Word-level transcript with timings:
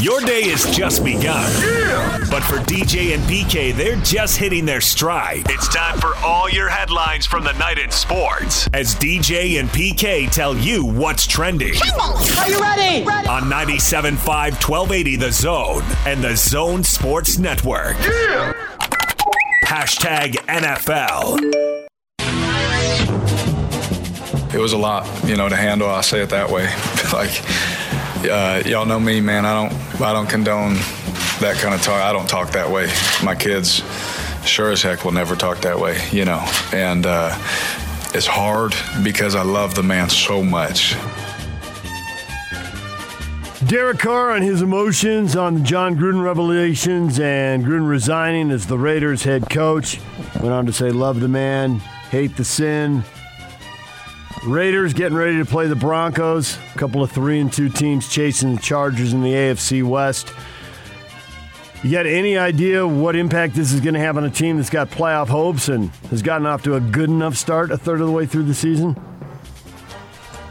Your 0.00 0.22
day 0.22 0.48
has 0.48 0.64
just 0.74 1.04
begun. 1.04 1.52
Yeah! 1.60 2.24
But 2.30 2.42
for 2.44 2.56
DJ 2.56 3.12
and 3.14 3.22
PK, 3.24 3.76
they're 3.76 3.96
just 3.96 4.38
hitting 4.38 4.64
their 4.64 4.80
stride. 4.80 5.42
It's 5.50 5.68
time 5.68 6.00
for 6.00 6.14
all 6.24 6.48
your 6.48 6.70
headlines 6.70 7.26
from 7.26 7.44
the 7.44 7.52
night 7.52 7.78
in 7.78 7.90
sports 7.90 8.66
as 8.72 8.94
DJ 8.94 9.60
and 9.60 9.68
PK 9.68 10.30
tell 10.30 10.56
you 10.56 10.86
what's 10.86 11.26
trending. 11.26 11.74
Are 12.38 12.48
you 12.48 12.58
ready? 12.58 13.04
ready? 13.04 13.28
On 13.28 13.42
97.5 13.42 14.16
1280 14.26 15.16
The 15.16 15.32
Zone 15.32 15.82
and 16.06 16.24
The 16.24 16.34
Zone 16.34 16.82
Sports 16.82 17.38
Network. 17.38 17.98
Yeah! 17.98 18.54
Hashtag 19.66 20.36
NFL. 20.46 21.40
It 24.54 24.58
was 24.58 24.72
a 24.72 24.78
lot, 24.78 25.06
you 25.28 25.36
know, 25.36 25.50
to 25.50 25.56
handle. 25.56 25.90
I'll 25.90 26.02
say 26.02 26.22
it 26.22 26.30
that 26.30 26.50
way. 26.50 26.64
like, 27.12 27.42
uh, 28.28 28.62
y'all 28.66 28.86
know 28.86 29.00
me, 29.00 29.20
man. 29.20 29.46
I 29.46 29.54
don't, 29.54 30.00
I 30.00 30.12
don't 30.12 30.28
condone 30.28 30.74
that 31.40 31.56
kind 31.60 31.74
of 31.74 31.82
talk. 31.82 32.00
I 32.00 32.12
don't 32.12 32.28
talk 32.28 32.50
that 32.52 32.70
way. 32.70 32.90
My 33.24 33.34
kids, 33.34 33.82
sure 34.44 34.70
as 34.70 34.82
heck, 34.82 35.04
will 35.04 35.12
never 35.12 35.36
talk 35.36 35.60
that 35.62 35.78
way, 35.78 35.98
you 36.10 36.24
know. 36.24 36.44
And 36.72 37.06
uh, 37.06 37.34
it's 38.14 38.26
hard 38.26 38.74
because 39.02 39.34
I 39.34 39.42
love 39.42 39.74
the 39.74 39.82
man 39.82 40.10
so 40.10 40.42
much. 40.42 40.96
Derek 43.66 43.98
Carr 43.98 44.32
on 44.32 44.42
his 44.42 44.62
emotions 44.62 45.36
on 45.36 45.54
the 45.54 45.60
Jon 45.60 45.94
Gruden 45.94 46.22
revelations 46.22 47.20
and 47.20 47.64
Gruden 47.64 47.88
resigning 47.88 48.50
as 48.50 48.66
the 48.66 48.78
Raiders 48.78 49.22
head 49.22 49.48
coach. 49.50 50.00
Went 50.36 50.52
on 50.52 50.66
to 50.66 50.72
say, 50.72 50.90
love 50.90 51.20
the 51.20 51.28
man, 51.28 51.78
hate 52.10 52.36
the 52.36 52.44
sin. 52.44 53.04
Raiders 54.44 54.94
getting 54.94 55.16
ready 55.16 55.38
to 55.38 55.44
play 55.44 55.66
the 55.66 55.76
Broncos. 55.76 56.56
A 56.74 56.78
couple 56.78 57.02
of 57.02 57.10
three 57.10 57.40
and 57.40 57.52
two 57.52 57.68
teams 57.68 58.08
chasing 58.08 58.56
the 58.56 58.62
Chargers 58.62 59.12
in 59.12 59.22
the 59.22 59.32
AFC 59.32 59.82
West. 59.82 60.32
You 61.82 61.90
got 61.90 62.06
any 62.06 62.36
idea 62.36 62.86
what 62.86 63.16
impact 63.16 63.54
this 63.54 63.72
is 63.72 63.80
going 63.80 63.94
to 63.94 64.00
have 64.00 64.16
on 64.16 64.24
a 64.24 64.30
team 64.30 64.56
that's 64.56 64.70
got 64.70 64.90
playoff 64.90 65.28
hopes 65.28 65.68
and 65.68 65.88
has 66.10 66.20
gotten 66.20 66.46
off 66.46 66.62
to 66.64 66.74
a 66.74 66.80
good 66.80 67.08
enough 67.08 67.36
start 67.36 67.70
a 67.70 67.78
third 67.78 68.00
of 68.00 68.06
the 68.06 68.12
way 68.12 68.26
through 68.26 68.44
the 68.44 68.54
season? 68.54 69.00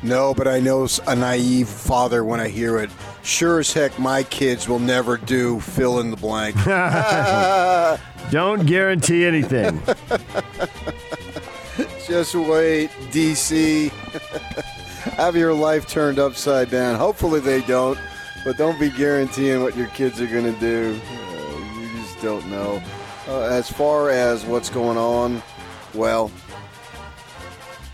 No, 0.02 0.34
but 0.34 0.48
I 0.48 0.60
know 0.60 0.88
a 1.08 1.16
naive 1.16 1.68
father 1.68 2.24
when 2.24 2.40
I 2.40 2.48
hear 2.48 2.80
it. 2.80 2.90
Sure 3.22 3.60
as 3.60 3.74
heck, 3.74 4.00
my 4.00 4.24
kids 4.24 4.68
will 4.68 4.80
never 4.80 5.18
do 5.18 5.60
fill 5.60 6.00
in 6.00 6.10
the 6.10 6.18
blank. 6.18 6.56
Don't 8.32 8.66
guarantee 8.66 9.26
anything. 9.26 9.82
Just 12.10 12.34
wait, 12.34 12.90
DC. 13.12 13.90
Have 15.14 15.36
your 15.36 15.54
life 15.54 15.88
turned 15.88 16.18
upside 16.18 16.72
down. 16.72 16.96
Hopefully 16.98 17.40
they 17.40 17.62
don't, 17.62 18.00
but 18.44 18.58
don't 18.58 18.80
be 18.80 18.90
guaranteeing 18.90 19.62
what 19.62 19.78
your 19.78 19.90
kids 19.90 20.20
are 20.20 20.26
going 20.26 20.52
to 20.52 20.60
do. 20.60 21.00
Uh, 21.08 21.80
you 21.80 22.02
just 22.02 22.20
don't 22.20 22.50
know. 22.50 22.82
Uh, 23.28 23.42
as 23.42 23.70
far 23.70 24.10
as 24.10 24.44
what's 24.44 24.72
going 24.72 24.98
on, 24.98 25.44
well, 25.94 26.32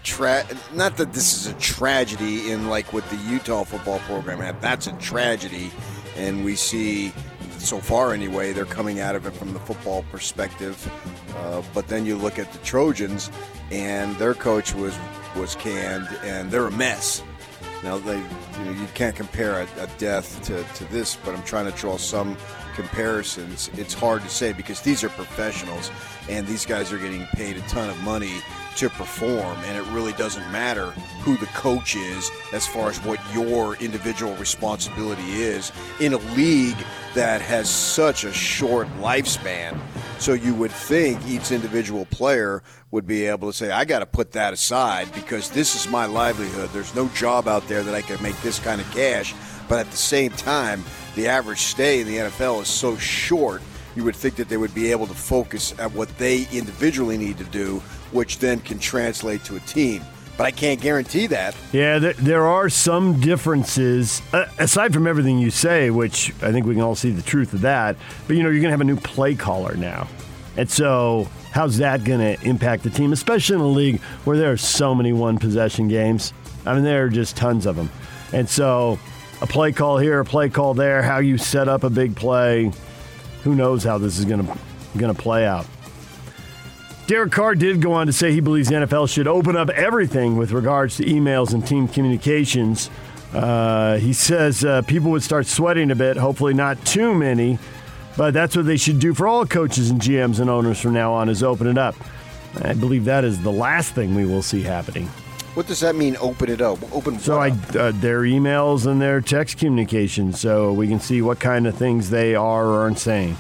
tra- 0.04 0.48
not 0.74 0.96
that 0.96 1.12
this 1.12 1.34
is 1.36 1.48
a 1.48 1.54
tragedy 1.56 2.52
in 2.52 2.70
like 2.70 2.94
what 2.94 3.04
the 3.10 3.18
Utah 3.18 3.66
football 3.66 4.00
program. 4.00 4.40
That's 4.62 4.88
a 4.88 4.94
tragedy, 4.94 5.72
and 6.16 6.46
we 6.46 6.56
see 6.56 7.12
so 7.60 7.80
far 7.80 8.14
anyway 8.14 8.54
they're 8.54 8.66
coming 8.66 9.00
out 9.00 9.16
of 9.16 9.26
it 9.26 9.32
from 9.32 9.54
the 9.54 9.60
football 9.60 10.04
perspective. 10.12 10.76
Uh, 11.38 11.62
but 11.74 11.88
then 11.88 12.06
you 12.06 12.16
look 12.16 12.40
at 12.40 12.52
the 12.52 12.60
Trojans, 12.60 13.32
and 13.72 14.16
their 14.18 14.34
coach 14.34 14.74
was 14.74 14.98
was 15.36 15.56
canned, 15.56 16.08
and 16.24 16.52
they're 16.52 16.68
a 16.68 16.72
mess. 16.72 17.24
Now 17.84 17.98
they, 17.98 18.18
you 18.18 18.66
know, 18.66 18.72
you 18.72 18.88
can't 18.94 19.16
compare 19.16 19.62
a, 19.62 19.68
a 19.80 19.88
death 19.98 20.42
to, 20.46 20.64
to 20.64 20.92
this, 20.92 21.16
but 21.18 21.36
I'm 21.36 21.44
trying 21.44 21.72
to 21.72 21.78
draw 21.78 21.98
some 21.98 22.38
comparisons. 22.74 23.70
It's 23.76 23.94
hard 23.94 24.22
to 24.24 24.30
say 24.30 24.54
because 24.54 24.82
these 24.82 25.04
are 25.04 25.10
professionals, 25.10 25.92
and 26.30 26.48
these 26.48 26.66
guys 26.66 26.92
are 26.92 26.98
getting 26.98 27.26
paid 27.34 27.58
a 27.58 27.62
ton 27.62 27.90
of 27.90 28.02
money 28.02 28.42
to 28.78 28.90
perform, 28.90 29.58
and 29.66 29.78
it 29.78 29.84
really 29.94 30.14
doesn't 30.14 30.50
matter 30.52 30.92
who 31.22 31.38
the 31.38 31.46
coach 31.48 31.96
is 31.96 32.30
as 32.54 32.68
far 32.68 32.90
as 32.90 32.98
what 33.04 33.20
your 33.34 33.76
individual 33.78 34.36
responsibility 34.36 35.42
is 35.42 35.72
in 36.00 36.14
a 36.14 36.18
league 36.36 36.78
that 37.14 37.42
has 37.42 37.70
such 37.70 38.24
a 38.24 38.34
short 38.34 38.88
lifespan. 39.00 39.80
So 40.20 40.34
you 40.34 40.54
would 40.56 40.72
think 40.72 41.26
each 41.28 41.52
individual 41.52 42.06
player 42.06 42.64
would 42.92 43.06
be 43.06 43.26
able 43.26 43.52
to 43.52 43.58
say, 43.58 43.72
I 43.72 43.86
got 43.86 44.00
to 44.00 44.06
put 44.06 44.32
that 44.34 44.54
aside 44.54 45.12
because 45.14 45.50
this 45.50 45.76
is 45.76 45.90
my 45.90 46.06
livelihood. 46.06 46.70
There's 46.72 46.96
no 46.96 47.08
job 47.10 47.48
out 47.48 47.68
there 47.68 47.84
that 47.84 47.94
I 47.94 48.02
can 48.02 48.22
make 48.22 48.40
this 48.42 48.60
kind 48.60 48.80
of 48.80 48.90
cash. 48.92 49.34
But 49.68 49.80
at 49.80 49.92
the 49.92 49.98
same 49.98 50.32
time, 50.32 50.84
the 51.16 51.28
average 51.28 51.60
stay 51.60 52.02
in 52.02 52.08
the 52.08 52.18
NFL 52.18 52.62
is 52.62 52.68
so 52.68 52.98
short, 52.98 53.62
you 53.96 54.04
would 54.04 54.16
think 54.16 54.36
that 54.36 54.50
they 54.50 54.58
would 54.58 54.74
be 54.76 54.92
able 54.92 55.08
to 55.08 55.14
focus 55.14 55.74
at 55.80 55.92
what 55.94 56.10
they 56.18 56.48
individually 56.52 57.18
need 57.18 57.38
to 57.38 57.46
do, 57.46 57.80
which 58.12 58.40
then 58.40 58.60
can 58.60 58.80
translate 58.80 59.44
to 59.46 59.56
a 59.56 59.60
team. 59.62 60.04
But 60.38 60.46
I 60.46 60.52
can't 60.52 60.82
guarantee 60.82 61.28
that. 61.28 61.56
Yeah, 61.72 61.98
there, 61.98 62.14
there 62.14 62.46
are 62.46 62.68
some 62.68 63.22
differences, 63.22 64.22
uh, 64.34 64.46
aside 64.60 64.94
from 64.94 65.08
everything 65.08 65.40
you 65.40 65.50
say, 65.50 65.90
which 65.90 66.34
I 66.42 66.52
think 66.52 66.66
we 66.66 66.74
can 66.74 66.84
all 66.84 66.96
see 66.96 67.12
the 67.12 67.22
truth 67.22 67.54
of 67.54 67.62
that. 67.62 67.96
But, 68.28 68.36
you 68.36 68.44
know, 68.44 68.50
you're 68.50 68.60
going 68.60 68.70
to 68.70 68.72
have 68.72 68.82
a 68.82 68.84
new 68.84 68.98
play 68.98 69.36
caller 69.36 69.76
now. 69.76 70.10
And 70.58 70.70
so, 70.70 71.30
how's 71.52 71.78
that 71.78 72.04
going 72.04 72.20
to 72.20 72.42
impact 72.46 72.84
the 72.84 72.90
team, 72.90 73.14
especially 73.14 73.56
in 73.56 73.62
a 73.62 73.68
league 73.68 74.02
where 74.26 74.38
there 74.38 74.52
are 74.52 74.58
so 74.58 74.94
many 74.94 75.14
one 75.14 75.38
possession 75.38 75.88
games? 75.88 76.34
I 76.66 76.74
mean, 76.74 76.84
there 76.84 77.06
are 77.06 77.10
just 77.10 77.38
tons 77.38 77.66
of 77.66 77.78
them. 77.78 77.90
And 78.34 78.50
so, 78.50 79.00
a 79.42 79.48
play 79.48 79.72
call 79.72 79.98
here, 79.98 80.20
a 80.20 80.26
play 80.26 80.50
call 80.50 80.74
there, 80.74 81.02
how 81.02 81.20
you 81.20 81.38
set 81.38 81.70
up 81.70 81.84
a 81.84 81.90
big 81.90 82.16
play, 82.16 82.72
who 83.46 83.56
knows 83.56 83.84
how 83.84 83.98
this 83.98 84.20
is 84.20 84.26
going 84.26 84.46
to 84.46 84.58
going 84.98 85.14
to 85.14 85.22
play 85.22 85.46
out. 85.46 85.66
Derek 87.08 87.32
Carr 87.32 87.54
did 87.54 87.82
go 87.82 87.94
on 87.94 88.08
to 88.08 88.14
say 88.14 88.32
he 88.32 88.40
believes 88.40 88.70
the 88.70 88.76
NFL 88.76 89.08
should 89.08 89.28
open 89.28 89.56
up 89.56 89.70
everything 89.70 90.36
with 90.36 90.52
regards 90.52 90.98
to 90.98 91.06
emails 91.06 91.54
and 91.54 91.66
team 91.66 91.88
communications. 91.88 92.90
Uh, 93.32 93.98
he 93.98 94.14
says 94.14 94.66
uh, 94.66 94.82
people 94.84 95.12
would 95.12 95.22
start 95.22 95.46
sweating 95.46 95.92
a 95.92 95.96
bit, 95.96 96.18
hopefully 96.18 96.56
not 96.56 96.84
too 96.84 97.14
many, 97.14 97.60
but 98.18 98.34
that's 98.34 98.56
what 98.56 98.66
they 98.66 98.78
should 98.78 99.00
do 99.00 99.14
for 99.14 99.28
all 99.28 99.46
coaches 99.46 99.92
and 99.92 100.02
GMs 100.02 100.40
and 100.40 100.50
owners 100.50 100.80
from 100.80 100.94
now 100.94 101.14
on 101.14 101.30
is 101.30 101.44
open 101.44 101.68
it 101.68 101.78
up. 101.78 101.96
I 102.64 102.74
believe 102.74 103.06
that 103.06 103.24
is 103.24 103.40
the 103.44 103.52
last 103.52 103.94
thing 103.94 104.16
we 104.16 104.26
will 104.26 104.42
see 104.42 104.64
happening. 104.64 105.10
What 105.56 105.68
does 105.68 105.80
that 105.80 105.96
mean? 105.96 106.18
Open 106.20 106.50
it 106.50 106.62
up. 106.62 106.78
Open. 106.94 107.18
So 107.18 107.40
I, 107.40 107.50
uh, 107.50 107.92
their 107.94 108.22
emails 108.22 108.86
and 108.86 109.02
their 109.02 109.22
text 109.22 109.58
communication, 109.58 110.34
so 110.34 110.74
we 110.74 110.88
can 110.88 111.00
see 111.00 111.22
what 111.22 111.40
kind 111.40 111.66
of 111.66 111.76
things 111.76 112.10
they 112.10 112.36
are 112.36 112.66
or 112.66 112.82
aren't 112.82 113.00
saying. 113.00 113.38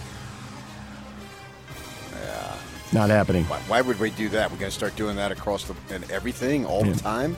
Yeah. 2.13 2.53
Not 2.93 3.09
happening. 3.09 3.43
Why, 3.45 3.59
why 3.67 3.81
would 3.81 3.99
we 3.99 4.11
do 4.11 4.29
that? 4.29 4.49
We're 4.49 4.57
going 4.57 4.71
to 4.71 4.75
start 4.75 4.95
doing 4.95 5.17
that 5.17 5.31
across 5.31 5.65
the 5.65 5.75
and 5.93 6.09
everything 6.09 6.65
all 6.65 6.85
Yeah. 6.85 6.93
the 6.93 6.99
time. 6.99 7.37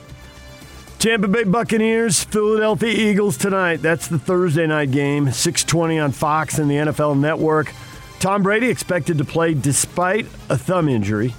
Tampa 1.00 1.28
Bay 1.28 1.44
Buccaneers, 1.44 2.24
Philadelphia 2.24 2.90
Eagles 2.92 3.36
tonight. 3.36 3.82
That's 3.82 4.08
the 4.08 4.18
Thursday 4.18 4.66
night 4.66 4.90
game, 4.90 5.26
6:20 5.26 5.98
on 6.02 6.12
Fox 6.12 6.58
and 6.58 6.68
the 6.70 6.76
NFL 6.76 7.14
Network. 7.16 7.72
Tom 8.18 8.42
Brady 8.42 8.68
expected 8.68 9.18
to 9.18 9.24
play 9.24 9.54
despite 9.54 10.26
a 10.48 10.58
thumb 10.58 10.88
injury, 10.88 11.34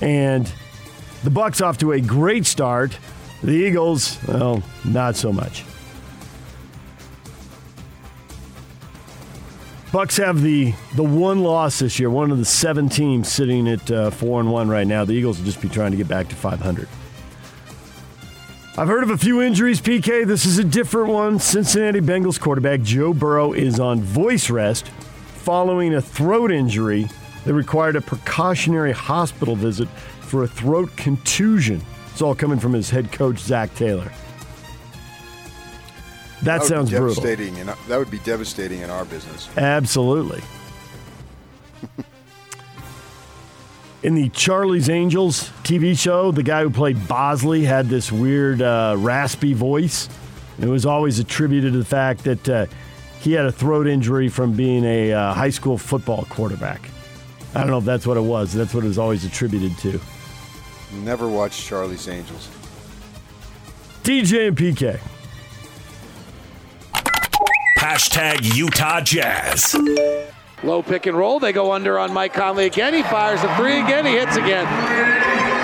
and 0.00 0.52
the 1.22 1.30
Bucs 1.30 1.64
off 1.64 1.78
to 1.78 1.92
a 1.92 2.00
great 2.00 2.46
start. 2.46 2.96
The 3.42 3.52
Eagles, 3.52 4.18
well, 4.26 4.62
not 4.84 5.16
so 5.16 5.32
much. 5.32 5.64
Bucs 9.92 10.16
have 10.24 10.40
the 10.40 10.72
the 10.94 11.02
one 11.02 11.42
loss 11.42 11.80
this 11.80 11.98
year. 11.98 12.08
One 12.08 12.30
of 12.30 12.38
the 12.38 12.46
seven 12.46 12.88
teams 12.88 13.30
sitting 13.30 13.68
at 13.68 13.90
uh, 13.90 14.10
four 14.10 14.40
and 14.40 14.50
one 14.50 14.68
right 14.68 14.86
now. 14.86 15.04
The 15.04 15.12
Eagles 15.12 15.38
will 15.38 15.44
just 15.44 15.60
be 15.60 15.68
trying 15.68 15.90
to 15.90 15.98
get 15.98 16.08
back 16.08 16.28
to 16.28 16.36
500. 16.36 16.88
I've 18.78 18.88
heard 18.88 19.02
of 19.02 19.10
a 19.10 19.18
few 19.18 19.42
injuries, 19.42 19.82
PK. 19.82 20.26
This 20.26 20.46
is 20.46 20.56
a 20.56 20.64
different 20.64 21.10
one. 21.10 21.38
Cincinnati 21.38 22.00
Bengals 22.00 22.40
quarterback 22.40 22.80
Joe 22.80 23.12
Burrow 23.12 23.52
is 23.52 23.78
on 23.78 24.00
voice 24.00 24.48
rest 24.48 24.88
following 24.88 25.92
a 25.94 26.00
throat 26.00 26.50
injury 26.50 27.06
that 27.44 27.52
required 27.52 27.96
a 27.96 28.00
precautionary 28.00 28.92
hospital 28.92 29.56
visit 29.56 29.88
for 30.32 30.42
a 30.44 30.48
throat 30.48 30.96
contusion. 30.96 31.82
It's 32.10 32.22
all 32.22 32.34
coming 32.34 32.58
from 32.58 32.72
his 32.72 32.88
head 32.88 33.12
coach, 33.12 33.38
Zac 33.38 33.74
Taylor. 33.74 34.10
That, 36.40 36.60
would 36.60 36.68
sounds 36.68 36.90
be 36.90 36.96
brutal. 36.96 37.22
devastating, 37.22 37.58
and 37.58 37.68
that 37.68 37.98
would 37.98 38.10
be 38.10 38.18
devastating 38.20 38.80
in 38.80 38.88
our 38.88 39.04
business. 39.04 39.50
Absolutely. 39.58 40.40
In 44.02 44.14
the 44.14 44.30
Charlie's 44.30 44.88
Angels 44.88 45.50
TV 45.64 45.96
show, 45.96 46.32
the 46.32 46.42
guy 46.42 46.62
who 46.62 46.70
played 46.70 47.06
Bosley 47.06 47.64
had 47.64 47.90
this 47.90 48.10
weird, 48.10 48.62
uh, 48.62 48.96
raspy 48.98 49.52
voice. 49.52 50.08
It 50.58 50.66
was 50.66 50.86
always 50.86 51.18
attributed 51.18 51.74
to 51.74 51.78
the 51.78 51.84
fact 51.84 52.24
that 52.24 52.48
uh, 52.48 52.66
he 53.20 53.34
had 53.34 53.44
a 53.44 53.52
throat 53.52 53.86
injury 53.86 54.30
from 54.30 54.54
being 54.54 54.84
a 54.84 55.12
uh, 55.12 55.34
high 55.34 55.50
school 55.50 55.76
football 55.76 56.24
quarterback. 56.30 56.88
I 57.54 57.60
don't 57.60 57.70
know 57.70 57.78
if 57.78 57.84
that's 57.84 58.06
what 58.06 58.16
it 58.16 58.22
was. 58.22 58.54
That's 58.54 58.72
what 58.72 58.82
it 58.82 58.88
was 58.88 58.98
always 58.98 59.26
attributed 59.26 59.76
to. 59.80 60.00
Never 60.92 61.28
watched 61.28 61.64
Charlie's 61.64 62.08
Angels. 62.08 62.48
DJ 64.02 64.48
and 64.48 64.56
PK. 64.56 65.00
Hashtag 67.78 68.56
Utah 68.56 69.00
Jazz. 69.00 69.74
Low 70.62 70.82
pick 70.82 71.06
and 71.06 71.16
roll. 71.16 71.40
They 71.40 71.52
go 71.52 71.72
under 71.72 71.98
on 71.98 72.12
Mike 72.12 72.32
Conley 72.32 72.66
again. 72.66 72.94
He 72.94 73.02
fires 73.02 73.42
a 73.42 73.56
three 73.56 73.80
again. 73.80 74.06
He 74.06 74.12
hits 74.12 74.36
again. 74.36 74.64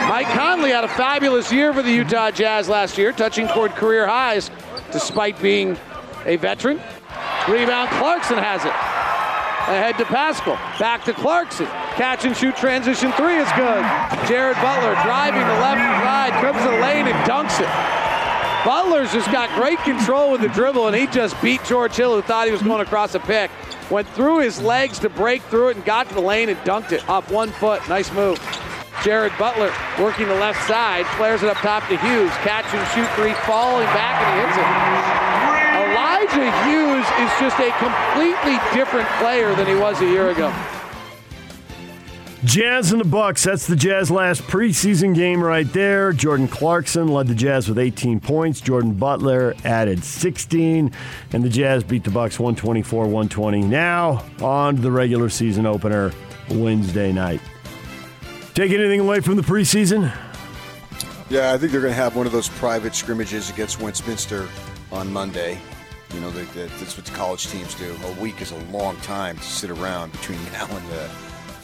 Mike 0.08 0.26
Conley 0.28 0.70
had 0.70 0.84
a 0.84 0.88
fabulous 0.88 1.52
year 1.52 1.72
for 1.72 1.82
the 1.82 1.92
Utah 1.92 2.30
Jazz 2.30 2.68
last 2.68 2.98
year, 2.98 3.12
touching 3.12 3.46
toward 3.48 3.72
career 3.72 4.06
highs 4.06 4.50
despite 4.90 5.40
being 5.40 5.76
a 6.24 6.36
veteran. 6.36 6.80
Rebound, 7.48 7.90
Clarkson 7.90 8.38
has 8.38 8.64
it. 8.64 8.72
Ahead 9.68 9.98
to 9.98 10.04
Paschall. 10.04 10.56
Back 10.78 11.04
to 11.04 11.12
Clarkson. 11.12 11.68
Catch 11.98 12.26
and 12.26 12.36
shoot 12.36 12.54
transition 12.54 13.10
three 13.18 13.38
is 13.38 13.50
good. 13.56 13.82
Jared 14.28 14.54
Butler 14.62 14.94
driving 15.02 15.40
the 15.40 15.58
left 15.58 15.82
side, 16.04 16.30
comes 16.40 16.58
to 16.58 16.70
the 16.70 16.78
lane 16.78 17.08
and 17.08 17.28
dunks 17.28 17.58
it. 17.58 17.66
Butler's 18.64 19.12
just 19.12 19.32
got 19.32 19.50
great 19.58 19.80
control 19.80 20.30
with 20.30 20.40
the 20.40 20.48
dribble, 20.48 20.86
and 20.86 20.94
he 20.94 21.08
just 21.08 21.34
beat 21.42 21.60
George 21.64 21.96
Hill, 21.96 22.14
who 22.14 22.22
thought 22.22 22.46
he 22.46 22.52
was 22.52 22.62
going 22.62 22.82
across 22.82 23.16
a 23.16 23.18
pick. 23.18 23.50
Went 23.90 24.08
through 24.10 24.38
his 24.38 24.62
legs 24.62 25.00
to 25.00 25.08
break 25.08 25.42
through 25.42 25.70
it 25.70 25.76
and 25.76 25.84
got 25.84 26.08
to 26.08 26.14
the 26.14 26.20
lane 26.20 26.48
and 26.48 26.58
dunked 26.60 26.92
it 26.92 27.08
off 27.08 27.32
one 27.32 27.50
foot. 27.50 27.82
Nice 27.88 28.12
move. 28.12 28.38
Jared 29.02 29.32
Butler 29.36 29.72
working 29.98 30.28
the 30.28 30.34
left 30.36 30.68
side, 30.68 31.04
flares 31.16 31.42
it 31.42 31.48
up 31.48 31.56
top 31.56 31.82
to 31.88 31.96
Hughes. 31.98 32.30
Catch 32.46 32.72
and 32.74 32.86
shoot 32.94 33.10
three, 33.16 33.34
falling 33.42 33.86
back, 33.86 34.22
and 34.22 34.30
he 34.34 34.46
hits 34.46 34.56
it. 34.56 34.68
Elijah 35.90 36.46
Hughes 36.62 37.06
is 37.26 37.32
just 37.40 37.58
a 37.58 37.72
completely 37.82 38.56
different 38.72 39.08
player 39.18 39.52
than 39.56 39.66
he 39.66 39.74
was 39.74 40.00
a 40.00 40.06
year 40.06 40.30
ago. 40.30 40.54
Jazz 42.44 42.92
and 42.92 43.00
the 43.00 43.04
Bucks. 43.04 43.42
That's 43.42 43.66
the 43.66 43.74
Jazz 43.74 44.12
last 44.12 44.42
preseason 44.42 45.12
game 45.12 45.42
right 45.42 45.70
there. 45.72 46.12
Jordan 46.12 46.46
Clarkson 46.46 47.08
led 47.08 47.26
the 47.26 47.34
Jazz 47.34 47.68
with 47.68 47.78
18 47.78 48.20
points. 48.20 48.60
Jordan 48.60 48.94
Butler 48.94 49.54
added 49.64 50.04
16, 50.04 50.92
and 51.32 51.44
the 51.44 51.48
Jazz 51.48 51.82
beat 51.82 52.04
the 52.04 52.12
Bucks 52.12 52.36
124-120. 52.36 53.64
Now 53.64 54.24
on 54.40 54.76
to 54.76 54.82
the 54.82 54.90
regular 54.92 55.28
season 55.28 55.66
opener 55.66 56.12
Wednesday 56.48 57.10
night. 57.10 57.40
Take 58.54 58.70
anything 58.70 59.00
away 59.00 59.18
from 59.20 59.34
the 59.34 59.42
preseason? 59.42 60.16
Yeah, 61.30 61.52
I 61.52 61.58
think 61.58 61.72
they're 61.72 61.80
going 61.80 61.92
to 61.92 62.00
have 62.00 62.14
one 62.14 62.26
of 62.26 62.32
those 62.32 62.48
private 62.48 62.94
scrimmages 62.94 63.50
against 63.50 63.80
Westminster 63.80 64.48
on 64.92 65.12
Monday. 65.12 65.58
You 66.14 66.20
know, 66.20 66.30
that's 66.30 66.96
what 66.96 67.04
the 67.04 67.12
college 67.12 67.48
teams 67.48 67.74
do. 67.74 67.96
A 68.04 68.20
week 68.20 68.40
is 68.40 68.52
a 68.52 68.58
long 68.66 68.96
time 68.98 69.36
to 69.36 69.42
sit 69.42 69.70
around 69.70 70.12
between 70.12 70.42
now 70.52 70.66
and 70.70 70.88
the 70.88 71.10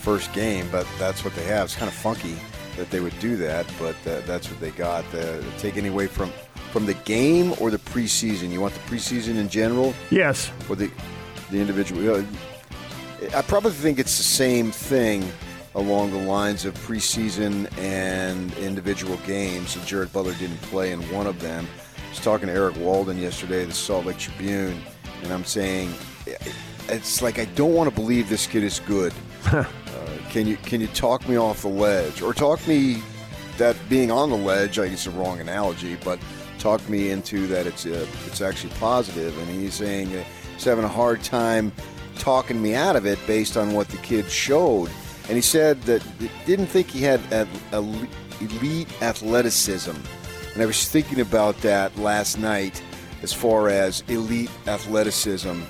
first 0.05 0.35
game, 0.35 0.69
but 0.71 0.87
that's 0.99 1.25
what 1.25 1.35
they 1.35 1.45
have. 1.45 1.65
It's 1.65 1.75
kind 1.75 1.89
of 1.89 1.95
funky 1.95 2.37
that 2.77 2.91
they 2.91 3.01
would 3.01 3.19
do 3.21 3.37
that, 3.39 3.65
but 3.79 3.97
uh, 4.07 4.21
that's 4.27 4.51
what 4.51 4.61
they 4.61 4.71
got. 4.71 5.03
Uh, 5.15 5.41
take 5.57 5.79
any 5.79 5.89
away 5.89 6.07
from 6.07 6.31
from 6.73 6.85
the 6.85 6.95
game 7.05 7.55
or 7.59 7.71
the 7.71 7.79
preseason? 7.79 8.51
You 8.51 8.61
want 8.61 8.75
the 8.75 8.81
preseason 8.81 9.37
in 9.37 9.49
general? 9.49 9.95
Yes. 10.11 10.51
Or 10.69 10.77
the 10.77 10.91
the 11.51 11.59
individual? 11.59 12.17
Uh, 12.17 12.23
I 13.35 13.41
probably 13.43 13.71
think 13.71 13.99
it's 13.99 14.19
the 14.19 14.25
same 14.25 14.71
thing 14.71 15.25
along 15.75 16.11
the 16.11 16.19
lines 16.19 16.67
of 16.67 16.75
preseason 16.87 17.73
and 17.79 18.53
individual 18.59 19.17
games. 19.27 19.75
And 19.75 19.87
Jared 19.87 20.13
Butler 20.13 20.35
didn't 20.35 20.61
play 20.63 20.93
in 20.93 21.01
one 21.11 21.27
of 21.27 21.41
them. 21.41 21.67
I 21.97 22.11
was 22.11 22.21
talking 22.21 22.49
to 22.49 22.53
Eric 22.53 22.77
Walden 22.77 23.19
yesterday, 23.19 23.65
the 23.65 23.73
Salt 23.73 24.05
Lake 24.05 24.19
Tribune, 24.19 24.83
and 25.23 25.33
I'm 25.33 25.45
saying 25.45 25.95
it's 26.89 27.23
like 27.23 27.39
I 27.39 27.47
don't 27.57 27.73
want 27.73 27.89
to 27.89 27.95
believe 27.95 28.29
this 28.29 28.47
kid 28.47 28.63
is 28.63 28.81
good. 28.81 29.15
can 30.35 30.47
you 30.49 30.57
can 30.57 30.81
you 30.81 30.89
talk 30.89 31.27
me 31.29 31.37
off 31.37 31.63
the 31.63 31.69
ledge 31.69 32.21
or 32.21 32.35
talk 32.35 32.67
me 32.67 33.01
that 33.57 33.77
being 33.89 34.11
on 34.11 34.31
the 34.31 34.37
ledge? 34.37 34.81
I 34.81 34.89
guess 34.89 35.07
a 35.07 35.11
wrong 35.13 35.39
analogy, 35.41 35.97
but 36.05 36.19
talk 36.59 36.87
me 36.89 37.11
into 37.11 37.47
that 37.47 37.67
it's 37.67 37.87
uh, 37.87 38.07
it's 38.27 38.41
actually 38.41 38.75
positive. 38.75 39.39
And 39.39 39.49
he's 39.49 39.75
saying 39.75 40.09
he's 40.09 40.65
having 40.65 40.85
a 40.85 40.89
hard 40.89 41.23
time 41.23 41.73
talking 42.19 42.61
me 42.61 42.75
out 42.75 42.97
of 42.97 43.07
it 43.07 43.19
based 43.27 43.57
on 43.57 43.75
what 43.75 43.89
the 43.89 43.97
kid 43.99 44.29
showed 44.29 44.91
and 45.29 45.37
he 45.37 45.41
said 45.41 45.81
that 45.83 46.03
he 46.19 46.31
didn't 46.45 46.67
think 46.67 46.91
he 46.91 47.01
had 47.01 47.21
elite 47.73 49.03
athleticism. 49.03 49.97
And 50.53 50.63
I 50.63 50.67
was 50.67 50.89
thinking 50.89 51.21
about 51.21 51.57
that 51.63 51.97
last 51.97 52.39
night 52.39 52.83
as 53.23 53.33
far 53.33 53.69
as 53.69 54.05
elite 54.09 54.51
athleticism. 54.67 55.63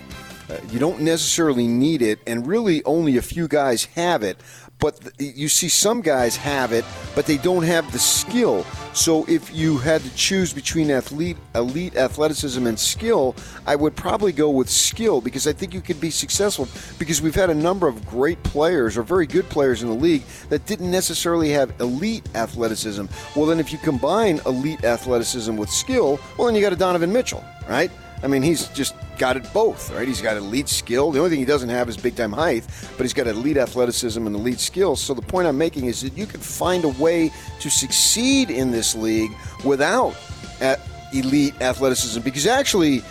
Uh, 0.51 0.59
you 0.71 0.79
don't 0.79 1.01
necessarily 1.01 1.67
need 1.67 2.03
it, 2.03 2.19
and 2.27 2.47
really 2.47 2.85
only 2.85 3.17
a 3.17 3.23
few 3.23 3.49
guys 3.49 3.85
have 3.87 4.23
it 4.23 4.39
but 4.85 5.01
you 5.19 5.49
see 5.49 5.69
some 5.69 6.01
guys 6.03 6.37
have 6.37 6.73
it, 6.73 6.85
but 7.15 7.27
they 7.27 7.39
don't 7.39 7.63
have 7.63 7.91
the 7.93 7.99
skill. 7.99 8.65
So 8.93 9.25
if 9.29 9.55
you 9.55 9.79
had 9.79 10.03
to 10.03 10.15
choose 10.15 10.53
between 10.53 10.91
athlete, 10.91 11.37
elite 11.55 11.97
athleticism 11.97 12.67
and 12.67 12.79
skill, 12.79 13.35
I 13.67 13.77
would 13.77 13.97
probably 13.97 14.33
go 14.33 14.51
with 14.51 14.69
skill 14.69 15.21
because 15.21 15.47
I 15.47 15.53
think 15.53 15.73
you 15.73 15.81
could 15.81 16.01
be 16.01 16.11
successful. 16.11 16.69
Because 16.99 17.23
we've 17.23 17.35
had 17.35 17.51
a 17.51 17.55
number 17.55 17.89
of 17.89 18.05
great 18.07 18.43
players 18.43 18.99
or 18.99 19.03
very 19.03 19.27
good 19.27 19.49
players 19.49 19.83
in 19.83 19.89
the 19.89 19.95
league 19.95 20.23
that 20.51 20.67
didn't 20.67 20.91
necessarily 20.91 21.51
have 21.51 21.73
elite 21.81 22.29
athleticism. 22.35 23.07
Well, 23.35 23.47
then 23.47 23.61
if 23.61 23.73
you 23.73 23.79
combine 23.79 24.41
elite 24.45 24.85
athleticism 24.85 25.57
with 25.57 25.71
skill, 25.71 26.21
well, 26.37 26.47
then 26.47 26.55
you 26.55 26.61
got 26.61 26.73
a 26.73 26.77
Donovan 26.77 27.13
Mitchell, 27.13 27.45
right? 27.69 27.91
I 28.25 28.27
mean, 28.27 28.43
he's 28.43 28.69
just 28.69 28.95
got 29.19 29.37
it 29.37 29.53
both, 29.53 29.93
right? 29.93 30.09
He's 30.09 30.23
got 30.23 30.39
elite 30.39 30.69
skill. 30.69 31.13
The 31.13 31.19
only 31.19 31.31
thing 31.31 31.39
he 31.39 31.45
doesn't 31.45 31.69
have 31.69 31.91
is 31.91 31.97
big 31.97 32.17
time 32.17 32.33
height, 32.33 32.67
but 32.97 33.03
he's 33.03 33.13
got 33.13 33.27
elite 33.27 33.59
athleticism 33.59 34.27
and 34.27 34.35
elite 34.35 34.61
skills. 34.61 35.01
So 35.01 35.13
the 35.13 35.23
point 35.23 35.47
I'm 35.47 35.59
making 35.59 35.87
is 35.87 36.01
that 36.01 36.17
you 36.17 36.25
can 36.25 36.41
find 36.41 36.85
a 36.85 36.89
way 36.89 37.31
to 37.61 37.71
succeed 37.71 38.51
in 38.51 38.71
this 38.71 38.95
league 38.95 39.31
without 39.65 40.17
uh, 40.63 40.77
elite 41.13 41.61
athleticism 41.61 42.23
because 42.23 42.47
actually 42.47 43.03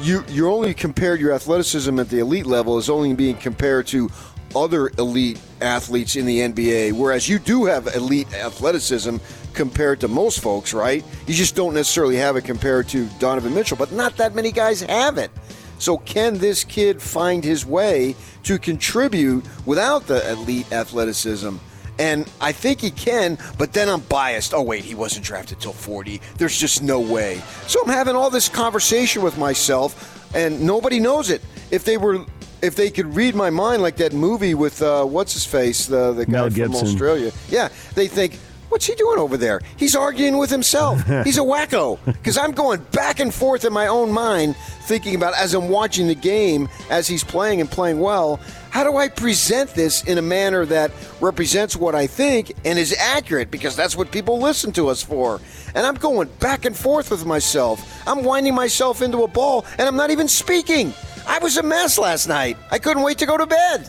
you 0.00 0.24
you're 0.28 0.48
only 0.48 0.72
compared 0.72 1.20
your 1.20 1.32
athleticism 1.32 1.98
at 1.98 2.08
the 2.08 2.20
elite 2.20 2.46
level 2.46 2.78
is 2.78 2.88
only 2.88 3.12
being 3.12 3.36
compared 3.36 3.86
to 3.88 4.08
other 4.54 4.90
elite 4.98 5.40
athletes 5.60 6.16
in 6.16 6.26
the 6.26 6.40
NBA, 6.40 6.92
whereas 6.92 7.28
you 7.28 7.38
do 7.38 7.64
have 7.64 7.86
elite 7.94 8.32
athleticism 8.34 9.16
compared 9.54 10.00
to 10.00 10.08
most 10.08 10.40
folks, 10.40 10.72
right? 10.72 11.04
You 11.26 11.34
just 11.34 11.56
don't 11.56 11.74
necessarily 11.74 12.16
have 12.16 12.36
it 12.36 12.42
compared 12.42 12.88
to 12.88 13.06
Donovan 13.18 13.54
Mitchell, 13.54 13.76
but 13.76 13.92
not 13.92 14.16
that 14.16 14.34
many 14.34 14.52
guys 14.52 14.80
have 14.82 15.18
it. 15.18 15.30
So, 15.78 15.96
can 15.96 16.36
this 16.36 16.62
kid 16.62 17.00
find 17.00 17.42
his 17.42 17.64
way 17.64 18.14
to 18.42 18.58
contribute 18.58 19.44
without 19.64 20.06
the 20.06 20.30
elite 20.30 20.70
athleticism? 20.72 21.56
And 21.98 22.30
I 22.40 22.52
think 22.52 22.80
he 22.80 22.90
can, 22.90 23.38
but 23.58 23.72
then 23.72 23.88
I'm 23.88 24.00
biased. 24.00 24.54
Oh, 24.54 24.62
wait, 24.62 24.84
he 24.84 24.94
wasn't 24.94 25.24
drafted 25.24 25.60
till 25.60 25.72
40. 25.72 26.20
There's 26.36 26.58
just 26.58 26.82
no 26.82 27.00
way. 27.00 27.42
So 27.66 27.80
I'm 27.82 27.90
having 27.90 28.16
all 28.16 28.30
this 28.30 28.48
conversation 28.48 29.22
with 29.22 29.36
myself, 29.36 30.34
and 30.34 30.62
nobody 30.62 30.98
knows 30.98 31.28
it. 31.28 31.42
If 31.70 31.84
they 31.84 31.98
were 31.98 32.24
if 32.62 32.76
they 32.76 32.90
could 32.90 33.14
read 33.14 33.34
my 33.34 33.50
mind 33.50 33.82
like 33.82 33.96
that 33.96 34.12
movie 34.12 34.54
with 34.54 34.82
uh, 34.82 35.04
what's 35.04 35.32
his 35.32 35.44
face, 35.46 35.86
the 35.86 36.12
the 36.12 36.26
guy 36.26 36.48
from 36.50 36.74
Australia. 36.86 37.32
Yeah, 37.48 37.68
they 37.94 38.08
think. 38.08 38.38
What's 38.70 38.86
he 38.86 38.94
doing 38.94 39.18
over 39.18 39.36
there? 39.36 39.60
He's 39.76 39.96
arguing 39.96 40.38
with 40.38 40.48
himself. 40.48 41.04
He's 41.24 41.38
a 41.38 41.40
wacko. 41.40 41.98
Because 42.04 42.38
I'm 42.38 42.52
going 42.52 42.80
back 42.92 43.18
and 43.18 43.34
forth 43.34 43.64
in 43.64 43.72
my 43.72 43.88
own 43.88 44.12
mind, 44.12 44.54
thinking 44.82 45.16
about 45.16 45.34
as 45.34 45.54
I'm 45.54 45.68
watching 45.70 46.06
the 46.06 46.14
game, 46.14 46.68
as 46.88 47.08
he's 47.08 47.24
playing 47.24 47.60
and 47.60 47.68
playing 47.68 47.98
well, 47.98 48.38
how 48.70 48.84
do 48.84 48.96
I 48.96 49.08
present 49.08 49.70
this 49.70 50.04
in 50.04 50.18
a 50.18 50.22
manner 50.22 50.64
that 50.66 50.92
represents 51.20 51.74
what 51.74 51.96
I 51.96 52.06
think 52.06 52.52
and 52.64 52.78
is 52.78 52.94
accurate? 52.96 53.50
Because 53.50 53.74
that's 53.74 53.96
what 53.96 54.12
people 54.12 54.38
listen 54.38 54.70
to 54.74 54.86
us 54.86 55.02
for. 55.02 55.40
And 55.74 55.84
I'm 55.84 55.96
going 55.96 56.28
back 56.38 56.64
and 56.64 56.76
forth 56.76 57.10
with 57.10 57.26
myself. 57.26 57.84
I'm 58.06 58.22
winding 58.22 58.54
myself 58.54 59.02
into 59.02 59.24
a 59.24 59.28
ball, 59.28 59.64
and 59.78 59.88
I'm 59.88 59.96
not 59.96 60.10
even 60.10 60.28
speaking. 60.28 60.94
I 61.30 61.38
was 61.38 61.56
a 61.56 61.62
mess 61.62 61.96
last 61.96 62.26
night. 62.26 62.56
I 62.72 62.80
couldn't 62.80 63.04
wait 63.04 63.18
to 63.18 63.26
go 63.26 63.36
to 63.36 63.46
bed. 63.46 63.88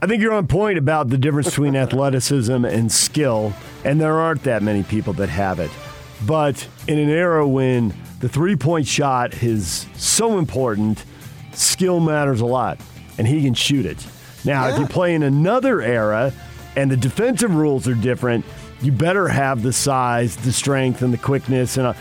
I 0.00 0.06
think 0.06 0.22
you're 0.22 0.32
on 0.32 0.46
point 0.46 0.78
about 0.78 1.08
the 1.08 1.18
difference 1.18 1.48
between 1.48 1.74
athleticism 1.84 2.64
and 2.64 2.90
skill, 2.92 3.52
and 3.84 4.00
there 4.00 4.20
aren't 4.20 4.44
that 4.44 4.62
many 4.62 4.84
people 4.84 5.12
that 5.14 5.28
have 5.28 5.58
it. 5.58 5.72
But 6.24 6.68
in 6.86 7.00
an 7.00 7.10
era 7.10 7.46
when 7.48 7.92
the 8.20 8.28
three 8.28 8.54
point 8.54 8.86
shot 8.86 9.42
is 9.42 9.86
so 9.96 10.38
important, 10.38 11.04
skill 11.52 11.98
matters 11.98 12.40
a 12.40 12.46
lot, 12.46 12.78
and 13.18 13.26
he 13.26 13.42
can 13.42 13.54
shoot 13.54 13.84
it. 13.84 14.06
Now, 14.44 14.68
yeah. 14.68 14.74
if 14.74 14.78
you 14.78 14.86
play 14.86 15.16
in 15.16 15.24
another 15.24 15.82
era 15.82 16.32
and 16.76 16.92
the 16.92 16.96
defensive 16.96 17.52
rules 17.52 17.88
are 17.88 17.94
different, 17.94 18.44
you 18.80 18.92
better 18.92 19.26
have 19.26 19.62
the 19.62 19.72
size, 19.72 20.36
the 20.36 20.52
strength, 20.52 21.02
and 21.02 21.12
the 21.12 21.18
quickness. 21.18 21.76
And, 21.76 21.88
uh, 21.88 21.94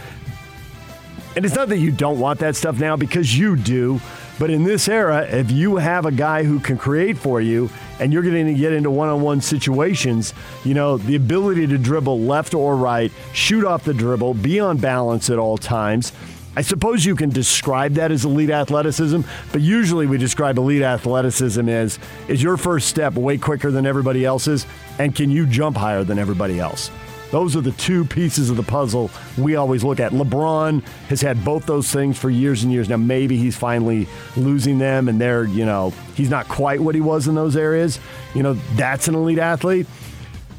and 1.36 1.46
it's 1.46 1.56
not 1.56 1.70
that 1.70 1.80
you 1.80 1.92
don't 1.92 2.20
want 2.20 2.40
that 2.40 2.56
stuff 2.56 2.80
now 2.80 2.96
because 2.96 3.38
you 3.38 3.56
do. 3.56 4.00
But 4.40 4.50
in 4.50 4.64
this 4.64 4.88
era, 4.88 5.22
if 5.22 5.52
you 5.52 5.78
have 5.78 6.06
a 6.06 6.12
guy 6.12 6.44
who 6.44 6.60
can 6.60 6.78
create 6.78 7.18
for 7.18 7.40
you 7.40 7.70
and 8.00 8.12
you're 8.12 8.24
going 8.24 8.48
to 8.48 8.54
get 8.54 8.74
into 8.74 8.90
one 8.90 9.10
on 9.10 9.22
one 9.22 9.42
situations, 9.42 10.34
you 10.64 10.74
know, 10.74 10.98
the 10.98 11.16
ability 11.16 11.68
to 11.68 11.78
dribble 11.78 12.20
left 12.22 12.54
or 12.54 12.76
right, 12.76 13.12
shoot 13.34 13.64
off 13.64 13.84
the 13.84 13.94
dribble, 13.94 14.34
be 14.36 14.60
on 14.60 14.78
balance 14.78 15.30
at 15.30 15.38
all 15.38 15.58
times. 15.58 16.14
I 16.56 16.62
suppose 16.62 17.04
you 17.04 17.16
can 17.16 17.30
describe 17.30 17.94
that 17.94 18.12
as 18.12 18.26
elite 18.26 18.52
athleticism, 18.52 19.22
but 19.52 19.62
usually 19.62 20.06
we 20.06 20.20
describe 20.20 20.58
elite 20.58 20.84
athleticism 20.84 21.68
as 21.68 21.98
is 22.28 22.44
your 22.44 22.58
first 22.58 22.88
step 22.88 23.14
way 23.14 23.40
quicker 23.40 23.72
than 23.72 23.88
everybody 23.88 24.24
else's, 24.24 24.68
and 25.00 25.16
can 25.16 25.32
you 25.32 25.48
jump 25.48 25.78
higher 25.78 26.04
than 26.04 26.20
everybody 26.20 26.60
else? 26.60 26.92
Those 27.34 27.56
are 27.56 27.62
the 27.62 27.72
two 27.72 28.06
pieces 28.06 28.52
of 28.52 28.58
the 28.58 28.64
puzzle 28.64 29.10
we 29.40 29.56
always 29.56 29.84
look 29.84 30.00
at. 30.00 30.12
LeBron 30.12 30.84
has 31.10 31.20
had 31.20 31.44
both 31.44 31.66
those 31.66 31.92
things 31.92 32.16
for 32.16 32.30
years 32.30 32.62
and 32.62 32.72
years. 32.72 32.88
Now, 32.88 32.98
maybe 32.98 33.38
he's 33.38 33.58
finally 33.58 34.08
losing 34.38 34.78
them 34.78 35.10
and 35.10 35.20
they're, 35.20 35.46
you 35.46 35.66
know, 35.66 35.92
he's 36.14 36.30
not 36.30 36.48
quite 36.48 36.80
what 36.80 36.94
he 36.94 37.02
was 37.02 37.28
in 37.28 37.34
those 37.34 37.58
areas. 37.58 38.00
You 38.36 38.44
know, 38.44 38.54
that's 38.76 39.08
an 39.08 39.16
elite 39.16 39.40
athlete. 39.40 39.88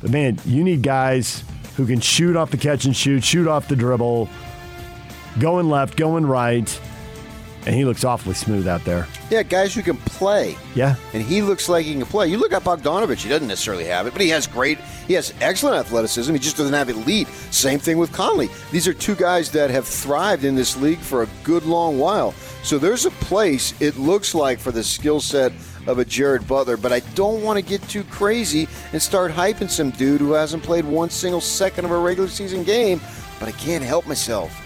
But 0.01 0.11
man, 0.11 0.37
you 0.45 0.65
need 0.65 0.83
guys 0.83 1.45
who 1.77 1.87
can 1.87 2.01
shoot 2.01 2.35
off 2.35 2.51
the 2.51 2.57
catch 2.57 2.87
and 2.87 2.97
shoot, 2.97 3.23
shoot 3.23 3.47
off 3.47 3.69
the 3.69 3.77
dribble, 3.77 4.29
going 5.39 5.71
left, 5.71 5.97
going 5.97 6.27
right. 6.27 6.81
And 7.67 7.75
he 7.75 7.85
looks 7.85 8.05
awfully 8.05 8.35
smooth 8.35 8.69
out 8.69 8.85
there. 8.85 9.07
Yeah, 9.31 9.43
guys 9.43 9.75
who 9.75 9.83
can 9.83 9.97
play. 9.97 10.57
Yeah. 10.75 10.97
And 11.15 11.23
he 11.23 11.41
looks 11.41 11.69
like 11.69 11.87
he 11.87 11.95
can 11.95 12.05
play. 12.05 12.29
You 12.29 12.37
look 12.37 12.53
at 12.53 12.63
Bogdanovic, 12.63 13.17
he 13.17 13.29
doesn't 13.29 13.49
necessarily 13.49 13.85
have 13.85 14.07
it, 14.07 14.13
but 14.13 14.21
he 14.21 14.29
has 14.29 14.47
great, 14.47 14.79
he 15.07 15.15
has 15.15 15.33
excellent 15.41 15.77
athleticism. 15.77 16.33
He 16.33 16.39
just 16.39 16.59
doesn't 16.59 16.75
have 16.75 16.91
elite. 16.91 17.27
Same 17.51 17.79
thing 17.79 17.97
with 17.97 18.13
Conley. 18.13 18.51
These 18.71 18.87
are 18.87 18.93
two 18.93 19.15
guys 19.15 19.51
that 19.53 19.71
have 19.71 19.87
thrived 19.87 20.45
in 20.45 20.55
this 20.55 20.77
league 20.77 20.99
for 20.99 21.23
a 21.23 21.29
good 21.43 21.65
long 21.65 21.99
while. 21.99 22.33
So 22.63 22.79
there's 22.79 23.07
a 23.07 23.11
place, 23.11 23.75
it 23.81 23.99
looks 23.99 24.35
like, 24.35 24.59
for 24.59 24.71
the 24.71 24.85
skill 24.85 25.21
set 25.21 25.53
of 25.87 25.99
a 25.99 26.05
Jared 26.05 26.47
Butler, 26.47 26.77
but 26.77 26.93
I 26.93 27.01
don't 27.15 27.43
want 27.43 27.59
to 27.59 27.65
get 27.65 27.83
too 27.89 28.05
crazy 28.05 28.69
and 28.93 29.03
start 29.03 29.33
hyping 29.33 29.69
some 29.69 29.91
dude 29.91 30.21
who 30.21 30.33
hasn't 30.33 30.63
played 30.63 30.85
one 30.85 31.11
single 31.11 31.43
second 31.43 31.85
of 31.85 31.91
a 31.91 31.99
regular 31.99 32.29
season 32.29 32.65
game, 32.65 33.01
but 33.39 33.49
I 33.49 33.53
can't 33.53 33.85
help 33.85 34.07
myself. 34.07 34.64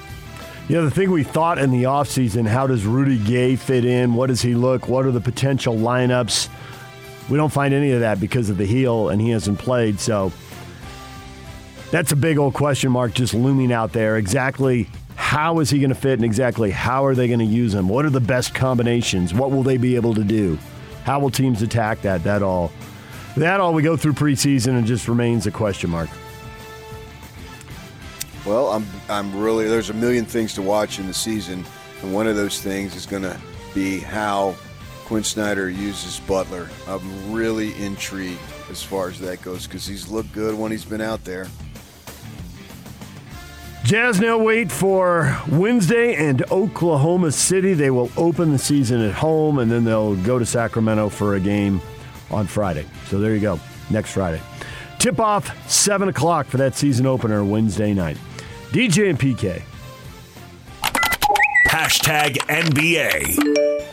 Know, 0.68 0.84
the 0.84 0.90
thing 0.90 1.10
we 1.10 1.22
thought 1.22 1.58
in 1.58 1.70
the 1.70 1.84
offseason, 1.84 2.46
how 2.46 2.66
does 2.66 2.84
Rudy 2.84 3.18
Gay 3.18 3.56
fit 3.56 3.87
in? 3.87 4.12
What 4.12 4.26
does 4.26 4.42
he 4.42 4.54
look? 4.54 4.87
What 4.87 5.06
are 5.06 5.10
the 5.10 5.20
potential 5.20 5.75
lineups? 5.75 6.50
We 7.30 7.38
don't 7.38 7.52
find 7.52 7.72
any 7.72 7.92
of 7.92 8.00
that 8.00 8.20
because 8.20 8.50
of 8.50 8.58
the 8.58 8.66
heel, 8.66 9.08
and 9.08 9.20
he 9.20 9.30
hasn't 9.30 9.58
played. 9.58 9.98
So 9.98 10.30
that's 11.90 12.12
a 12.12 12.16
big 12.16 12.37
old 12.37 12.52
question 12.52 12.92
mark 12.92 13.14
just 13.14 13.32
looming 13.32 13.72
out 13.72 13.94
there. 13.94 14.18
Exactly 14.18 14.88
how 15.16 15.60
is 15.60 15.70
he 15.70 15.78
going 15.78 15.88
to 15.88 15.96
fit, 15.96 16.12
and 16.12 16.25
exactly 16.25 16.70
how 16.70 17.04
are 17.04 17.14
they 17.14 17.28
going 17.28 17.40
to 17.40 17.46
use 17.46 17.75
him? 17.75 17.88
What 17.88 18.04
are 18.04 18.10
the 18.10 18.20
best 18.20 18.54
combinations? 18.54 19.32
What 19.32 19.50
will 19.50 19.62
they 19.62 19.78
be 19.78 19.96
able 19.96 20.14
to 20.14 20.25
do? 20.25 20.58
How 21.04 21.18
will 21.18 21.30
teams 21.30 21.62
attack 21.62 22.02
that? 22.02 22.25
That 22.25 22.42
all. 22.42 22.70
That 23.38 23.60
all 23.60 23.72
we 23.72 23.82
go 23.82 23.96
through 23.96 24.14
preseason 24.14 24.76
and 24.76 24.87
just 24.87 25.08
remains 25.08 25.46
a 25.46 25.50
question 25.50 25.88
mark. 25.88 26.10
Well, 28.49 28.69
I'm 28.69 28.87
I'm 29.11 29.38
really 29.38 29.69
there's 29.69 29.90
a 29.90 29.95
million 29.95 30.25
things 30.25 30.55
to 30.55 30.62
watch 30.62 30.99
in 30.99 31.07
the 31.07 31.12
season, 31.12 31.67
and 32.00 32.14
one 32.14 32.26
of 32.26 32.35
those 32.35 32.62
things 32.62 32.95
is 32.95 33.05
going 33.05 33.25
to 33.25 33.38
be 33.75 33.99
how 33.99 34.57
Quin 35.05 35.23
Snyder 35.23 35.69
uses 35.69 36.19
Butler. 36.21 36.71
I'm 36.87 37.31
really 37.31 37.75
intrigued 37.75 38.40
as 38.71 38.83
far 38.83 39.11
as 39.11 39.21
that 39.21 39.43
goes 39.43 39.67
because 39.67 39.87
he's 39.87 40.09
looked 40.09 40.33
good 40.33 40.55
when 40.55 40.73
he's 40.73 40.87
been 40.87 41.02
out 41.02 41.25
there. 41.25 41.47
Jazz 43.85 44.19
now 44.19 44.38
wait 44.38 44.73
for 44.73 45.38
Wednesday 45.50 46.14
and 46.14 46.43
Oklahoma 46.50 47.33
City. 47.33 47.75
They 47.75 47.90
will 47.90 48.11
open 48.17 48.52
the 48.52 48.59
season 48.59 49.02
at 49.02 49.12
home 49.12 49.59
and 49.59 49.71
then 49.71 49.85
they'll 49.85 50.17
go 50.17 50.38
to 50.38 50.47
Sacramento 50.47 51.11
for 51.11 51.35
a 51.35 51.40
game 51.40 51.83
on 52.31 52.47
Friday. 52.47 52.87
So 53.09 53.21
there 53.21 53.35
you 53.35 53.40
go, 53.40 53.61
next 53.90 54.12
Friday. 54.12 54.40
Tip 54.99 55.21
off 55.21 55.71
7 55.71 56.09
o'clock 56.09 56.47
for 56.47 56.57
that 56.57 56.75
season 56.75 57.05
opener 57.05 57.45
Wednesday 57.45 57.93
night. 57.93 58.17
DJ 58.70 59.08
and 59.08 59.18
PK. 59.18 59.62
Hashtag 61.68 62.37
NBA. 62.48 63.87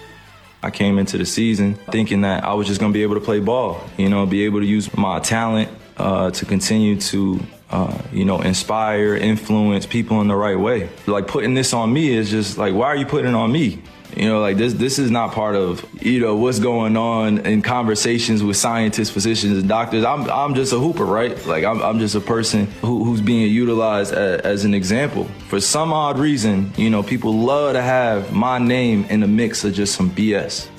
I 0.61 0.69
came 0.69 0.97
into 0.97 1.17
the 1.17 1.25
season 1.25 1.75
thinking 1.91 2.21
that 2.21 2.43
I 2.43 2.53
was 2.55 2.67
just 2.67 2.81
going 2.81 2.91
to 2.91 2.93
be 2.93 3.03
able 3.03 3.15
to 3.15 3.21
play 3.21 3.39
ball, 3.39 3.81
you 3.97 4.09
know, 4.09 4.25
be 4.25 4.43
able 4.43 4.59
to 4.59 4.65
use 4.65 4.93
my 4.97 5.19
talent 5.19 5.69
uh, 5.95 6.31
to 6.31 6.45
continue 6.45 6.99
to, 6.99 7.39
uh, 7.69 7.97
you 8.11 8.25
know, 8.25 8.41
inspire, 8.41 9.15
influence 9.15 9.85
people 9.85 10.19
in 10.19 10.27
the 10.27 10.35
right 10.35 10.59
way. 10.59 10.89
Like 11.07 11.27
putting 11.27 11.53
this 11.53 11.71
on 11.71 11.93
me 11.93 12.09
is 12.09 12.29
just 12.29 12.57
like, 12.57 12.73
why 12.73 12.87
are 12.87 12.97
you 12.97 13.05
putting 13.05 13.29
it 13.29 13.35
on 13.35 13.53
me? 13.53 13.81
You 14.15 14.29
know, 14.29 14.39
like 14.39 14.57
this 14.57 14.73
this 14.73 14.97
is 14.99 15.11
not 15.11 15.33
part 15.33 15.55
of, 15.55 15.85
you 16.01 16.19
know, 16.19 16.35
what's 16.35 16.59
going 16.59 16.95
on 16.95 17.39
in 17.39 17.61
conversations 17.61 18.43
with 18.43 18.55
scientists, 18.57 19.09
physicians, 19.09 19.57
and 19.57 19.67
doctors. 19.67 20.05
I'm 20.05 20.29
I'm 20.29 20.55
just 20.55 20.71
a 20.73 20.79
hooper, 20.79 21.05
right? 21.05 21.45
Like 21.45 21.63
I'm 21.63 21.81
I'm 21.81 21.99
just 21.99 22.15
a 22.15 22.21
person 22.21 22.67
who, 22.81 23.03
who's 23.03 23.21
being 23.21 23.51
utilized 23.51 24.13
as, 24.13 24.41
as 24.41 24.65
an 24.65 24.73
example. 24.73 25.25
For 25.49 25.59
some 25.59 25.91
odd 25.91 26.17
reason, 26.17 26.73
you 26.77 26.89
know, 26.89 27.03
people 27.03 27.33
love 27.33 27.73
to 27.73 27.81
have 27.81 28.31
my 28.31 28.57
name 28.57 29.05
in 29.05 29.19
the 29.19 29.27
mix 29.27 29.63
of 29.63 29.73
just 29.73 29.95
some 29.95 30.09
BS. 30.11 30.69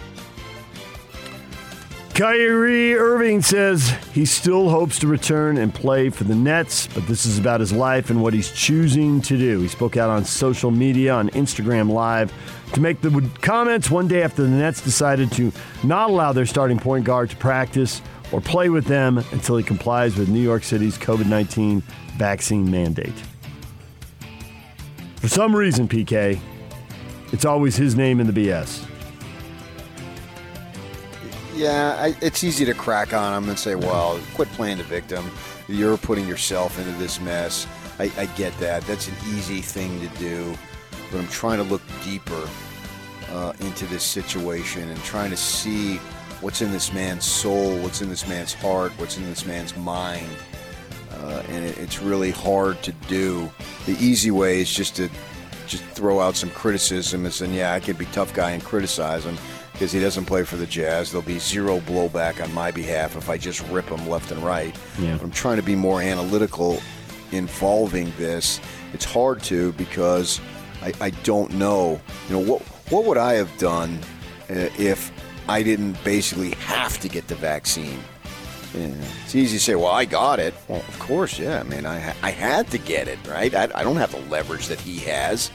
Kyrie 2.16 2.94
Irving 2.94 3.42
says 3.42 3.90
he 4.14 4.24
still 4.24 4.70
hopes 4.70 4.98
to 5.00 5.06
return 5.06 5.58
and 5.58 5.74
play 5.74 6.08
for 6.08 6.24
the 6.24 6.34
Nets, 6.34 6.86
but 6.94 7.06
this 7.06 7.26
is 7.26 7.38
about 7.38 7.60
his 7.60 7.72
life 7.72 8.08
and 8.08 8.22
what 8.22 8.32
he's 8.32 8.50
choosing 8.52 9.20
to 9.20 9.36
do. 9.36 9.60
He 9.60 9.68
spoke 9.68 9.98
out 9.98 10.08
on 10.08 10.24
social 10.24 10.70
media, 10.70 11.12
on 11.12 11.28
Instagram 11.28 11.90
Live, 11.90 12.32
to 12.72 12.80
make 12.80 13.00
the 13.00 13.30
comments 13.40 13.90
one 13.90 14.08
day 14.08 14.22
after 14.22 14.42
the 14.42 14.48
Nets 14.48 14.80
decided 14.80 15.30
to 15.32 15.52
not 15.84 16.10
allow 16.10 16.32
their 16.32 16.46
starting 16.46 16.78
point 16.78 17.04
guard 17.04 17.30
to 17.30 17.36
practice 17.36 18.02
or 18.32 18.40
play 18.40 18.68
with 18.68 18.86
them 18.86 19.18
until 19.32 19.56
he 19.56 19.64
complies 19.64 20.16
with 20.16 20.28
New 20.28 20.40
York 20.40 20.64
City's 20.64 20.98
COVID 20.98 21.26
19 21.26 21.80
vaccine 22.16 22.70
mandate. 22.70 23.14
For 25.16 25.28
some 25.28 25.54
reason, 25.54 25.88
PK, 25.88 26.38
it's 27.32 27.44
always 27.44 27.76
his 27.76 27.94
name 27.96 28.20
in 28.20 28.26
the 28.26 28.32
BS. 28.32 28.86
Yeah, 31.54 31.96
I, 31.98 32.14
it's 32.20 32.44
easy 32.44 32.66
to 32.66 32.74
crack 32.74 33.14
on 33.14 33.42
him 33.42 33.48
and 33.48 33.58
say, 33.58 33.74
well, 33.74 34.20
quit 34.34 34.48
playing 34.50 34.78
the 34.78 34.84
victim. 34.84 35.30
You're 35.68 35.96
putting 35.96 36.28
yourself 36.28 36.78
into 36.78 36.92
this 36.98 37.18
mess. 37.20 37.66
I, 37.98 38.10
I 38.18 38.26
get 38.36 38.56
that. 38.58 38.82
That's 38.82 39.08
an 39.08 39.14
easy 39.30 39.62
thing 39.62 39.98
to 40.00 40.08
do. 40.18 40.54
But 41.10 41.18
I'm 41.18 41.28
trying 41.28 41.58
to 41.58 41.64
look 41.64 41.82
deeper 42.04 42.48
uh, 43.30 43.52
into 43.60 43.86
this 43.86 44.02
situation 44.02 44.88
and 44.88 45.02
trying 45.02 45.30
to 45.30 45.36
see 45.36 45.96
what's 46.40 46.62
in 46.62 46.70
this 46.72 46.92
man's 46.92 47.24
soul, 47.24 47.78
what's 47.78 48.02
in 48.02 48.08
this 48.08 48.26
man's 48.28 48.52
heart, 48.52 48.92
what's 48.98 49.16
in 49.16 49.24
this 49.24 49.46
man's 49.46 49.76
mind. 49.76 50.28
Uh, 51.12 51.42
and 51.48 51.64
it, 51.64 51.78
it's 51.78 52.00
really 52.02 52.30
hard 52.30 52.82
to 52.82 52.92
do. 53.08 53.50
The 53.86 53.96
easy 53.98 54.30
way 54.30 54.60
is 54.60 54.72
just 54.72 54.96
to 54.96 55.08
just 55.66 55.84
throw 55.84 56.20
out 56.20 56.36
some 56.36 56.50
criticism 56.50 57.24
and 57.24 57.34
say, 57.34 57.50
yeah, 57.50 57.72
I 57.72 57.80
could 57.80 57.98
be 57.98 58.04
tough 58.06 58.32
guy 58.34 58.52
and 58.52 58.62
criticize 58.62 59.24
him 59.24 59.36
because 59.72 59.92
he 59.92 60.00
doesn't 60.00 60.24
play 60.24 60.44
for 60.44 60.56
the 60.56 60.66
Jazz. 60.66 61.10
There'll 61.10 61.26
be 61.26 61.38
zero 61.38 61.80
blowback 61.80 62.42
on 62.42 62.52
my 62.54 62.70
behalf 62.70 63.16
if 63.16 63.28
I 63.28 63.36
just 63.36 63.66
rip 63.68 63.86
him 63.88 64.08
left 64.08 64.30
and 64.30 64.42
right. 64.42 64.74
Yeah. 64.98 65.18
I'm 65.20 65.30
trying 65.30 65.56
to 65.56 65.62
be 65.62 65.74
more 65.74 66.00
analytical 66.00 66.80
involving 67.32 68.12
this. 68.16 68.60
It's 68.92 69.04
hard 69.04 69.42
to 69.44 69.72
because 69.72 70.40
I, 70.86 70.92
I 71.06 71.10
don't 71.10 71.52
know. 71.54 72.00
You 72.28 72.34
know 72.36 72.52
what 72.52 72.62
what 72.90 73.04
would 73.04 73.18
I 73.18 73.34
have 73.34 73.56
done 73.58 73.98
uh, 74.48 74.68
if 74.78 75.10
I 75.48 75.62
didn't 75.62 76.02
basically 76.04 76.52
have 76.52 76.98
to 77.00 77.08
get 77.08 77.26
the 77.28 77.34
vaccine? 77.34 77.98
Yeah. 78.74 78.92
It's 79.24 79.34
easy 79.34 79.56
to 79.58 79.62
say, 79.62 79.74
well, 79.74 79.86
I 79.92 80.04
got 80.04 80.38
it. 80.38 80.54
Well, 80.68 80.80
of 80.86 80.98
course, 80.98 81.38
yeah. 81.38 81.60
I 81.60 81.62
mean, 81.62 81.86
I, 81.86 82.14
I 82.22 82.30
had 82.30 82.70
to 82.72 82.78
get 82.78 83.08
it, 83.08 83.18
right? 83.26 83.52
I, 83.54 83.68
I 83.74 83.82
don't 83.82 83.96
have 83.96 84.12
the 84.12 84.20
leverage 84.30 84.66
that 84.68 84.80
he 84.80 84.98
has. 85.00 85.50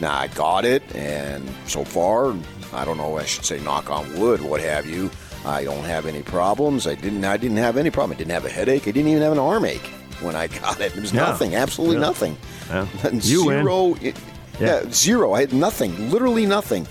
Now, 0.00 0.14
I 0.16 0.26
got 0.28 0.64
it, 0.66 0.82
and 0.94 1.48
so 1.66 1.84
far, 1.84 2.36
I 2.74 2.84
don't 2.84 2.98
know, 2.98 3.16
I 3.16 3.24
should 3.24 3.46
say 3.46 3.58
knock 3.60 3.88
on 3.90 4.18
wood, 4.20 4.42
what 4.42 4.60
have 4.60 4.84
you. 4.84 5.10
I 5.46 5.64
don't 5.64 5.84
have 5.84 6.04
any 6.06 6.22
problems. 6.22 6.86
I 6.86 6.96
didn't 6.96 7.24
I 7.24 7.36
didn't 7.36 7.56
have 7.58 7.76
any 7.78 7.90
problem. 7.90 8.14
I 8.16 8.18
didn't 8.18 8.32
have 8.32 8.44
a 8.44 8.50
headache. 8.50 8.82
I 8.82 8.90
didn't 8.90 9.08
even 9.10 9.22
have 9.22 9.32
an 9.32 9.38
arm 9.38 9.64
ache 9.64 9.86
when 10.20 10.34
I 10.36 10.48
got 10.48 10.80
it. 10.80 10.94
It 10.96 11.00
was 11.00 11.12
Yeah. 11.12 11.20
nothing, 11.26 11.54
absolutely 11.54 11.96
Yeah. 11.96 12.02
nothing. 12.02 12.36
Yeah. 12.68 12.86
You 13.12 13.46
win. 13.46 13.62
zero, 13.62 13.94
it- 14.02 14.16
Yeah. 14.60 14.82
yeah, 14.82 14.90
zero. 14.90 15.32
I 15.32 15.40
had 15.40 15.52
nothing, 15.52 16.10
literally 16.10 16.46
nothing. 16.46 16.86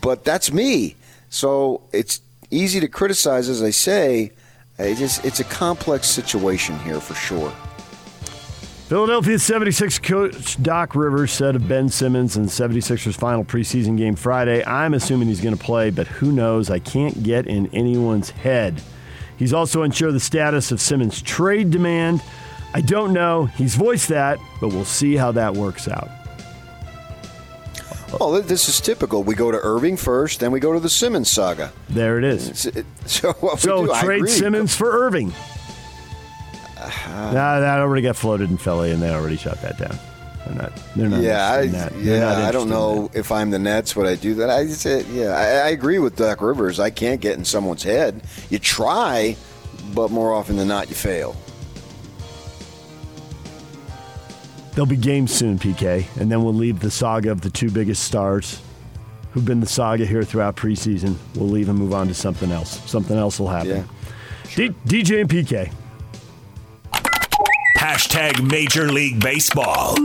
But 0.00 0.24
that's 0.24 0.52
me. 0.52 0.96
So 1.30 1.82
it's 1.92 2.20
easy 2.50 2.80
to 2.80 2.88
criticize, 2.88 3.48
as 3.48 3.62
I 3.62 3.70
say. 3.70 4.32
I 4.78 4.94
just, 4.94 5.24
it's 5.24 5.40
a 5.40 5.44
complex 5.44 6.08
situation 6.08 6.78
here 6.80 7.00
for 7.00 7.14
sure. 7.14 7.52
Philadelphia 8.88 9.38
76 9.38 10.00
coach 10.00 10.62
Doc 10.62 10.94
Rivers 10.94 11.32
said 11.32 11.56
of 11.56 11.66
Ben 11.66 11.88
Simmons 11.88 12.36
in 12.36 12.44
76ers 12.44 13.14
final 13.14 13.42
preseason 13.42 13.96
game 13.96 14.14
Friday, 14.14 14.62
I'm 14.66 14.92
assuming 14.92 15.28
he's 15.28 15.40
going 15.40 15.56
to 15.56 15.64
play, 15.64 15.88
but 15.88 16.06
who 16.06 16.30
knows? 16.30 16.68
I 16.68 16.78
can't 16.78 17.22
get 17.22 17.46
in 17.46 17.68
anyone's 17.68 18.28
head. 18.28 18.82
He's 19.38 19.54
also 19.54 19.82
unsure 19.82 20.08
of 20.08 20.14
the 20.14 20.20
status 20.20 20.72
of 20.72 20.80
Simmons' 20.80 21.22
trade 21.22 21.70
demand. 21.70 22.22
I 22.74 22.82
don't 22.82 23.14
know. 23.14 23.46
He's 23.46 23.76
voiced 23.76 24.08
that, 24.08 24.38
but 24.60 24.68
we'll 24.68 24.84
see 24.84 25.16
how 25.16 25.32
that 25.32 25.54
works 25.54 25.88
out. 25.88 26.10
Well, 28.20 28.42
this 28.42 28.68
is 28.68 28.80
typical. 28.80 29.22
We 29.22 29.34
go 29.34 29.50
to 29.50 29.58
Irving 29.62 29.96
first, 29.96 30.40
then 30.40 30.52
we 30.52 30.60
go 30.60 30.72
to 30.72 30.80
the 30.80 30.90
Simmons 30.90 31.30
saga. 31.30 31.72
There 31.88 32.18
it 32.18 32.24
is. 32.24 32.66
It- 32.66 32.86
So, 33.06 33.32
do, 33.60 33.92
I 33.92 34.02
trade. 34.02 34.28
Simmons 34.28 34.74
for 34.76 34.90
Irving. 34.90 35.32
nah, 37.08 37.60
that 37.60 37.78
already 37.80 38.02
got 38.02 38.16
floated 38.16 38.50
in 38.50 38.56
Philly, 38.56 38.90
and 38.90 39.02
they 39.02 39.10
already 39.10 39.36
shut 39.36 39.60
that 39.62 39.78
down. 39.78 39.98
They're 40.46 40.54
not. 40.56 40.72
They're 40.96 41.08
not. 41.08 41.20
Yeah, 41.20 41.50
I, 41.52 41.66
that. 41.68 41.92
They're 41.94 42.20
not 42.20 42.38
yeah. 42.38 42.48
I 42.48 42.52
don't 42.52 42.68
know 42.68 43.10
if 43.14 43.30
I'm 43.30 43.50
the 43.50 43.58
Nets, 43.58 43.94
would 43.96 44.06
I 44.06 44.16
do 44.16 44.34
that? 44.34 44.50
I 44.50 44.64
just, 44.66 44.84
uh, 44.86 44.98
yeah, 45.12 45.28
I, 45.36 45.66
I 45.66 45.68
agree 45.70 45.98
with 45.98 46.16
Doc 46.16 46.40
Rivers. 46.40 46.80
I 46.80 46.90
can't 46.90 47.20
get 47.20 47.38
in 47.38 47.44
someone's 47.44 47.82
head. 47.84 48.22
You 48.50 48.58
try, 48.58 49.36
but 49.94 50.10
more 50.10 50.32
often 50.34 50.56
than 50.56 50.68
not, 50.68 50.88
you 50.88 50.94
fail. 50.96 51.36
There'll 54.72 54.86
be 54.86 54.96
games 54.96 55.32
soon, 55.32 55.58
PK, 55.58 56.06
and 56.18 56.30
then 56.32 56.42
we'll 56.42 56.54
leave 56.54 56.80
the 56.80 56.90
saga 56.90 57.30
of 57.30 57.42
the 57.42 57.50
two 57.50 57.70
biggest 57.70 58.04
stars 58.04 58.60
who've 59.32 59.44
been 59.44 59.60
the 59.60 59.66
saga 59.66 60.06
here 60.06 60.22
throughout 60.22 60.56
preseason. 60.56 61.16
We'll 61.34 61.48
leave 61.48 61.68
and 61.68 61.78
move 61.78 61.92
on 61.92 62.08
to 62.08 62.14
something 62.14 62.50
else. 62.50 62.80
Something 62.90 63.18
else 63.18 63.38
will 63.38 63.48
happen. 63.48 63.86
Yeah. 64.56 64.68
D- 64.68 64.74
DJ 65.02 65.20
and 65.22 65.28
PK. 65.30 65.72
Hashtag 67.78 68.48
Major 68.50 68.90
League 68.90 69.20
Baseball. 69.20 69.96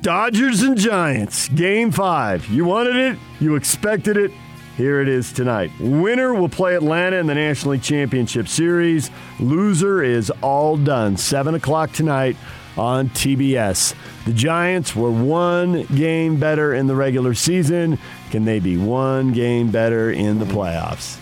Dodgers 0.00 0.62
and 0.62 0.76
Giants, 0.78 1.48
game 1.48 1.90
five. 1.90 2.46
You 2.46 2.64
wanted 2.64 2.96
it, 2.96 3.18
you 3.40 3.56
expected 3.56 4.16
it. 4.16 4.30
Here 4.78 5.00
it 5.00 5.08
is 5.08 5.32
tonight. 5.32 5.72
Winner 5.80 6.32
will 6.32 6.48
play 6.48 6.76
Atlanta 6.76 7.16
in 7.16 7.26
the 7.26 7.34
National 7.34 7.72
League 7.72 7.82
Championship 7.82 8.46
Series. 8.46 9.10
Loser 9.40 10.04
is 10.04 10.30
all 10.40 10.76
done. 10.76 11.16
7 11.16 11.56
o'clock 11.56 11.90
tonight 11.90 12.36
on 12.76 13.08
TBS. 13.08 13.96
The 14.24 14.32
Giants 14.32 14.94
were 14.94 15.10
one 15.10 15.82
game 15.96 16.38
better 16.38 16.74
in 16.74 16.86
the 16.86 16.94
regular 16.94 17.34
season. 17.34 17.98
Can 18.30 18.44
they 18.44 18.60
be 18.60 18.76
one 18.76 19.32
game 19.32 19.72
better 19.72 20.12
in 20.12 20.38
the 20.38 20.44
playoffs? 20.44 21.18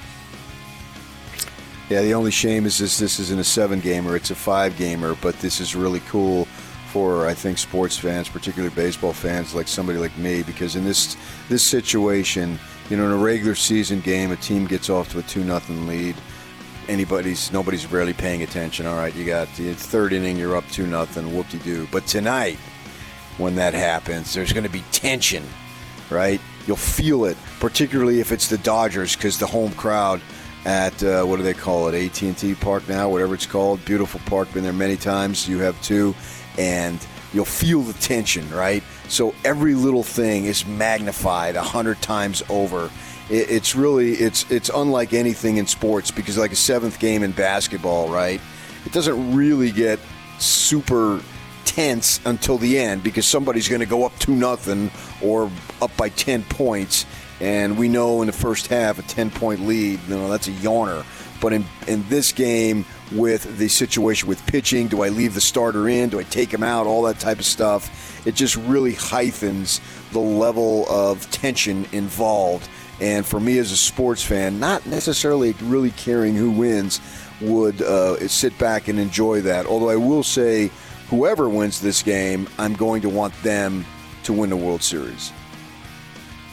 Yeah, 1.89 2.03
the 2.03 2.13
only 2.13 2.33
shame 2.33 2.67
is 2.67 2.77
this 2.77 2.99
this 2.99 3.19
isn't 3.19 3.41
a 3.41 3.45
seven 3.45 3.81
gamer, 3.81 4.17
it's 4.17 4.31
a 4.31 4.35
five 4.35 4.77
gamer, 4.77 5.17
but 5.23 5.39
this 5.39 5.61
is 5.61 5.75
really 5.75 6.01
cool 6.11 6.45
for 6.89 7.27
I 7.27 7.33
think 7.33 7.57
sports 7.57 7.97
fans, 7.97 8.29
particularly 8.29 8.75
baseball 8.75 9.15
fans 9.15 9.55
like 9.55 9.67
somebody 9.67 9.99
like 9.99 10.15
me, 10.19 10.43
because 10.43 10.77
in 10.77 10.85
this 10.85 11.17
this 11.49 11.63
situation, 11.63 12.59
you 12.91 12.97
know, 12.97 13.07
in 13.07 13.13
a 13.13 13.17
regular 13.17 13.55
season 13.55 14.01
game, 14.01 14.31
a 14.31 14.37
team 14.37 14.67
gets 14.67 14.89
off 14.91 15.11
to 15.13 15.19
a 15.19 15.23
two 15.23 15.45
nothing 15.45 15.87
lead. 15.87 16.15
Anybody's 16.89 17.53
nobody's 17.53 17.91
really 17.91 18.13
paying 18.13 18.43
attention. 18.43 18.87
All 18.87 18.97
right, 18.97 19.15
you 19.15 19.25
got 19.25 19.53
the 19.57 19.75
third 19.75 20.13
inning, 20.13 20.37
you're 20.37 20.57
up 20.57 20.67
two 20.69 20.87
nothing, 20.87 21.35
whoop 21.35 21.49
de 21.49 21.59
doo. 21.59 21.89
But 21.91 22.07
tonight, 22.07 22.59
when 23.39 23.57
that 23.57 23.75
happens, 23.75 24.33
there's 24.33 24.53
going 24.53 24.65
to 24.65 24.71
be 24.71 24.85
tension, 24.93 25.45
right? 26.11 26.41
You'll 26.67 26.77
feel 26.77 27.25
it, 27.25 27.37
particularly 27.61 28.21
if 28.21 28.33
it's 28.33 28.49
the 28.49 28.59
Dodgers, 28.59 29.17
because 29.17 29.39
the 29.39 29.47
home 29.47 29.73
crowd 29.73 30.21
at 30.65 31.01
uh, 31.03 31.25
what 31.25 31.37
do 31.37 31.43
they 31.43 31.55
call 31.55 31.89
it? 31.89 32.23
AT&T 32.23 32.55
Park 32.57 32.89
now, 32.89 33.09
whatever 33.09 33.35
it's 33.35 33.47
called. 33.47 33.85
Beautiful 33.85 34.21
park. 34.27 34.53
Been 34.53 34.65
there 34.65 34.73
many 34.73 34.97
times. 34.97 35.49
You 35.49 35.59
have 35.59 35.81
too, 35.83 36.15
and 36.59 37.05
you'll 37.37 37.45
feel 37.45 37.83
the 37.83 37.93
tension, 37.95 38.49
right? 38.51 38.83
So 39.09 39.35
every 39.45 39.75
little 39.75 40.03
thing 40.03 40.47
is 40.47 40.67
magnified 40.67 41.57
a 41.57 41.63
hundred 41.63 42.01
times 42.03 42.43
over. 42.49 42.91
It, 43.31 43.51
it's 43.51 43.75
really 43.77 44.13
it's 44.15 44.51
it's 44.51 44.71
unlike 44.75 45.13
anything 45.13 45.59
in 45.59 45.67
sports 45.67 46.11
because 46.11 46.39
like 46.39 46.53
a 46.53 46.57
seventh 46.57 46.99
game 46.99 47.23
in 47.23 47.33
basketball, 47.33 48.09
right? 48.09 48.41
It 48.85 48.93
doesn't 48.93 49.35
really 49.35 49.71
get 49.71 50.01
super 50.39 51.21
tense 51.65 52.21
until 52.25 52.59
the 52.59 52.79
end 52.79 53.03
because 53.03 53.27
somebody's 53.27 53.69
going 53.69 53.81
to 53.81 53.87
go 53.87 54.05
up 54.05 54.19
two 54.19 54.35
nothing 54.35 54.91
or 55.23 55.51
up 55.81 55.97
by 55.97 56.09
ten 56.09 56.43
points 56.45 57.07
and 57.41 57.77
we 57.77 57.89
know 57.89 58.23
in 58.23 58.27
the 58.27 58.33
first 58.33 58.69
half, 58.69 58.99
a 58.99 59.03
10 59.03 59.31
point 59.31 59.67
lead, 59.67 60.01
you 60.09 60.15
know, 60.15 60.29
that's 60.31 60.49
a 60.49 60.53
yawner. 60.53 61.05
But 61.41 61.53
in, 61.53 61.65
in 61.87 62.09
this 62.09 62.33
game, 62.33 62.87
with 63.13 63.59
the 63.59 63.69
situation 63.69 64.29
with 64.29 64.45
pitching, 64.47 64.89
do 64.89 65.03
I 65.03 65.09
leave 65.09 65.35
the 65.35 65.41
starter 65.41 65.89
in? 65.89 66.09
Do 66.09 66.19
I 66.19 66.25
take 66.25 66.53
him 66.53 66.63
out? 66.63 66.87
All 66.87 67.03
that 67.03 67.21
type 67.21 67.39
of 67.39 67.45
stuff. 67.45 68.27
It 68.27 68.35
just 68.35 68.57
really 68.57 68.95
heightens 68.95 69.81
the 70.13 70.19
level 70.19 70.87
of 70.89 71.31
tension 71.31 71.87
involved. 71.93 72.69
And 73.01 73.25
for 73.25 73.39
me 73.39 73.59
as 73.59 73.73
a 73.73 73.77
sports 73.77 74.23
fan, 74.23 74.59
not 74.59 74.87
necessarily 74.87 75.53
really 75.63 75.91
caring 75.93 76.35
who 76.35 76.51
wins, 76.51 77.01
would 77.41 77.83
uh, 77.83 78.27
sit 78.29 78.57
back 78.59 78.89
and 78.89 78.99
enjoy 78.99 79.43
that. 79.43 79.67
Although 79.67 79.91
I 79.91 79.97
will 79.97 80.23
say, 80.23 80.71
whoever 81.09 81.49
wins 81.49 81.81
this 81.81 82.03
game, 82.03 82.49
I'm 82.59 82.75
going 82.75 83.03
to 83.03 83.09
want 83.09 83.35
them 83.43 83.85
to 84.25 84.33
win 84.33 84.51
the 84.51 84.57
World 84.57 84.83
Series. 84.83 85.33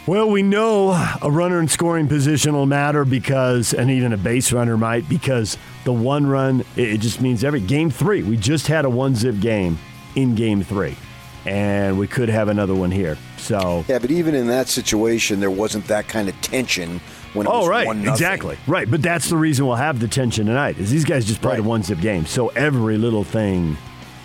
Well, 0.06 0.30
we 0.30 0.44
know 0.44 0.92
a 1.22 1.32
runner 1.32 1.62
in 1.62 1.70
scoring 1.70 2.10
position 2.10 2.54
will 2.54 2.66
matter 2.66 3.06
because, 3.06 3.74
and 3.74 3.90
even 3.90 4.12
a 4.12 4.18
base 4.18 4.52
runner 4.52 4.76
might, 4.76 5.08
because 5.08 5.58
the 5.86 5.94
one 5.94 6.28
run, 6.28 6.66
it 6.76 6.98
just 6.98 7.22
means 7.22 7.42
every 7.46 7.62
game 7.62 7.90
three. 7.90 8.22
We 8.22 8.36
just 8.36 8.68
had 8.68 8.84
a 8.84 8.90
one 8.90 9.16
zip 9.16 9.40
game 9.40 9.80
in 10.16 10.36
game 10.36 10.62
three, 10.62 10.98
and 11.46 11.98
we 11.98 12.08
could 12.08 12.28
have 12.28 12.50
another 12.50 12.76
one 12.76 12.92
here. 12.92 13.18
So, 13.38 13.86
yeah, 13.88 13.98
but 13.98 14.12
even 14.12 14.36
in 14.36 14.48
that 14.48 14.68
situation, 14.68 15.40
there 15.40 15.50
wasn't 15.52 15.88
that 15.88 16.10
kind 16.10 16.28
of 16.28 16.40
tension 16.42 17.00
when 17.32 17.48
it 17.48 17.50
oh, 17.50 17.60
was 17.60 17.70
right, 17.70 17.88
one 17.88 18.06
exactly, 18.06 18.58
right. 18.68 18.92
But 18.92 19.02
that's 19.02 19.30
the 19.30 19.38
reason 19.38 19.66
we'll 19.66 19.76
have 19.78 20.02
the 20.02 20.10
tension 20.10 20.48
tonight. 20.48 20.78
Is 20.80 20.92
these 20.92 21.06
guys 21.06 21.24
just 21.26 21.42
played 21.42 21.52
Right. 21.52 21.60
a 21.60 21.64
one 21.64 21.82
zip 21.82 22.02
game, 22.02 22.26
so 22.26 22.50
every 22.50 22.98
little 22.98 23.24
thing 23.24 23.78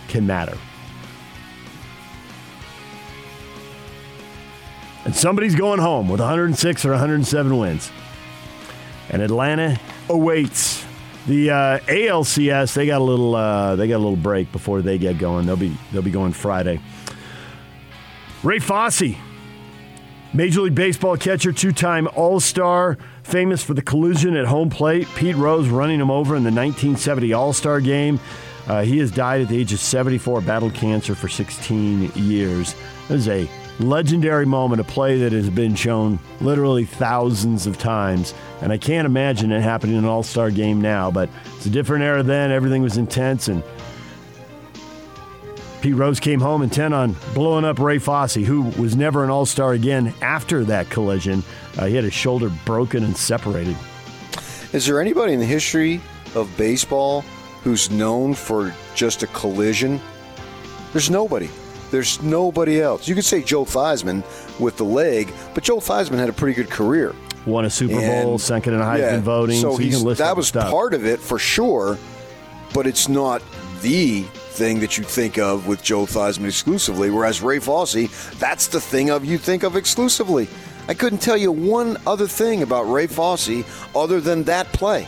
can 0.08 0.26
matter. 0.26 0.58
And 5.04 5.14
somebody's 5.14 5.54
going 5.54 5.80
home 5.80 6.08
with 6.08 6.20
106 6.20 6.84
or 6.84 6.90
107 6.90 7.56
wins. 7.56 7.90
And 9.11 9.22
Atlanta 9.22 9.80
awaits 10.08 10.84
the 11.26 11.50
uh, 11.50 11.78
ALCS. 11.80 12.74
They 12.74 12.87
got 12.87 13.00
a 13.00 13.04
little. 13.04 13.34
Uh, 13.34 13.76
they 13.76 13.88
got 13.88 13.96
a 13.96 14.04
little 14.04 14.16
break 14.16 14.50
before 14.52 14.82
they 14.82 14.98
get 14.98 15.18
going. 15.18 15.46
They'll 15.46 15.56
be. 15.56 15.76
They'll 15.92 16.02
be 16.02 16.11
going 16.11 16.32
Friday. 16.32 16.80
Ray 18.42 18.58
Fosse, 18.58 19.14
Major 20.32 20.61
League 20.61 20.74
Baseball 20.74 21.16
catcher, 21.16 21.52
two-time 21.52 22.06
All-Star, 22.14 22.96
famous 23.24 23.64
for 23.64 23.74
the 23.74 23.82
collision 23.82 24.37
at 24.37 24.46
home 24.46 24.70
plate. 24.70 25.08
Pete 25.16 25.34
Rose 25.34 25.68
running 25.68 26.00
him 26.00 26.11
over 26.11 26.37
in 26.37 26.44
the 26.44 26.52
1970 26.52 27.32
All-Star 27.32 27.80
game. 27.80 28.20
Uh, 28.68 28.82
he 28.82 28.98
has 28.98 29.11
died 29.11 29.40
at 29.40 29.48
the 29.48 29.58
age 29.58 29.72
of 29.72 29.80
74, 29.80 30.42
battled 30.42 30.74
cancer 30.74 31.14
for 31.14 31.28
16 31.28 32.12
years. 32.14 32.74
It 33.08 33.12
was 33.14 33.28
a 33.28 33.48
legendary 33.80 34.46
moment, 34.46 34.80
a 34.80 34.84
play 34.84 35.18
that 35.18 35.32
has 35.32 35.50
been 35.50 35.74
shown 35.74 36.18
literally 36.40 36.84
thousands 36.84 37.66
of 37.66 37.78
times. 37.78 38.34
And 38.60 38.72
I 38.72 38.78
can't 38.78 39.06
imagine 39.06 39.52
it 39.52 39.60
happening 39.60 39.96
in 39.96 40.04
an 40.04 40.10
All-Star 40.10 40.50
game 40.50 40.80
now, 40.80 41.10
but 41.10 41.28
it's 41.56 41.66
a 41.66 41.70
different 41.70 42.04
era 42.04 42.22
then. 42.22 42.50
Everything 42.50 42.82
was 42.82 42.96
intense 42.96 43.48
and 43.48 43.62
Pete 45.80 45.94
Rose 45.94 46.18
came 46.18 46.40
home 46.40 46.62
intent 46.62 46.92
on 46.92 47.14
blowing 47.34 47.64
up 47.64 47.78
Ray 47.78 47.98
Fosse, 47.98 48.34
who 48.34 48.62
was 48.62 48.96
never 48.96 49.22
an 49.22 49.30
All 49.30 49.46
Star 49.46 49.72
again 49.72 50.12
after 50.22 50.64
that 50.64 50.90
collision. 50.90 51.44
Uh, 51.76 51.86
he 51.86 51.94
had 51.94 52.02
his 52.02 52.12
shoulder 52.12 52.50
broken 52.64 53.04
and 53.04 53.16
separated. 53.16 53.76
Is 54.72 54.86
there 54.86 55.00
anybody 55.00 55.34
in 55.34 55.38
the 55.38 55.46
history 55.46 56.00
of 56.34 56.52
baseball 56.56 57.20
who's 57.62 57.90
known 57.90 58.34
for 58.34 58.74
just 58.96 59.22
a 59.22 59.28
collision? 59.28 60.00
There's 60.92 61.10
nobody. 61.10 61.48
There's 61.90 62.20
nobody 62.22 62.81
else. 62.81 63.09
You 63.09 63.14
could 63.14 63.24
say 63.24 63.42
Joe 63.42 63.64
Theismann 63.64 64.22
with 64.61 64.77
the 64.77 64.85
leg, 64.85 65.33
but 65.55 65.64
Joe 65.64 65.79
Theismann 65.79 66.18
had 66.18 66.29
a 66.29 66.33
pretty 66.33 66.55
good 66.55 66.70
career. 66.70 67.14
Won 67.46 67.64
a 67.64 67.70
Super 67.70 67.98
And- 67.98 68.24
Bowl, 68.24 68.38
second 68.38 68.74
in 68.74 68.81
Heisman 68.81 68.98
yeah, 68.98 69.20
voting. 69.20 69.61
So, 69.61 69.77
So, 69.77 69.81
you 69.81 69.90
can 69.90 70.03
list 70.05 70.18
that 70.18 70.37
was 70.37 70.48
stuff. 70.48 70.70
part 70.70 70.92
of 70.92 71.07
it 71.07 71.20
for 71.20 71.38
sure, 71.38 71.96
but 72.74 72.87
it's 72.87 73.09
not 73.09 73.40
the 73.81 74.22
thing 74.51 74.81
that 74.81 74.98
you 74.98 75.05
think 75.05 75.38
of 75.38 75.66
with 75.66 75.83
Joe 75.83 76.05
Theismann 76.05 76.48
exclusively. 76.48 77.11
Whereas 77.11 77.40
Ray 77.40 77.59
Fosse, 77.61 78.09
that's 78.38 78.66
the 78.66 78.81
thing 78.81 79.09
of 79.11 79.24
you 79.24 79.38
think 79.38 79.62
of 79.62 79.77
exclusively. 79.77 80.48
I 80.88 80.94
couldn't 80.94 81.20
tell 81.20 81.37
you 81.37 81.53
one 81.53 81.96
other 82.07 82.27
thing 82.27 82.62
about 82.62 82.90
Ray 82.90 83.07
Fosse 83.07 83.62
other 83.94 84.20
than 84.20 84.42
that 84.44 84.66
play. 84.72 85.07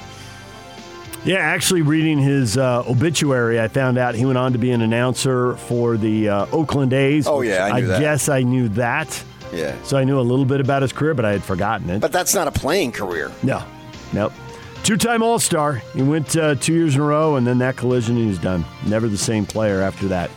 Yeah, 1.24 1.36
actually, 1.36 1.82
reading 1.82 2.18
his 2.18 2.56
uh, 2.56 2.82
obituary, 2.88 3.60
I 3.60 3.68
found 3.68 3.98
out 3.98 4.14
he 4.14 4.24
went 4.24 4.38
on 4.38 4.52
to 4.52 4.58
be 4.58 4.70
an 4.70 4.80
announcer 4.80 5.54
for 5.56 5.98
the 5.98 6.30
uh, 6.30 6.46
Oakland 6.50 6.94
A's. 6.94 7.26
Oh, 7.26 7.42
yeah, 7.42 7.64
I 7.66 7.80
knew 7.80 7.86
that. 7.88 8.00
guess 8.00 8.28
I 8.30 8.42
knew 8.42 8.68
that. 8.70 9.22
Yeah. 9.52 9.76
So 9.82 9.98
I 9.98 10.04
knew 10.04 10.18
a 10.18 10.22
little 10.22 10.46
bit 10.46 10.60
about 10.60 10.80
his 10.80 10.92
career, 10.92 11.12
but 11.12 11.26
I 11.26 11.32
had 11.32 11.44
forgotten 11.44 11.90
it. 11.90 12.00
But 12.00 12.12
that's 12.12 12.34
not 12.34 12.48
a 12.48 12.50
playing 12.52 12.92
career. 12.92 13.30
No, 13.42 13.62
nope. 14.14 14.32
Two-time 14.82 15.22
All-Star. 15.22 15.74
He 15.94 16.02
went 16.02 16.34
uh, 16.36 16.54
two 16.54 16.72
years 16.72 16.94
in 16.94 17.02
a 17.02 17.04
row, 17.04 17.36
and 17.36 17.46
then 17.46 17.58
that 17.58 17.76
collision, 17.76 18.16
he 18.16 18.24
was 18.26 18.38
done. 18.38 18.64
Never 18.86 19.06
the 19.06 19.18
same 19.18 19.44
player 19.44 19.82
after 19.82 20.08
that. 20.08 20.30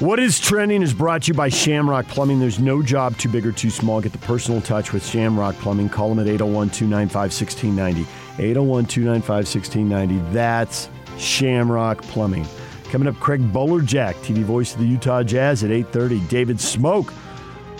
What 0.00 0.18
is 0.20 0.38
trending 0.38 0.82
is 0.82 0.92
brought 0.92 1.22
to 1.22 1.28
you 1.28 1.34
by 1.34 1.48
Shamrock 1.48 2.06
Plumbing. 2.08 2.38
There's 2.38 2.58
no 2.58 2.82
job 2.82 3.16
too 3.16 3.30
big 3.30 3.46
or 3.46 3.52
too 3.52 3.70
small. 3.70 4.02
Get 4.02 4.12
the 4.12 4.18
personal 4.18 4.60
touch 4.60 4.92
with 4.92 5.06
Shamrock 5.06 5.54
Plumbing. 5.56 5.88
Call 5.88 6.10
them 6.10 6.18
at 6.18 6.26
801 6.26 6.68
295 6.68 7.14
1690. 7.32 8.06
801 8.38 8.86
295 8.86 9.28
1690. 9.28 10.32
That's 10.32 10.88
Shamrock 11.18 12.02
Plumbing. 12.02 12.46
Coming 12.90 13.08
up, 13.08 13.16
Craig 13.16 13.40
Bolerjack, 13.52 14.14
TV 14.16 14.42
voice 14.42 14.74
of 14.74 14.80
the 14.80 14.86
Utah 14.86 15.22
Jazz 15.22 15.64
at 15.64 15.70
8.30. 15.70 16.28
David 16.28 16.60
Smoke, 16.60 17.12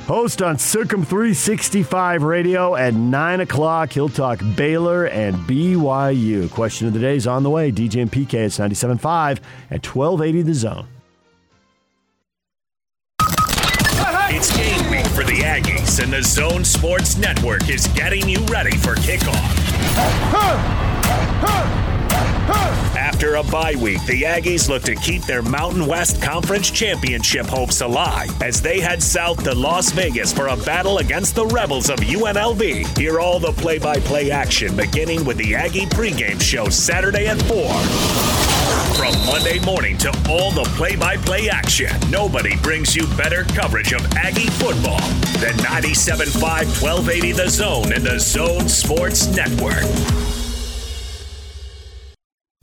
host 0.01 0.43
on 0.43 0.59
Circum 0.59 1.05
365 1.05 2.23
Radio 2.23 2.75
at 2.75 2.95
9 2.95 3.41
o'clock. 3.41 3.93
He'll 3.93 4.09
talk 4.09 4.41
Baylor 4.57 5.07
and 5.07 5.37
BYU. 5.49 6.51
Question 6.51 6.89
of 6.89 6.93
the 6.93 7.01
day 7.01 7.17
is 7.17 7.27
on 7.27 7.43
the 7.43 7.51
way. 7.51 7.71
DJ 7.71 8.03
and 8.03 8.11
PK, 8.11 8.35
it's 8.35 8.59
97.5 8.59 9.41
at 9.71 9.87
1280 9.87 10.43
The 10.43 10.55
Zone. 10.55 10.89
It's 14.29 14.55
game 14.55 14.91
week 14.91 15.07
for 15.07 15.25
the 15.25 15.41
Aggies, 15.41 16.03
and 16.03 16.13
the 16.13 16.23
Zone 16.23 16.65
Sports 16.65 17.17
Network 17.17 17.71
is 17.71 17.87
getting 17.89 18.29
you 18.29 18.45
ready 18.47 18.77
for 18.77 18.95
kickoff. 18.97 19.66
After 23.17 23.37
a 23.37 23.43
bye 23.45 23.75
week, 23.81 24.05
the 24.05 24.25
Aggies 24.25 24.69
look 24.69 24.83
to 24.83 24.95
keep 24.95 25.23
their 25.23 25.41
Mountain 25.41 25.87
West 25.87 26.21
Conference 26.21 26.71
championship 26.71 27.47
hopes 27.47 27.81
alive 27.81 28.31
as 28.43 28.61
they 28.61 28.79
head 28.79 29.03
south 29.03 29.43
to 29.45 29.55
Las 29.55 29.91
Vegas 29.93 30.33
for 30.35 30.49
a 30.49 30.57
battle 30.59 30.99
against 30.99 31.35
the 31.35 31.47
Rebels 31.47 31.89
of 31.89 31.99
UNLV. 32.01 32.99
Hear 32.99 33.19
all 33.19 33.39
the 33.39 33.53
play 33.53 33.79
by 33.79 34.01
play 34.01 34.31
action 34.31 34.77
beginning 34.77 35.25
with 35.25 35.39
the 35.39 35.55
Aggie 35.55 35.87
pregame 35.87 36.41
show 36.41 36.69
Saturday 36.69 37.27
at 37.27 37.41
4. 37.43 38.56
From 38.97 39.15
Monday 39.25 39.59
morning 39.61 39.97
to 39.99 40.09
all 40.29 40.51
the 40.51 40.65
play 40.77 40.97
by 40.97 41.17
play 41.17 41.49
action, 41.49 41.91
nobody 42.11 42.57
brings 42.57 42.95
you 42.95 43.07
better 43.17 43.45
coverage 43.45 43.93
of 43.93 44.05
Aggie 44.13 44.51
football 44.51 45.01
than 45.41 45.55
97.5 45.65 46.43
1280 46.83 47.33
The 47.33 47.49
Zone 47.49 47.93
and 47.93 48.05
the 48.05 48.19
Zone 48.19 48.69
Sports 48.69 49.29
Network. 49.29 50.36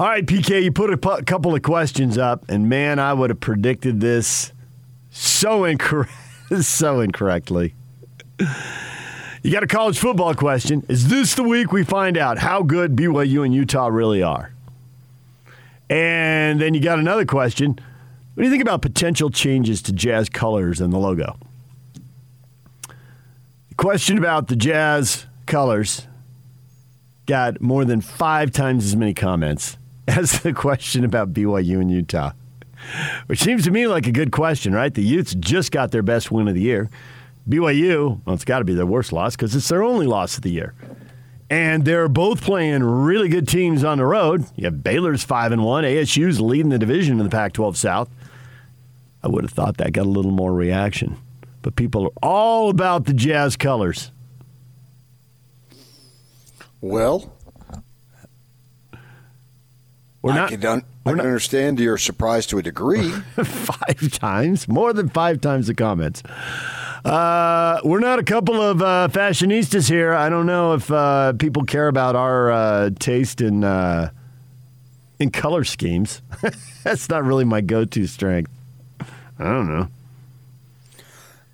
All 0.00 0.06
right, 0.06 0.24
PK, 0.24 0.62
you 0.62 0.72
put 0.72 0.90
a 0.90 0.96
pu- 0.96 1.22
couple 1.24 1.54
of 1.54 1.60
questions 1.60 2.16
up, 2.16 2.48
and 2.48 2.70
man, 2.70 2.98
I 2.98 3.12
would 3.12 3.28
have 3.28 3.38
predicted 3.38 4.00
this 4.00 4.50
so 5.10 5.64
incorrect, 5.64 6.10
so 6.62 7.00
incorrectly. 7.00 7.74
You 9.42 9.52
got 9.52 9.62
a 9.62 9.66
college 9.66 9.98
football 9.98 10.32
question. 10.34 10.86
Is 10.88 11.08
this 11.08 11.34
the 11.34 11.42
week 11.42 11.70
we 11.70 11.84
find 11.84 12.16
out 12.16 12.38
how 12.38 12.62
good 12.62 12.96
BYU 12.96 13.44
and 13.44 13.54
Utah 13.54 13.88
really 13.88 14.22
are? 14.22 14.54
And 15.90 16.58
then 16.58 16.72
you 16.72 16.80
got 16.80 16.98
another 16.98 17.26
question. 17.26 17.72
What 17.72 18.42
do 18.42 18.44
you 18.44 18.50
think 18.50 18.62
about 18.62 18.80
potential 18.80 19.28
changes 19.28 19.82
to 19.82 19.92
Jazz 19.92 20.30
colors 20.30 20.80
and 20.80 20.94
the 20.94 20.98
logo? 20.98 21.36
Question 23.76 24.16
about 24.16 24.48
the 24.48 24.56
Jazz 24.56 25.26
colors 25.44 26.06
got 27.26 27.60
more 27.60 27.84
than 27.84 28.00
five 28.00 28.50
times 28.50 28.86
as 28.86 28.96
many 28.96 29.12
comments 29.12 29.76
as 30.08 30.40
the 30.40 30.52
question 30.52 31.04
about 31.04 31.32
BYU 31.32 31.80
and 31.80 31.90
Utah, 31.90 32.32
which 33.26 33.40
seems 33.40 33.64
to 33.64 33.70
me 33.70 33.86
like 33.86 34.06
a 34.06 34.12
good 34.12 34.32
question, 34.32 34.72
right? 34.72 34.92
The 34.92 35.02
Utes 35.02 35.34
just 35.34 35.72
got 35.72 35.90
their 35.90 36.02
best 36.02 36.30
win 36.30 36.48
of 36.48 36.54
the 36.54 36.60
year. 36.60 36.90
BYU, 37.48 38.20
well, 38.24 38.34
it's 38.34 38.44
got 38.44 38.58
to 38.58 38.64
be 38.64 38.74
their 38.74 38.86
worst 38.86 39.12
loss 39.12 39.36
because 39.36 39.54
it's 39.54 39.68
their 39.68 39.82
only 39.82 40.06
loss 40.06 40.36
of 40.36 40.42
the 40.42 40.50
year. 40.50 40.74
And 41.48 41.84
they're 41.84 42.08
both 42.08 42.42
playing 42.42 42.84
really 42.84 43.28
good 43.28 43.48
teams 43.48 43.82
on 43.82 43.98
the 43.98 44.04
road. 44.04 44.44
You 44.54 44.66
have 44.66 44.84
Baylor's 44.84 45.24
5 45.24 45.52
and 45.52 45.64
1, 45.64 45.84
ASU's 45.84 46.40
leading 46.40 46.68
the 46.68 46.78
division 46.78 47.18
in 47.18 47.24
the 47.24 47.30
Pac 47.30 47.54
12 47.54 47.76
South. 47.76 48.08
I 49.22 49.28
would 49.28 49.42
have 49.42 49.52
thought 49.52 49.76
that 49.78 49.92
got 49.92 50.06
a 50.06 50.08
little 50.08 50.30
more 50.30 50.52
reaction. 50.54 51.18
But 51.62 51.76
people 51.76 52.06
are 52.06 52.12
all 52.22 52.70
about 52.70 53.04
the 53.04 53.12
Jazz 53.12 53.56
colors. 53.56 54.12
Well, 56.80 57.32
We're 60.22 60.32
I 60.32 60.36
not 60.36 60.48
can, 60.50 60.64
un- 60.66 60.82
I 61.06 61.10
we're 61.10 61.12
can 61.12 61.16
not- 61.18 61.26
understand 61.26 61.80
your 61.80 61.96
surprise 61.98 62.46
to 62.48 62.58
a 62.58 62.62
degree. 62.62 63.10
five 63.42 64.12
times, 64.12 64.68
more 64.68 64.92
than 64.92 65.08
five 65.08 65.40
times 65.40 65.66
the 65.66 65.74
comments. 65.74 66.22
Uh, 67.04 67.80
we're 67.84 68.00
not 68.00 68.18
a 68.18 68.22
couple 68.22 68.60
of 68.60 68.82
uh, 68.82 69.08
fashionistas 69.10 69.88
here. 69.88 70.12
I 70.12 70.28
don't 70.28 70.44
know 70.44 70.74
if 70.74 70.90
uh, 70.90 71.32
people 71.32 71.64
care 71.64 71.88
about 71.88 72.14
our 72.16 72.50
uh, 72.50 72.90
taste 72.98 73.40
in 73.40 73.64
uh, 73.64 74.10
in 75.18 75.30
color 75.30 75.64
schemes. 75.64 76.20
That's 76.84 77.08
not 77.08 77.24
really 77.24 77.44
my 77.46 77.62
go-to 77.62 78.06
strength. 78.06 78.50
I 79.38 79.44
don't 79.44 79.68
know. 79.68 79.88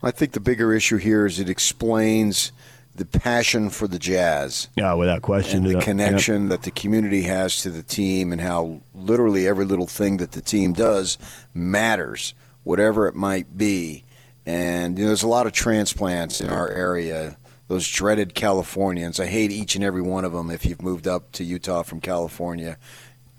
I 0.02 0.11
think 0.11 0.33
the 0.33 0.40
bigger 0.40 0.72
issue 0.74 0.96
here 0.96 1.26
is 1.26 1.38
it 1.38 1.48
explains 1.48 2.50
the 2.96 3.04
passion 3.04 3.70
for 3.70 3.87
the 3.87 3.98
Jazz 3.98 4.68
Yeah, 4.76 4.92
without 4.94 5.22
question. 5.22 5.64
and 5.66 5.74
the 5.74 5.80
connection 5.80 6.48
that 6.48 6.62
the 6.62 6.70
community 6.70 7.22
has 7.22 7.61
to 7.62 7.70
the 7.70 7.82
team 7.82 8.32
and 8.32 8.40
how 8.40 8.80
literally 8.94 9.46
every 9.46 9.64
little 9.64 9.87
thing 9.87 10.16
that 10.18 10.32
the 10.32 10.40
team 10.40 10.72
does 10.72 11.18
matters, 11.54 12.35
whatever 12.64 13.06
it 13.09 13.14
might 13.14 13.56
be. 13.59 14.04
And 14.44 14.98
you 14.98 15.04
know, 15.04 15.09
there's 15.09 15.22
a 15.22 15.28
lot 15.28 15.46
of 15.46 15.52
transplants 15.52 16.40
in 16.40 16.48
our 16.50 16.68
area. 16.68 17.37
Those 17.68 17.88
dreaded 17.88 18.35
Californians. 18.35 19.18
I 19.18 19.26
hate 19.26 19.50
each 19.50 19.74
and 19.74 19.85
every 19.85 20.02
one 20.02 20.24
of 20.24 20.32
them 20.32 20.50
if 20.50 20.64
you've 20.64 20.82
moved 20.82 21.09
up 21.09 21.32
to 21.32 21.42
Utah 21.44 21.82
from 21.82 22.00
California. 22.00 22.76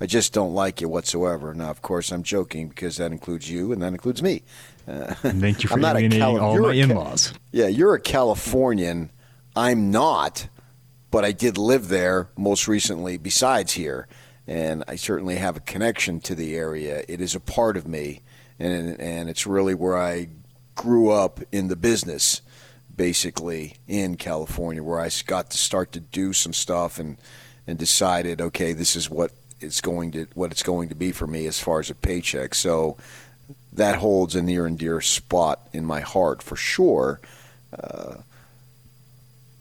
I 0.01 0.05
just 0.05 0.33
don't 0.33 0.53
like 0.53 0.81
you 0.81 0.89
whatsoever. 0.89 1.53
Now, 1.53 1.69
of 1.71 1.81
course, 1.81 2.11
I'm 2.11 2.23
joking 2.23 2.67
because 2.67 2.97
that 2.97 3.11
includes 3.11 3.49
you 3.49 3.71
and 3.71 3.81
that 3.81 3.93
includes 3.93 4.21
me. 4.21 4.43
Uh, 4.87 5.13
Thank 5.15 5.63
you 5.63 5.69
for 5.69 5.75
I'm 5.75 5.81
not 5.81 5.95
a 5.95 6.07
Cali- 6.09 6.39
all 6.39 6.59
my 6.59 6.73
in-laws. 6.73 7.33
yeah, 7.51 7.67
you're 7.67 7.95
a 7.95 7.99
Californian. 7.99 9.09
I'm 9.57 9.89
not, 9.89 10.49
but 11.09 11.25
I 11.25 11.31
did 11.31 11.57
live 11.57 11.87
there 11.87 12.29
most 12.37 12.67
recently 12.67 13.17
besides 13.17 13.73
here. 13.73 14.07
And 14.45 14.83
I 14.87 14.97
certainly 14.97 15.37
have 15.37 15.57
a 15.57 15.61
connection 15.61 16.21
to 16.21 16.35
the 16.35 16.55
area. 16.55 17.03
It 17.07 17.19
is 17.21 17.33
a 17.33 17.39
part 17.39 17.75
of 17.75 17.87
me. 17.87 18.21
And, 18.59 18.99
and 19.01 19.27
it's 19.27 19.47
really 19.47 19.73
where 19.73 19.97
I 19.97 20.29
grew 20.75 21.09
up 21.09 21.39
in 21.51 21.69
the 21.69 21.75
business, 21.75 22.43
basically, 22.95 23.77
in 23.87 24.15
California, 24.15 24.83
where 24.83 24.99
I 24.99 25.09
got 25.25 25.49
to 25.49 25.57
start 25.57 25.91
to 25.93 25.99
do 25.99 26.33
some 26.33 26.53
stuff 26.53 26.99
and, 26.99 27.17
and 27.65 27.79
decided, 27.79 28.39
okay, 28.39 28.73
this 28.73 28.95
is 28.95 29.09
what 29.09 29.31
it's 29.59 29.81
going 29.81 30.11
to 30.11 30.27
what 30.35 30.51
it's 30.51 30.61
going 30.61 30.87
to 30.89 30.95
be 30.95 31.11
for 31.11 31.25
me 31.25 31.47
as 31.47 31.59
far 31.59 31.79
as 31.79 31.89
a 31.89 31.95
paycheck. 31.95 32.53
So 32.53 32.95
that 33.73 33.95
holds 33.95 34.35
a 34.35 34.41
near 34.43 34.67
and 34.67 34.77
dear 34.77 35.01
spot 35.01 35.67
in 35.73 35.83
my 35.83 36.01
heart 36.01 36.43
for 36.43 36.55
sure. 36.55 37.19
Uh, 37.73 38.17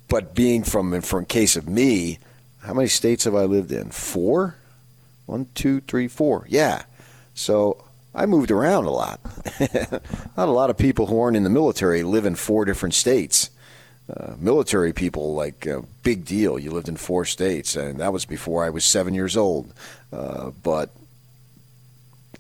but 0.09 0.35
being 0.35 0.63
from, 0.63 1.01
from 1.03 1.25
case 1.25 1.57
of 1.57 1.69
me, 1.69 2.19
how 2.61 2.75
many 2.75 2.89
states 2.89 3.25
have 3.25 3.35
I 3.35 3.45
lived 3.45 3.73
in? 3.73 3.91
Four? 3.91 4.57
One, 5.27 5.49
two, 5.55 5.81
three, 5.81 6.09
four. 6.09 6.47
Yeah. 6.49 6.85
So 7.35 7.85
I 8.15 8.27
moved 8.27 8.51
around 8.51 8.85
a 8.85 8.91
lot. 8.91 9.21
Not 10.37 10.49
a 10.49 10.53
lot 10.53 10.71
of 10.71 10.79
people 10.79 11.07
who 11.07 11.21
aren't 11.21 11.37
in 11.37 11.45
the 11.45 11.51
military 11.51 12.03
live 12.03 12.25
in 12.25 12.35
four 12.35 12.65
different 12.65 12.95
states. 12.95 13.51
Uh, 14.09 14.35
military 14.39 14.93
people, 14.93 15.35
like, 15.35 15.67
uh, 15.67 15.83
big 16.05 16.25
deal. 16.25 16.59
You 16.59 16.71
lived 16.71 16.89
in 16.89 16.97
four 16.97 17.25
states, 17.25 17.75
and 17.75 17.99
that 17.99 18.13
was 18.13 18.25
before 18.25 18.65
I 18.65 18.71
was 18.71 18.85
seven 18.85 19.15
years 19.15 19.37
old. 19.37 19.73
Uh, 20.13 20.51
but 20.63 20.91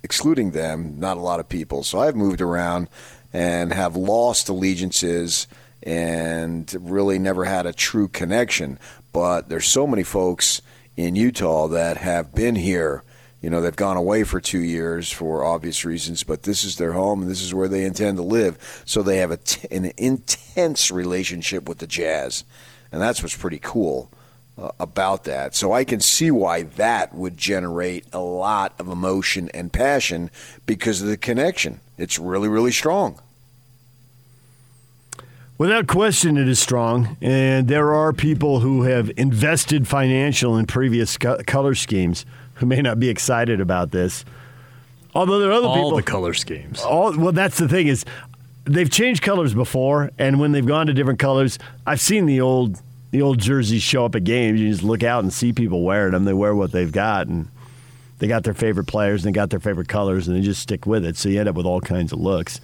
excluding 0.04 0.52
them, 0.52 1.00
not 1.00 1.16
a 1.16 1.20
lot 1.20 1.40
of 1.40 1.48
people. 1.48 1.82
So 1.82 1.98
I've 1.98 2.14
moved 2.14 2.40
around 2.40 2.88
and 3.32 3.72
have 3.72 3.96
lost 3.96 4.48
allegiances 4.48 5.48
and 5.86 6.76
really 6.80 7.18
never 7.18 7.44
had 7.44 7.64
a 7.64 7.72
true 7.72 8.08
connection. 8.08 8.78
But 9.12 9.48
there's 9.48 9.68
so 9.68 9.86
many 9.86 10.02
folks 10.02 10.60
in 10.96 11.14
Utah 11.14 11.68
that 11.68 11.96
have 11.98 12.34
been 12.34 12.56
here. 12.56 13.04
You 13.40 13.50
know, 13.50 13.60
they've 13.60 13.76
gone 13.76 13.96
away 13.96 14.24
for 14.24 14.40
two 14.40 14.58
years 14.58 15.12
for 15.12 15.44
obvious 15.44 15.84
reasons, 15.84 16.24
but 16.24 16.42
this 16.42 16.64
is 16.64 16.76
their 16.76 16.92
home 16.92 17.22
and 17.22 17.30
this 17.30 17.40
is 17.40 17.54
where 17.54 17.68
they 17.68 17.84
intend 17.84 18.16
to 18.16 18.24
live. 18.24 18.82
So 18.84 19.02
they 19.02 19.18
have 19.18 19.30
a 19.30 19.36
t- 19.36 19.68
an 19.70 19.92
intense 19.96 20.90
relationship 20.90 21.68
with 21.68 21.78
the 21.78 21.86
Jazz. 21.86 22.42
And 22.90 23.00
that's 23.00 23.22
what's 23.22 23.36
pretty 23.36 23.60
cool 23.62 24.10
uh, 24.58 24.70
about 24.80 25.24
that. 25.24 25.54
So 25.54 25.72
I 25.72 25.84
can 25.84 26.00
see 26.00 26.32
why 26.32 26.62
that 26.62 27.14
would 27.14 27.36
generate 27.36 28.06
a 28.12 28.18
lot 28.20 28.74
of 28.80 28.88
emotion 28.88 29.50
and 29.54 29.72
passion 29.72 30.30
because 30.64 31.00
of 31.00 31.06
the 31.06 31.16
connection. 31.16 31.80
It's 31.96 32.18
really, 32.18 32.48
really 32.48 32.72
strong. 32.72 33.20
Without 35.58 35.86
question, 35.86 36.36
it 36.36 36.48
is 36.48 36.58
strong, 36.58 37.16
and 37.22 37.66
there 37.66 37.94
are 37.94 38.12
people 38.12 38.60
who 38.60 38.82
have 38.82 39.10
invested 39.16 39.88
financial 39.88 40.58
in 40.58 40.66
previous 40.66 41.16
co- 41.16 41.38
color 41.46 41.74
schemes 41.74 42.26
who 42.54 42.66
may 42.66 42.82
not 42.82 43.00
be 43.00 43.08
excited 43.08 43.58
about 43.60 43.90
this. 43.90 44.24
Although 45.14 45.38
there 45.38 45.48
are 45.48 45.54
other 45.54 45.66
All 45.68 45.74
people. 45.76 45.96
the 45.96 46.02
color 46.02 46.34
schemes. 46.34 46.82
all 46.82 47.16
well, 47.16 47.32
that's 47.32 47.56
the 47.56 47.68
thing 47.68 47.86
is, 47.86 48.04
they've 48.64 48.90
changed 48.90 49.22
colors 49.22 49.54
before, 49.54 50.10
and 50.18 50.38
when 50.38 50.52
they've 50.52 50.66
gone 50.66 50.88
to 50.88 50.92
different 50.92 51.18
colors, 51.18 51.58
I've 51.86 52.00
seen 52.02 52.26
the 52.26 52.42
old 52.42 52.82
the 53.12 53.22
old 53.22 53.38
jerseys 53.38 53.82
show 53.82 54.04
up 54.04 54.14
at 54.14 54.24
games. 54.24 54.60
You 54.60 54.68
just 54.68 54.82
look 54.82 55.02
out 55.02 55.22
and 55.22 55.32
see 55.32 55.54
people 55.54 55.82
wearing 55.84 56.12
them. 56.12 56.24
They 56.26 56.34
wear 56.34 56.54
what 56.54 56.70
they've 56.72 56.92
got, 56.92 57.28
and 57.28 57.48
they 58.18 58.26
got 58.26 58.44
their 58.44 58.52
favorite 58.52 58.88
players 58.88 59.24
and 59.24 59.32
they 59.34 59.38
got 59.38 59.48
their 59.48 59.60
favorite 59.60 59.88
colors, 59.88 60.28
and 60.28 60.36
they 60.36 60.42
just 60.42 60.60
stick 60.60 60.84
with 60.84 61.02
it. 61.02 61.16
So 61.16 61.30
you 61.30 61.40
end 61.40 61.48
up 61.48 61.54
with 61.54 61.64
all 61.64 61.80
kinds 61.80 62.12
of 62.12 62.18
looks. 62.20 62.60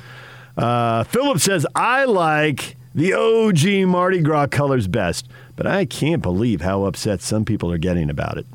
Uh, 0.59 1.05
Philip 1.05 1.38
says, 1.38 1.66
I 1.74 2.05
like 2.05 2.76
The 2.94 3.14
OG 3.14 3.88
Mardi 3.88 4.20
Gras 4.20 4.48
colors 4.48 4.87
best, 4.87 5.26
but 5.57 5.66
I 5.66 5.85
can't 5.85 6.22
believe 6.22 6.61
how 6.61 6.85
upset 6.85 7.22
some 7.22 7.44
people 7.44 7.72
are 7.72 7.78
getting 7.78 8.11
about 8.11 8.37
it. 8.37 8.46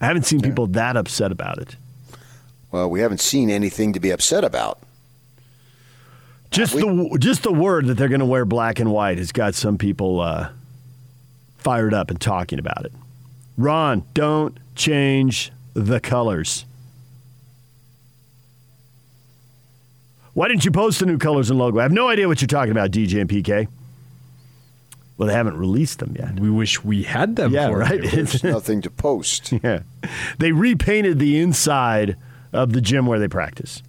I 0.00 0.06
haven't 0.06 0.24
seen 0.24 0.40
people 0.40 0.66
that 0.68 0.96
upset 0.96 1.32
about 1.32 1.58
it. 1.58 1.76
Well, 2.70 2.90
we 2.90 3.00
haven't 3.00 3.20
seen 3.20 3.50
anything 3.50 3.92
to 3.94 4.00
be 4.00 4.10
upset 4.10 4.44
about. 4.44 4.78
Just 6.50 6.74
the 6.74 7.16
just 7.20 7.42
the 7.42 7.52
word 7.52 7.86
that 7.86 7.94
they're 7.94 8.08
going 8.08 8.20
to 8.20 8.26
wear 8.26 8.44
black 8.44 8.78
and 8.78 8.90
white 8.90 9.18
has 9.18 9.32
got 9.32 9.54
some 9.54 9.76
people 9.76 10.20
uh, 10.20 10.48
fired 11.58 11.92
up 11.92 12.10
and 12.10 12.20
talking 12.20 12.58
about 12.58 12.84
it. 12.86 12.92
Ron, 13.58 14.04
don't 14.14 14.56
change 14.74 15.52
the 15.74 16.00
colors. 16.00 16.64
Why 20.38 20.46
didn't 20.46 20.64
you 20.64 20.70
post 20.70 21.00
the 21.00 21.06
new 21.06 21.18
colors 21.18 21.50
and 21.50 21.58
logo? 21.58 21.80
I 21.80 21.82
have 21.82 21.90
no 21.90 22.08
idea 22.08 22.28
what 22.28 22.40
you're 22.40 22.46
talking 22.46 22.70
about, 22.70 22.92
DJ 22.92 23.20
and 23.20 23.28
PK. 23.28 23.66
Well, 25.16 25.26
they 25.26 25.34
haven't 25.34 25.56
released 25.56 25.98
them 25.98 26.14
yet. 26.16 26.38
We 26.38 26.48
wish 26.48 26.84
we 26.84 27.02
had 27.02 27.34
them. 27.34 27.52
Yeah, 27.52 27.70
for 27.70 27.78
right. 27.78 28.00
you. 28.04 28.08
There's 28.08 28.44
nothing 28.44 28.80
to 28.82 28.90
post. 28.90 29.52
Yeah. 29.64 29.80
They 30.38 30.52
repainted 30.52 31.18
the 31.18 31.40
inside 31.40 32.16
of 32.52 32.72
the 32.72 32.80
gym 32.80 33.06
where 33.06 33.18
they 33.18 33.26
practice 33.26 33.82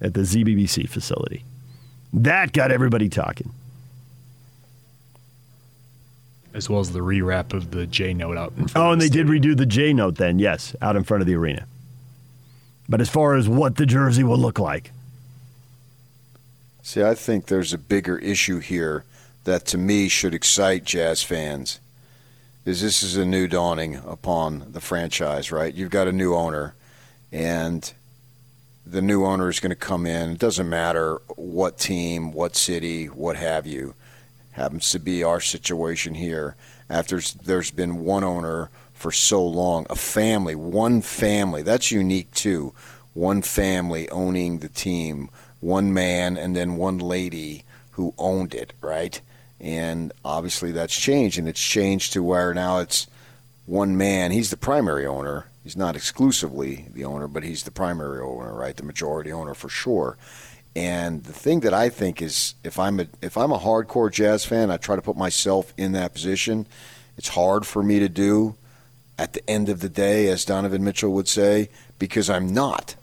at 0.00 0.14
the 0.14 0.22
ZBBC 0.22 0.88
facility. 0.88 1.44
That 2.14 2.54
got 2.54 2.72
everybody 2.72 3.10
talking. 3.10 3.52
as 6.54 6.70
well 6.70 6.80
as 6.80 6.92
the 6.92 7.00
rewrap 7.00 7.52
of 7.52 7.72
the 7.72 7.84
J 7.86 8.14
note 8.14 8.38
out. 8.38 8.54
in 8.56 8.68
front 8.68 8.76
Oh, 8.86 8.90
and 8.92 9.02
the 9.02 9.10
they 9.10 9.10
did 9.10 9.26
redo 9.26 9.54
the 9.54 9.66
J 9.66 9.92
note 9.92 10.14
then, 10.14 10.38
yes, 10.38 10.74
out 10.80 10.96
in 10.96 11.04
front 11.04 11.20
of 11.20 11.26
the 11.26 11.34
arena. 11.34 11.66
But 12.88 13.02
as 13.02 13.10
far 13.10 13.34
as 13.34 13.50
what 13.50 13.76
the 13.76 13.84
jersey 13.84 14.24
will 14.24 14.38
look 14.38 14.58
like, 14.58 14.90
See, 16.86 17.02
I 17.02 17.14
think 17.14 17.46
there's 17.46 17.72
a 17.72 17.78
bigger 17.78 18.18
issue 18.18 18.58
here 18.58 19.04
that 19.44 19.64
to 19.68 19.78
me 19.78 20.06
should 20.06 20.34
excite 20.34 20.84
Jazz 20.84 21.22
fans. 21.22 21.80
Is 22.66 22.82
this 22.82 23.02
is 23.02 23.16
a 23.16 23.24
new 23.24 23.48
dawning 23.48 24.02
upon 24.06 24.70
the 24.70 24.82
franchise, 24.82 25.50
right? 25.50 25.72
You've 25.72 25.90
got 25.90 26.08
a 26.08 26.12
new 26.12 26.34
owner, 26.34 26.74
and 27.32 27.90
the 28.84 29.00
new 29.00 29.24
owner 29.24 29.48
is 29.48 29.60
going 29.60 29.70
to 29.70 29.76
come 29.76 30.04
in. 30.04 30.32
It 30.32 30.38
doesn't 30.38 30.68
matter 30.68 31.22
what 31.36 31.78
team, 31.78 32.32
what 32.32 32.54
city, 32.54 33.06
what 33.06 33.36
have 33.36 33.66
you. 33.66 33.94
Happens 34.52 34.90
to 34.90 34.98
be 34.98 35.24
our 35.24 35.40
situation 35.40 36.12
here. 36.12 36.54
After 36.90 37.18
there's 37.18 37.70
been 37.70 38.04
one 38.04 38.24
owner 38.24 38.68
for 38.92 39.10
so 39.10 39.42
long, 39.42 39.86
a 39.88 39.96
family, 39.96 40.54
one 40.54 41.00
family. 41.00 41.62
That's 41.62 41.90
unique 41.90 42.30
too. 42.32 42.74
One 43.14 43.40
family 43.40 44.06
owning 44.10 44.58
the 44.58 44.68
team, 44.68 45.30
one 45.64 45.94
man, 45.94 46.36
and 46.36 46.54
then 46.54 46.76
one 46.76 46.98
lady 46.98 47.64
who 47.92 48.12
owned 48.18 48.54
it, 48.54 48.74
right? 48.82 49.20
And 49.58 50.12
obviously 50.24 50.72
that's 50.72 50.94
changed, 50.94 51.38
and 51.38 51.48
it's 51.48 51.62
changed 51.62 52.12
to 52.12 52.22
where 52.22 52.52
now 52.52 52.78
it's 52.78 53.06
one 53.64 53.96
man. 53.96 54.30
He's 54.30 54.50
the 54.50 54.58
primary 54.58 55.06
owner. 55.06 55.46
He's 55.62 55.76
not 55.76 55.96
exclusively 55.96 56.86
the 56.92 57.04
owner, 57.06 57.26
but 57.26 57.44
he's 57.44 57.62
the 57.62 57.70
primary 57.70 58.20
owner, 58.20 58.52
right? 58.52 58.76
The 58.76 58.82
majority 58.82 59.32
owner 59.32 59.54
for 59.54 59.70
sure. 59.70 60.18
And 60.76 61.24
the 61.24 61.32
thing 61.32 61.60
that 61.60 61.72
I 61.72 61.88
think 61.88 62.20
is, 62.20 62.54
if 62.62 62.78
I'm 62.78 63.00
a 63.00 63.06
if 63.22 63.38
I'm 63.38 63.52
a 63.52 63.58
hardcore 63.58 64.12
jazz 64.12 64.44
fan, 64.44 64.70
I 64.70 64.76
try 64.76 64.96
to 64.96 65.02
put 65.02 65.16
myself 65.16 65.72
in 65.78 65.92
that 65.92 66.12
position. 66.12 66.66
It's 67.16 67.28
hard 67.28 67.64
for 67.66 67.82
me 67.82 68.00
to 68.00 68.08
do 68.08 68.56
at 69.18 69.32
the 69.32 69.48
end 69.48 69.68
of 69.68 69.80
the 69.80 69.88
day, 69.88 70.28
as 70.28 70.44
Donovan 70.44 70.84
Mitchell 70.84 71.12
would 71.12 71.28
say, 71.28 71.70
because 71.98 72.28
I'm 72.28 72.52
not, 72.52 72.96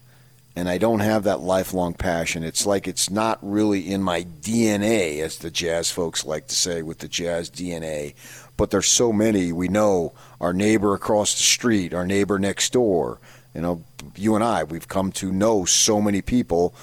and 0.56 0.68
I 0.68 0.78
don't 0.78 1.00
have 1.00 1.24
that 1.24 1.40
lifelong 1.40 1.94
passion. 1.94 2.44
It's 2.44 2.66
like 2.66 2.88
it's 2.88 3.10
not 3.10 3.40
really 3.42 3.92
in 3.92 4.04
my 4.04 4.24
DNA, 4.24 5.20
as 5.22 5.38
the 5.38 5.52
jazz 5.52 5.92
folks 5.92 6.26
like 6.26 6.48
to 6.48 6.56
say, 6.56 6.82
with 6.82 7.00
the 7.00 7.08
jazz 7.08 7.50
DNA. 7.50 8.16
But 8.58 8.70
there's 8.70 8.88
so 8.88 9.14
many 9.14 9.52
we 9.52 9.68
know. 9.70 10.14
Our 10.40 10.54
neighbor 10.54 10.94
across 10.94 11.36
the 11.36 11.44
street, 11.44 11.94
our 11.94 12.06
neighbor 12.06 12.38
next 12.38 12.74
door. 12.74 13.20
You 13.56 13.62
know, 13.62 13.84
you 14.16 14.36
and 14.36 14.44
I, 14.44 14.64
we've 14.64 14.88
come 14.88 15.12
to 15.14 15.32
know 15.32 15.66
so 15.66 16.02
many 16.02 16.22
people 16.22 16.74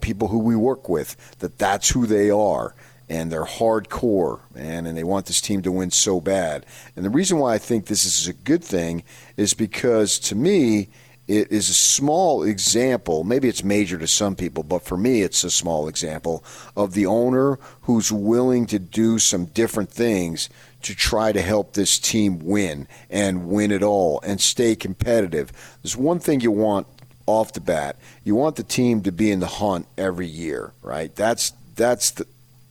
people 0.00 0.28
who 0.28 0.38
we 0.38 0.54
work 0.54 0.88
with 0.88 1.16
that 1.38 1.58
that's 1.58 1.90
who 1.90 2.06
they 2.06 2.30
are 2.30 2.74
and 3.08 3.32
they're 3.32 3.44
hardcore 3.44 4.40
man 4.54 4.86
and 4.86 4.96
they 4.96 5.02
want 5.02 5.26
this 5.26 5.40
team 5.40 5.62
to 5.62 5.72
win 5.72 5.90
so 5.90 6.20
bad 6.20 6.64
and 6.94 7.04
the 7.04 7.10
reason 7.10 7.38
why 7.38 7.54
i 7.54 7.58
think 7.58 7.86
this 7.86 8.04
is 8.04 8.28
a 8.28 8.32
good 8.32 8.62
thing 8.62 9.02
is 9.36 9.54
because 9.54 10.18
to 10.18 10.34
me 10.34 10.88
it 11.28 11.50
is 11.52 11.68
a 11.68 11.74
small 11.74 12.42
example 12.42 13.24
maybe 13.24 13.48
it's 13.48 13.62
major 13.62 13.98
to 13.98 14.06
some 14.06 14.34
people 14.34 14.62
but 14.62 14.82
for 14.82 14.96
me 14.96 15.22
it's 15.22 15.44
a 15.44 15.50
small 15.50 15.88
example 15.88 16.44
of 16.76 16.94
the 16.94 17.06
owner 17.06 17.58
who's 17.82 18.10
willing 18.10 18.66
to 18.66 18.78
do 18.78 19.18
some 19.18 19.44
different 19.46 19.90
things 19.90 20.48
to 20.82 20.94
try 20.96 21.30
to 21.30 21.40
help 21.40 21.74
this 21.74 21.98
team 21.98 22.40
win 22.40 22.88
and 23.08 23.48
win 23.48 23.70
it 23.70 23.82
all 23.82 24.20
and 24.24 24.40
stay 24.40 24.74
competitive 24.74 25.52
there's 25.82 25.96
one 25.96 26.18
thing 26.18 26.40
you 26.40 26.50
want 26.50 26.86
off 27.26 27.52
the 27.52 27.60
bat. 27.60 27.96
You 28.24 28.34
want 28.34 28.56
the 28.56 28.62
team 28.62 29.02
to 29.02 29.12
be 29.12 29.30
in 29.30 29.40
the 29.40 29.46
hunt 29.46 29.86
every 29.96 30.26
year, 30.26 30.72
right? 30.82 31.14
That's 31.14 31.52
that's 31.74 32.10
the 32.12 32.26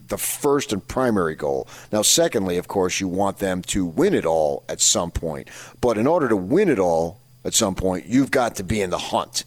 the 0.08 0.18
first 0.18 0.74
and 0.74 0.86
primary 0.86 1.36
goal. 1.36 1.70
Now, 1.90 2.02
secondly, 2.02 2.58
of 2.58 2.68
course, 2.68 3.00
you 3.00 3.08
want 3.08 3.38
them 3.38 3.62
to 3.64 3.86
win 3.86 4.14
it 4.14 4.26
all 4.26 4.66
at 4.68 4.82
some 4.82 5.10
point. 5.10 5.50
But 5.80 5.98
in 5.98 6.06
order 6.06 6.28
to 6.28 6.36
win 6.36 6.68
it 6.68 6.80
all 6.80 7.21
at 7.44 7.54
some 7.54 7.76
point, 7.76 8.06
you've 8.06 8.32
got 8.32 8.56
to 8.58 8.64
be 8.64 8.82
in 8.82 8.90
the 8.90 8.98
hunt, 8.98 9.46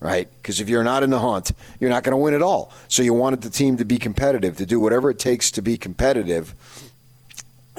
right? 0.00 0.28
Because 0.40 0.60
if 0.60 0.68
you're 0.68 0.84
not 0.84 1.02
in 1.02 1.10
the 1.10 1.20
hunt, 1.20 1.52
you're 1.80 1.90
not 1.90 2.02
going 2.02 2.12
to 2.12 2.16
win 2.16 2.34
at 2.34 2.42
all. 2.42 2.72
So 2.88 3.02
you 3.02 3.14
wanted 3.14 3.42
the 3.42 3.50
team 3.50 3.76
to 3.78 3.84
be 3.84 3.98
competitive, 3.98 4.56
to 4.58 4.66
do 4.66 4.78
whatever 4.78 5.10
it 5.10 5.18
takes 5.18 5.50
to 5.52 5.62
be 5.62 5.76
competitive 5.76 6.54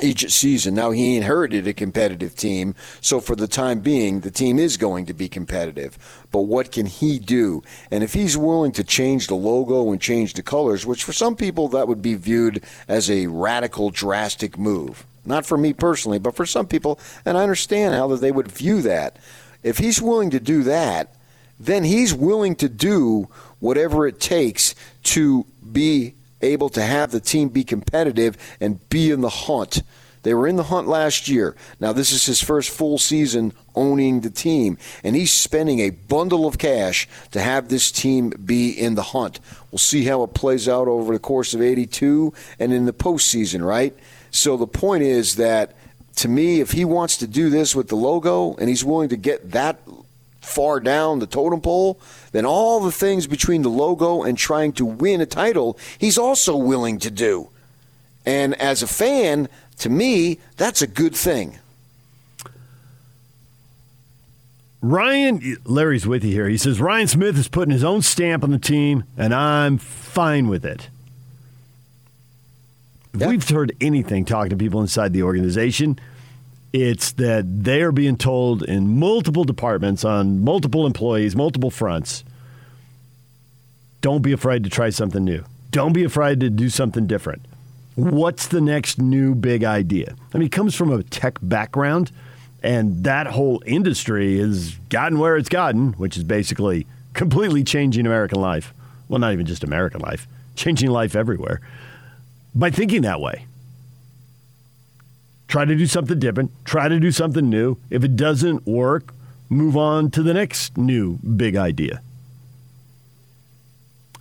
each 0.02 0.30
season. 0.32 0.74
Now 0.74 0.92
he 0.92 1.16
inherited 1.16 1.68
a 1.68 1.74
competitive 1.74 2.36
team, 2.36 2.76
so 3.00 3.20
for 3.20 3.36
the 3.36 3.48
time 3.48 3.80
being, 3.80 4.22
the 4.22 4.32
team 4.32 4.58
is 4.58 4.78
going 4.78 5.06
to 5.06 5.14
be 5.14 5.30
competitive. 5.30 6.26
But 6.32 6.42
what 6.42 6.72
can 6.72 6.88
he 6.88 7.20
do? 7.20 7.64
And 7.92 8.04
if 8.04 8.14
he's 8.14 8.38
willing 8.38 8.72
to 8.74 8.84
change 8.84 9.28
the 9.28 9.36
logo 9.36 9.92
and 9.92 10.02
change 10.02 10.34
the 10.34 10.44
colors, 10.44 10.86
which 10.86 11.04
for 11.04 11.14
some 11.14 11.36
people 11.36 11.68
that 11.70 11.88
would 11.88 12.02
be 12.02 12.16
viewed 12.16 12.64
as 12.88 13.10
a 13.10 13.28
radical, 13.28 13.92
drastic 13.92 14.58
move. 14.58 15.06
Not 15.26 15.46
for 15.46 15.58
me 15.58 15.72
personally, 15.72 16.20
but 16.20 16.36
for 16.36 16.46
some 16.46 16.68
people, 16.68 17.00
and 17.24 17.38
I 17.38 17.44
understand 17.44 17.96
how 17.96 18.14
they 18.14 18.32
would 18.32 18.52
view 18.52 18.82
that. 18.82 19.18
If 19.64 19.78
he's 19.78 20.02
willing 20.02 20.30
to 20.32 20.40
do 20.40 20.64
that, 20.64 21.16
then 21.60 21.84
he's 21.84 22.14
willing 22.14 22.56
to 22.58 22.70
do 22.70 23.30
whatever 23.60 24.06
it 24.06 24.20
takes 24.20 24.76
to 25.04 25.46
be 25.72 26.14
able 26.42 26.70
to 26.70 26.82
have 26.82 27.12
the 27.12 27.20
team 27.20 27.50
be 27.50 27.64
competitive 27.64 28.38
and 28.60 28.88
be 28.90 29.10
in 29.10 29.22
the 29.22 29.30
hunt. 29.30 29.82
They 30.24 30.34
were 30.34 30.48
in 30.48 30.56
the 30.56 30.64
hunt 30.64 30.88
last 30.88 31.28
year. 31.28 31.56
Now, 31.80 31.92
this 31.92 32.12
is 32.12 32.26
his 32.26 32.42
first 32.42 32.70
full 32.70 32.98
season 32.98 33.54
owning 33.76 34.22
the 34.22 34.30
team, 34.30 34.78
and 35.04 35.16
he's 35.16 35.32
spending 35.32 35.80
a 35.80 35.90
bundle 35.90 36.48
of 36.48 36.58
cash 36.58 37.10
to 37.32 37.42
have 37.42 37.68
this 37.68 37.92
team 37.92 38.30
be 38.30 38.72
in 38.72 38.96
the 38.96 39.04
hunt. 39.04 39.42
We'll 39.70 39.80
see 39.80 40.06
how 40.06 40.24
it 40.24 40.34
plays 40.34 40.70
out 40.70 40.88
over 40.88 41.14
the 41.14 41.20
course 41.20 41.54
of 41.54 41.62
82 41.62 42.34
and 42.58 42.72
in 42.72 42.86
the 42.86 42.94
postseason, 42.94 43.66
right? 43.66 43.94
So 44.32 44.56
the 44.56 44.68
point 44.68 45.04
is 45.04 45.36
that 45.36 45.76
to 46.16 46.28
me, 46.28 46.62
if 46.62 46.72
he 46.72 46.86
wants 46.86 47.18
to 47.18 47.28
do 47.28 47.50
this 47.50 47.76
with 47.76 47.88
the 47.88 47.96
logo 47.96 48.56
and 48.56 48.70
he's 48.70 48.86
willing 48.86 49.10
to 49.10 49.18
get 49.18 49.52
that 49.52 49.80
far 50.42 50.80
down 50.80 51.20
the 51.20 51.28
totem 51.28 51.62
pole, 51.62 52.00
then 52.32 52.46
all 52.46 52.80
the 52.80 52.92
things 52.92 53.28
between 53.28 53.62
the 53.62 53.70
logo 53.70 54.24
and 54.24 54.38
trying 54.38 54.74
to 54.74 54.86
win 54.86 55.22
a 55.22 55.26
title, 55.26 55.78
he's 55.98 56.18
also 56.18 56.56
willing 56.56 57.00
to 57.00 57.10
do. 57.10 57.50
And 58.26 58.54
as 58.56 58.84
a 58.84 58.88
fan, 58.88 59.50
to 59.80 59.90
me, 59.90 60.40
that's 60.58 60.82
a 60.82 60.88
good 60.88 61.16
thing. 61.16 61.60
Ryan, 64.82 65.58
Larry's 65.64 66.06
with 66.06 66.26
you 66.26 66.32
here. 66.32 66.50
He 66.50 66.58
says 66.58 66.82
Ryan 66.82 67.08
Smith 67.08 67.38
is 67.38 67.48
putting 67.48 67.72
his 67.72 67.86
own 67.86 68.02
stamp 68.02 68.44
on 68.44 68.52
the 68.52 68.60
team, 68.60 69.06
and 69.18 69.34
I'm 69.34 69.78
fine 69.78 70.50
with 70.50 70.66
it. 70.66 70.90
If 73.14 73.22
Yeah. 73.22 73.28
we've 73.28 73.48
heard 73.48 73.76
anything 73.80 74.26
talking 74.26 74.50
to 74.50 74.56
people 74.56 74.82
inside 74.82 75.14
the 75.14 75.22
organization, 75.22 76.00
it's 76.72 77.12
that 77.14 77.64
they 77.64 77.84
are 77.84 77.92
being 77.92 78.18
told 78.18 78.64
in 78.64 78.98
multiple 78.98 79.44
departments, 79.44 80.04
on 80.04 80.44
multiple 80.44 80.88
employees, 80.88 81.36
multiple 81.36 81.70
fronts, 81.70 82.24
don't 84.02 84.24
be 84.24 84.32
afraid 84.32 84.64
to 84.64 84.70
try 84.70 84.90
something 84.90 85.24
new. 85.24 85.44
Don't 85.72 85.94
be 85.94 86.04
afraid 86.04 86.40
to 86.40 86.50
do 86.50 86.70
something 86.70 87.06
different. 87.06 87.44
What's 87.96 88.48
the 88.48 88.62
next 88.62 89.00
new 89.00 89.36
big 89.36 89.64
idea? 89.64 90.16
I 90.34 90.38
mean, 90.38 90.44
he 90.44 90.50
comes 90.50 90.74
from 90.74 90.92
a 90.92 91.04
tech 91.04 91.38
background, 91.44 92.12
and 92.64 93.04
that 93.04 93.28
whole 93.28 93.62
industry 93.68 94.40
has 94.40 94.72
gotten 94.90 95.20
where 95.20 95.38
it's 95.38 95.50
gotten, 95.50 95.94
which 95.94 96.18
is 96.18 96.24
basically 96.24 96.88
completely 97.14 97.64
changing 97.64 98.08
American 98.08 98.42
life. 98.42 98.74
Well, 99.08 99.20
not 99.20 99.34
even 99.34 99.46
just 99.46 99.64
American 99.64 100.02
life, 100.02 100.28
changing 100.56 100.90
life 100.90 101.16
everywhere 101.16 101.62
by 102.56 102.70
thinking 102.70 103.02
that 103.04 103.20
way. 103.20 103.46
Try 105.48 105.66
to 105.66 105.76
do 105.76 105.86
something 105.86 106.20
different, 106.20 106.52
try 106.66 106.88
to 106.88 107.00
do 107.00 107.12
something 107.12 107.50
new. 107.50 107.78
If 107.90 108.04
it 108.04 108.16
doesn't 108.16 108.66
work, 108.66 109.14
move 109.50 109.78
on 109.78 110.10
to 110.12 110.24
the 110.24 110.34
next 110.34 110.78
new 110.78 111.20
big 111.20 111.56
idea. 111.56 112.02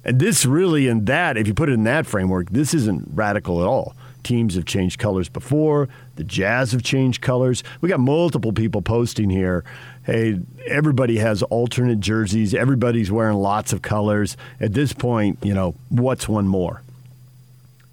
And 0.04 0.18
this 0.18 0.44
really, 0.44 0.88
in 0.88 1.04
that, 1.06 1.36
if 1.36 1.46
you 1.46 1.54
put 1.54 1.68
it 1.68 1.72
in 1.72 1.84
that 1.84 2.06
framework, 2.06 2.50
this 2.50 2.74
isn't 2.74 3.08
radical 3.14 3.60
at 3.60 3.66
all. 3.66 3.94
Teams 4.22 4.54
have 4.54 4.64
changed 4.64 4.98
colors 4.98 5.28
before. 5.28 5.88
The 6.16 6.24
Jazz 6.24 6.72
have 6.72 6.82
changed 6.82 7.22
colors. 7.22 7.64
We 7.80 7.88
got 7.88 8.00
multiple 8.00 8.52
people 8.52 8.82
posting 8.82 9.30
here. 9.30 9.64
Hey, 10.04 10.40
everybody 10.66 11.18
has 11.18 11.42
alternate 11.44 12.00
jerseys. 12.00 12.54
Everybody's 12.54 13.10
wearing 13.10 13.36
lots 13.36 13.72
of 13.72 13.82
colors. 13.82 14.36
At 14.60 14.74
this 14.74 14.92
point, 14.92 15.38
you 15.42 15.54
know, 15.54 15.74
what's 15.88 16.28
one 16.28 16.46
more? 16.46 16.82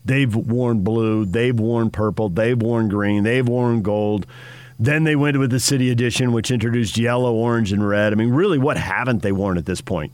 They've 0.10 0.36
worn 0.36 0.80
blue. 0.80 1.24
They've 1.26 1.58
worn 1.58 1.92
purple. 1.92 2.30
They've 2.30 2.60
worn 2.60 2.90
green. 2.90 3.22
They've 3.24 3.48
worn 3.48 3.84
gold. 3.84 4.26
Then 4.80 5.04
they 5.04 5.16
went 5.16 5.38
with 5.38 5.52
the 5.52 5.60
City 5.60 5.92
Edition, 5.92 6.32
which 6.32 6.50
introduced 6.50 6.98
yellow, 6.98 7.32
orange, 7.36 7.72
and 7.72 7.88
red. 7.88 8.12
I 8.12 8.16
mean, 8.16 8.30
really, 8.32 8.58
what 8.58 8.76
haven't 8.76 9.22
they 9.22 9.32
worn 9.32 9.60
at 9.60 9.68
this 9.68 9.82
point? 9.82 10.12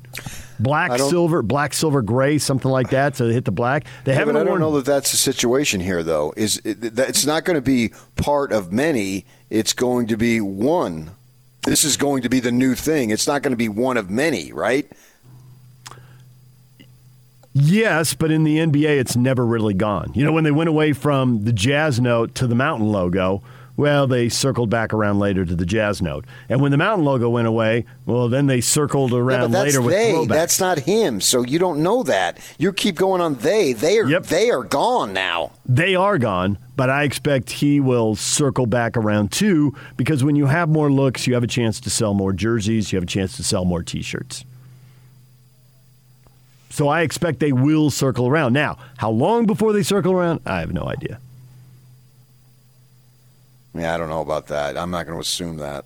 Black, 0.60 1.00
silver, 1.00 1.42
black, 1.42 1.74
silver, 1.74 2.02
gray, 2.02 2.40
something 2.40 2.70
like 2.70 2.90
that. 2.90 3.16
So 3.16 3.28
they 3.28 3.34
hit 3.34 3.46
the 3.46 3.52
black. 3.52 3.86
They 4.04 4.12
Yeah, 4.12 4.20
haven't 4.20 4.36
I 4.36 4.40
don't 4.40 4.50
worn. 4.50 4.62
know 4.62 4.72
that 4.76 4.86
that's 4.86 5.12
the 5.12 5.18
situation 5.18 5.80
here, 5.80 6.04
though. 6.04 6.34
Is 6.36 6.62
it, 6.66 6.96
that 6.96 7.08
it's 7.08 7.26
not 7.26 7.46
going 7.46 7.56
to 7.56 7.62
be 7.62 7.94
part 8.18 8.52
of 8.52 8.74
many? 8.74 9.26
It's 9.50 9.72
going 9.72 10.08
to 10.08 10.18
be 10.18 10.42
one. 10.42 11.12
This 11.64 11.86
is 11.86 11.96
going 11.96 12.22
to 12.24 12.30
be 12.30 12.42
the 12.42 12.52
new 12.52 12.76
thing. 12.76 13.12
It's 13.12 13.28
not 13.28 13.44
going 13.44 13.54
to 13.54 13.58
be 13.58 13.70
one 13.70 13.96
of 13.96 14.10
many, 14.10 14.52
right? 14.52 14.92
Yes, 17.58 18.14
but 18.14 18.32
in 18.32 18.44
the 18.44 18.58
NBA, 18.58 19.00
it's 19.00 19.16
never 19.16 19.46
really 19.46 19.74
gone. 19.74 20.12
You 20.14 20.26
know, 20.26 20.34
when 20.34 20.44
they 20.44 20.52
went 20.52 20.68
away 20.68 20.92
from 20.92 21.46
the 21.46 21.54
Jazz 21.54 22.02
note 22.02 22.36
to 22.36 22.48
the 22.48 22.56
Mountain 22.56 22.90
logo, 22.92 23.42
well, 23.78 24.08
they 24.08 24.28
circled 24.28 24.70
back 24.70 24.94
around 24.94 25.20
later 25.20 25.46
to 25.46 25.56
the 25.56 25.66
Jazz 25.66 26.02
note. 26.02 26.26
And 26.50 26.62
when 26.62 26.72
the 26.72 26.78
Mountain 26.78 27.06
logo 27.06 27.30
went 27.30 27.48
away, 27.48 27.86
well, 28.06 28.28
then 28.28 28.48
they 28.48 28.60
circled 28.60 29.12
Yeah, 29.12 29.20
around 29.20 29.52
that's 29.52 29.68
later 29.68 29.82
with 29.82 29.94
they. 29.96 30.12
throwbacks. 30.12 30.28
That's 30.28 30.60
not 30.60 30.80
him. 30.80 31.22
So 31.22 31.44
you 31.44 31.58
don't 31.58 31.82
know 31.82 32.04
that. 32.04 32.40
You 32.58 32.74
keep 32.74 32.96
going 32.96 33.22
on 33.22 33.36
they. 33.36 33.72
They 33.72 34.00
are 34.00 34.06
yep. 34.10 34.26
they 34.26 34.50
are 34.50 34.64
gone 34.64 35.14
now. 35.14 35.54
They 35.66 35.96
are 35.96 36.18
gone, 36.18 36.58
but 36.76 36.90
I 36.90 37.04
expect 37.04 37.52
he 37.52 37.80
will 37.80 38.16
circle 38.18 38.66
back 38.66 38.98
around 38.98 39.32
too 39.32 39.74
because 39.96 40.26
when 40.26 40.36
you 40.36 40.48
have 40.48 40.68
more 40.68 40.92
looks, 40.92 41.26
you 41.26 41.34
have 41.36 41.44
a 41.44 41.48
chance 41.48 41.80
to 41.82 41.90
sell 41.90 42.14
more 42.14 42.34
jerseys, 42.34 42.92
you 42.92 42.98
have 42.98 43.04
a 43.04 43.08
chance 43.08 43.38
to 43.38 43.44
sell 43.44 43.64
more 43.64 43.82
t 43.82 44.02
shirts. 44.02 44.44
So 46.76 46.90
I 46.90 47.04
expect 47.04 47.40
they 47.40 47.54
will 47.54 47.90
circle 47.90 48.28
around. 48.28 48.52
Now, 48.52 48.78
how 48.98 49.10
long 49.10 49.46
before 49.46 49.72
they 49.72 49.82
circle 49.82 50.12
around? 50.12 50.42
I 50.46 50.60
have 50.60 50.74
no 50.74 50.84
idea. 50.84 51.22
Yeah, 53.74 53.96
I 53.96 53.98
don't 53.98 54.10
know 54.10 54.20
about 54.20 54.48
that. 54.48 54.78
I'm 54.78 54.92
not 54.92 55.06
going 55.06 55.16
to 55.16 55.22
assume 55.22 55.56
that. 55.58 55.86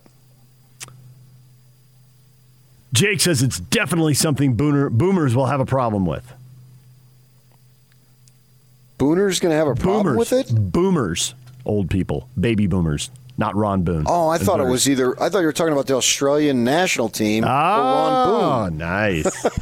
Jake 2.92 3.22
says 3.22 3.44
it's 3.44 3.60
definitely 3.60 4.16
something 4.16 4.56
boomer, 4.56 4.90
boomers 4.90 5.36
will 5.36 5.46
have 5.46 5.60
a 5.60 5.66
problem 5.66 6.08
with. 6.08 6.34
Booner's 8.98 9.40
going 9.40 9.52
to 9.52 9.58
have 9.58 9.68
a 9.68 9.76
problem 9.76 10.16
boomers, 10.16 10.18
with 10.18 10.34
it? 10.34 10.72
Boomers, 10.72 11.36
old 11.66 11.92
people, 11.92 12.28
baby 12.38 12.66
boomers, 12.66 13.12
not 13.38 13.56
Ron 13.56 13.84
Boone. 13.84 14.06
Oh, 14.08 14.28
I 14.28 14.38
thought 14.40 14.60
it 14.60 14.66
was 14.66 14.90
either. 14.90 15.14
I 15.22 15.30
thought 15.30 15.40
you 15.40 15.46
were 15.46 15.54
talking 15.54 15.72
about 15.72 15.86
the 15.88 15.94
Australian 15.96 16.64
national 16.66 17.08
team 17.10 17.46
or 17.46 17.48
Ron 17.48 18.28
Oh, 18.28 18.66
Boone. 18.70 18.78
nice. 18.80 19.46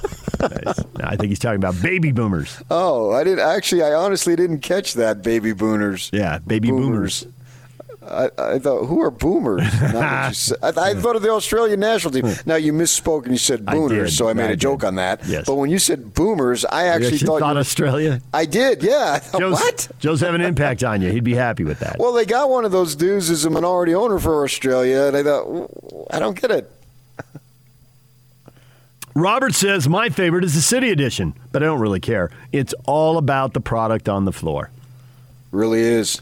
No, 0.97 1.05
I 1.07 1.15
think 1.15 1.29
he's 1.29 1.39
talking 1.39 1.57
about 1.57 1.81
baby 1.81 2.11
boomers. 2.11 2.61
Oh, 2.71 3.11
I 3.11 3.23
didn't 3.23 3.39
actually. 3.45 3.83
I 3.83 3.93
honestly 3.93 4.35
didn't 4.35 4.59
catch 4.59 4.93
that, 4.95 5.21
baby 5.21 5.53
boomers. 5.53 6.09
Yeah, 6.13 6.39
baby 6.39 6.69
boomers. 6.71 7.27
I, 8.09 8.29
I 8.37 8.59
thought, 8.59 8.85
who 8.85 9.01
are 9.01 9.11
boomers? 9.11 9.63
Not 9.81 9.93
what 9.95 10.27
you 10.29 10.33
said. 10.33 10.57
I, 10.63 10.91
I 10.91 10.93
thought 10.93 11.17
of 11.17 11.23
the 11.23 11.29
Australian 11.31 11.81
national 11.81 12.13
team. 12.13 12.33
Now 12.45 12.55
you 12.55 12.71
misspoke 12.71 13.23
and 13.23 13.33
you 13.33 13.37
said 13.37 13.65
boomers, 13.65 14.15
so 14.15 14.29
I 14.29 14.33
made 14.33 14.45
I 14.45 14.51
a 14.51 14.55
joke 14.55 14.79
did. 14.79 14.87
on 14.87 14.95
that. 14.95 15.25
Yes. 15.25 15.45
But 15.45 15.55
when 15.55 15.69
you 15.69 15.77
said 15.77 16.13
boomers, 16.13 16.63
I 16.63 16.85
actually 16.87 17.17
thought, 17.17 17.39
you- 17.39 17.59
Australia. 17.59 18.21
I 18.33 18.45
did. 18.45 18.81
Yeah. 18.81 19.17
Thought, 19.19 19.41
Joe's, 19.41 19.53
what? 19.59 19.87
Joe's 19.99 20.21
having 20.21 20.39
an 20.39 20.47
impact 20.47 20.85
on 20.85 21.01
you. 21.01 21.11
He'd 21.11 21.25
be 21.25 21.33
happy 21.35 21.65
with 21.65 21.79
that. 21.79 21.97
Well, 21.99 22.13
they 22.13 22.25
got 22.25 22.49
one 22.49 22.63
of 22.63 22.71
those 22.71 22.95
dudes 22.95 23.29
as 23.29 23.43
a 23.43 23.49
minority 23.49 23.93
owner 23.93 24.19
for 24.19 24.41
Australia, 24.45 25.01
and 25.07 25.17
I 25.17 25.23
thought, 25.23 25.69
I 26.09 26.19
don't 26.19 26.39
get 26.39 26.49
it. 26.51 26.71
Robert 29.17 29.55
says 29.55 29.89
my 29.89 30.09
favorite 30.09 30.43
is 30.43 30.53
the 30.53 30.61
City 30.61 30.91
Edition, 30.91 31.33
but 31.51 31.63
I 31.63 31.65
don't 31.65 31.79
really 31.79 31.99
care. 31.99 32.29
It's 32.51 32.75
all 32.85 33.17
about 33.17 33.53
the 33.53 33.59
product 33.59 34.07
on 34.07 34.25
the 34.25 34.31
floor. 34.31 34.69
Really 35.49 35.79
is. 35.79 36.21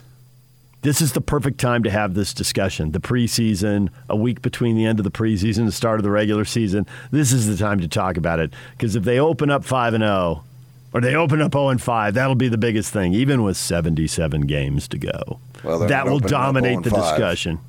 This 0.82 1.02
is 1.02 1.12
the 1.12 1.20
perfect 1.20 1.60
time 1.60 1.84
to 1.84 1.90
have 1.90 2.14
this 2.14 2.34
discussion. 2.34 2.94
The 2.94 3.02
preseason, 3.02 3.90
a 4.08 4.16
week 4.16 4.42
between 4.42 4.78
the 4.78 4.86
end 4.86 5.02
of 5.02 5.04
the 5.04 5.12
preseason 5.12 5.58
and 5.58 5.68
the 5.68 5.74
start 5.74 6.00
of 6.00 6.06
the 6.06 6.10
regular 6.10 6.46
season. 6.46 6.88
This 7.12 7.34
is 7.34 7.48
the 7.48 7.58
time 7.58 7.82
to 7.82 7.90
talk 7.90 8.16
about 8.16 8.40
it 8.40 8.54
because 8.78 8.96
if 8.96 9.04
they 9.04 9.20
open 9.20 9.50
up 9.50 9.66
5 9.66 9.96
and 9.96 10.02
0 10.02 10.46
or 10.94 11.02
they 11.02 11.16
open 11.16 11.42
up 11.42 11.52
0 11.52 11.68
and 11.68 11.82
5, 11.82 12.14
that'll 12.14 12.36
be 12.36 12.48
the 12.48 12.58
biggest 12.58 12.94
thing 12.94 13.14
even 13.14 13.44
with 13.44 13.58
77 13.58 14.44
games 14.44 14.88
to 14.88 14.98
go. 14.98 15.42
Well, 15.66 15.80
that 15.80 16.06
will 16.06 16.20
0 16.20 16.30
dominate 16.30 16.78
oh 16.78 16.82
the 16.82 16.92
discussion. 16.92 17.60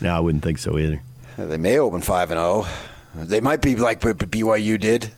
No, 0.00 0.16
I 0.16 0.18
wouldn't 0.18 0.42
think 0.42 0.58
so 0.58 0.76
either. 0.80 1.00
They 1.36 1.58
may 1.58 1.78
open 1.78 2.00
five 2.00 2.32
and 2.32 2.40
zero. 2.40 2.66
They 3.24 3.40
might 3.40 3.62
be 3.62 3.76
like 3.76 4.04
what 4.04 4.18
BYU 4.18 4.78
did. 4.78 5.10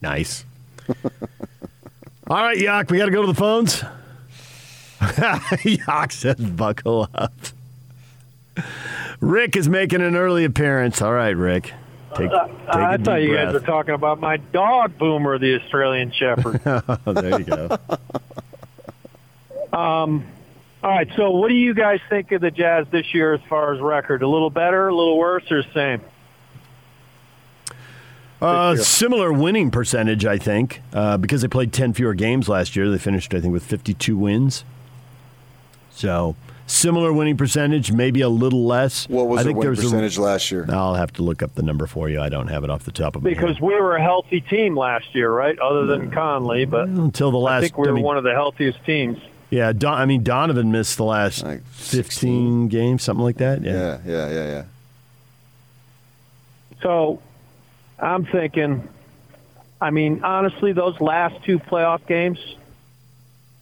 Nice. 0.00 0.44
All 2.28 2.42
right, 2.42 2.58
Yak, 2.58 2.90
we 2.90 2.98
got 2.98 3.06
to 3.06 3.10
go 3.10 3.22
to 3.22 3.26
the 3.26 3.34
phones. 3.34 3.82
Yak 5.64 6.12
says, 6.12 6.36
buckle 6.36 7.08
up. 7.14 7.32
Rick 9.20 9.56
is 9.56 9.68
making 9.68 10.00
an 10.00 10.16
early 10.16 10.44
appearance. 10.44 11.02
All 11.02 11.12
right, 11.12 11.36
Rick. 11.36 11.72
Take, 12.14 12.30
take 12.30 12.40
I 12.68 12.94
a 12.94 12.98
thought 12.98 13.18
deep 13.18 13.28
you 13.28 13.36
guys 13.36 13.52
were 13.52 13.60
talking 13.60 13.94
about 13.94 14.18
my 14.20 14.36
dog 14.36 14.98
Boomer, 14.98 15.38
the 15.38 15.60
Australian 15.60 16.12
Shepherd. 16.12 16.60
Oh, 17.06 17.12
there 17.12 17.38
you 17.38 17.44
go. 17.44 17.78
um, 19.72 20.24
all 20.82 20.90
right, 20.90 21.08
so 21.14 21.30
what 21.30 21.48
do 21.48 21.54
you 21.54 21.74
guys 21.74 22.00
think 22.08 22.32
of 22.32 22.40
the 22.40 22.50
Jazz 22.50 22.86
this 22.90 23.12
year 23.14 23.34
as 23.34 23.40
far 23.48 23.74
as 23.74 23.80
record? 23.80 24.22
A 24.22 24.28
little 24.28 24.50
better, 24.50 24.88
a 24.88 24.94
little 24.94 25.18
worse, 25.18 25.50
or 25.50 25.62
same? 25.74 26.00
Uh, 28.40 28.76
similar 28.76 29.32
winning 29.32 29.70
percentage, 29.70 30.24
I 30.24 30.38
think, 30.38 30.80
uh, 30.94 31.18
because 31.18 31.42
they 31.42 31.48
played 31.48 31.72
10 31.72 31.92
fewer 31.92 32.14
games 32.14 32.48
last 32.48 32.74
year. 32.74 32.90
They 32.90 32.98
finished, 32.98 33.34
I 33.34 33.40
think, 33.40 33.52
with 33.52 33.64
52 33.64 34.16
wins. 34.16 34.64
So, 35.90 36.36
similar 36.66 37.12
winning 37.12 37.36
percentage, 37.36 37.92
maybe 37.92 38.22
a 38.22 38.30
little 38.30 38.64
less. 38.64 39.06
What 39.10 39.28
was 39.28 39.40
I 39.40 39.42
the 39.42 39.48
think 39.48 39.58
win 39.58 39.66
there's 39.66 39.80
percentage 39.80 40.18
last 40.18 40.50
year? 40.50 40.64
I'll 40.70 40.94
have 40.94 41.12
to 41.14 41.22
look 41.22 41.42
up 41.42 41.54
the 41.54 41.62
number 41.62 41.86
for 41.86 42.08
you. 42.08 42.18
I 42.20 42.30
don't 42.30 42.48
have 42.48 42.64
it 42.64 42.70
off 42.70 42.84
the 42.84 42.92
top 42.92 43.14
of 43.14 43.22
my 43.22 43.28
head. 43.30 43.38
Because 43.38 43.60
we 43.60 43.74
were 43.74 43.96
a 43.96 44.02
healthy 44.02 44.40
team 44.40 44.74
last 44.74 45.14
year, 45.14 45.30
right? 45.30 45.58
Other 45.58 45.84
than 45.84 46.10
Conley, 46.10 46.64
but 46.64 46.88
Until 46.88 47.30
the 47.30 47.36
last, 47.38 47.58
I 47.58 47.60
think 47.60 47.76
we 47.76 47.88
were 47.88 47.92
I 47.92 47.94
mean- 47.96 48.04
one 48.04 48.16
of 48.16 48.24
the 48.24 48.32
healthiest 48.32 48.82
teams. 48.86 49.18
Yeah, 49.50 49.72
Don, 49.72 50.00
I 50.00 50.06
mean 50.06 50.22
Donovan 50.22 50.70
missed 50.70 50.96
the 50.96 51.04
last 51.04 51.44
15 51.72 52.68
games, 52.68 53.02
something 53.02 53.24
like 53.24 53.38
that. 53.38 53.62
Yeah. 53.62 53.72
Yeah, 53.72 53.98
yeah, 54.06 54.28
yeah, 54.30 54.46
yeah. 54.46 54.64
So 56.82 57.20
I'm 58.00 58.24
thinking, 58.24 58.88
I 59.80 59.90
mean, 59.90 60.22
honestly, 60.24 60.72
those 60.72 61.00
last 61.00 61.44
two 61.44 61.58
playoff 61.58 62.06
games 62.06 62.38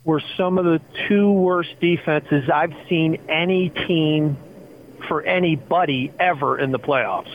were 0.05 0.22
some 0.37 0.59
of 0.59 0.64
the 0.64 0.81
two 1.09 1.31
worst 1.31 1.81
defenses 1.81 2.48
I've 2.48 2.74
seen 2.88 3.16
any 3.29 3.68
team 3.68 4.37
for 5.07 5.22
anybody 5.22 6.12
ever 6.18 6.59
in 6.59 6.72
the 6.72 6.79
playoffs. 6.79 7.31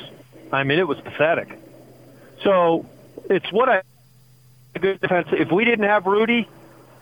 I 0.51 0.63
mean, 0.63 0.79
it 0.79 0.87
was 0.87 0.99
pathetic. 1.01 1.59
So 2.43 2.85
it's 3.29 3.51
what 3.51 3.69
I 3.69 3.81
good 4.79 4.99
defense. 4.99 5.27
If 5.31 5.51
we 5.51 5.65
didn't 5.65 5.85
have 5.85 6.05
Rudy, 6.05 6.47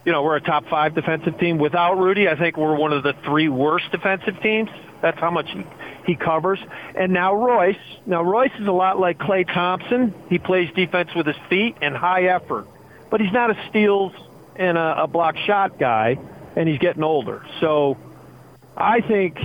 you 0.05 0.11
know, 0.11 0.23
we're 0.23 0.35
a 0.35 0.41
top 0.41 0.67
five 0.67 0.93
defensive 0.93 1.37
team. 1.39 1.57
Without 1.57 1.97
Rudy, 1.97 2.27
I 2.27 2.35
think 2.35 2.57
we're 2.57 2.75
one 2.75 2.93
of 2.93 3.03
the 3.03 3.13
three 3.25 3.49
worst 3.49 3.91
defensive 3.91 4.41
teams. 4.41 4.69
That's 5.01 5.19
how 5.19 5.31
much 5.31 5.47
he, 6.05 6.15
covers. 6.15 6.59
And 6.95 7.13
now 7.13 7.33
Royce. 7.33 7.75
Now 8.05 8.23
Royce 8.23 8.51
is 8.59 8.67
a 8.67 8.71
lot 8.71 8.99
like 8.99 9.17
Klay 9.17 9.45
Thompson. 9.45 10.13
He 10.29 10.39
plays 10.39 10.71
defense 10.73 11.09
with 11.15 11.27
his 11.27 11.35
feet 11.49 11.75
and 11.81 11.95
high 11.95 12.23
effort, 12.23 12.67
but 13.09 13.21
he's 13.21 13.33
not 13.33 13.51
a 13.51 13.69
steals 13.69 14.13
and 14.55 14.77
a, 14.77 15.03
a 15.03 15.07
block 15.07 15.37
shot 15.37 15.79
guy, 15.79 16.17
and 16.55 16.67
he's 16.67 16.79
getting 16.79 17.03
older. 17.03 17.45
So 17.59 17.97
I 18.75 19.01
think 19.01 19.37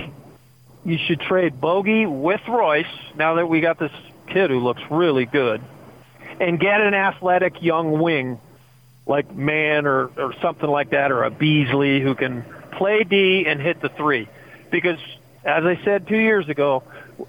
you 0.85 0.97
should 1.07 1.19
trade 1.21 1.59
Bogey 1.59 2.05
with 2.05 2.41
Royce 2.47 2.85
now 3.15 3.35
that 3.35 3.47
we 3.47 3.61
got 3.61 3.79
this 3.79 3.91
kid 4.27 4.49
who 4.49 4.59
looks 4.59 4.81
really 4.89 5.25
good, 5.25 5.61
and 6.39 6.59
get 6.59 6.81
an 6.81 6.93
athletic 6.93 7.61
young 7.61 7.99
wing 7.99 8.39
like 9.05 9.33
Mann 9.33 9.85
or, 9.85 10.07
or 10.17 10.33
something 10.41 10.69
like 10.69 10.89
that, 10.89 11.11
or 11.11 11.23
a 11.23 11.31
Beasley 11.31 12.01
who 12.01 12.13
can 12.13 12.43
play 12.73 13.03
D 13.03 13.45
and 13.47 13.61
hit 13.61 13.81
the 13.81 13.89
three. 13.89 14.27
Because, 14.69 14.99
as 15.47 15.63
I 15.63 15.79
said 15.83 16.07
two 16.07 16.17
years 16.17 16.49
ago, 16.49 16.83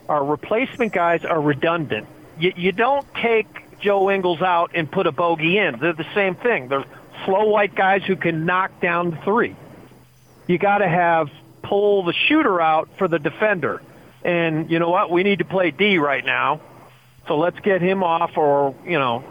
our 0.08 0.24
replacement 0.24 0.92
guys 0.92 1.24
are 1.24 1.40
redundant. 1.40 2.08
You, 2.38 2.52
you 2.56 2.72
don't 2.72 3.06
take 3.14 3.46
Joe 3.80 4.10
Ingles 4.10 4.42
out 4.42 4.72
and 4.74 4.90
put 4.90 5.06
a 5.06 5.12
bogey 5.12 5.56
in. 5.56 5.78
They're 5.78 5.92
the 5.92 6.12
same 6.14 6.34
thing. 6.34 6.68
They're 6.68 6.84
slow 7.24 7.48
white 7.48 7.74
guys 7.74 8.02
who 8.04 8.16
can 8.16 8.44
knock 8.44 8.80
down 8.80 9.10
the 9.10 9.16
three. 9.18 9.54
You 10.48 10.58
got 10.58 10.78
to 10.78 10.88
have 10.88 11.30
pull 11.62 12.02
the 12.04 12.12
shooter 12.12 12.60
out 12.60 12.88
for 12.98 13.06
the 13.06 13.18
defender. 13.18 13.82
And 14.24 14.70
you 14.70 14.78
know 14.78 14.90
what? 14.90 15.10
We 15.10 15.22
need 15.22 15.38
to 15.38 15.44
play 15.44 15.70
D 15.70 15.98
right 15.98 16.24
now. 16.24 16.60
So 17.28 17.36
let's 17.36 17.60
get 17.60 17.82
him 17.82 18.02
off, 18.02 18.36
or 18.36 18.74
you 18.84 18.98
know, 18.98 19.22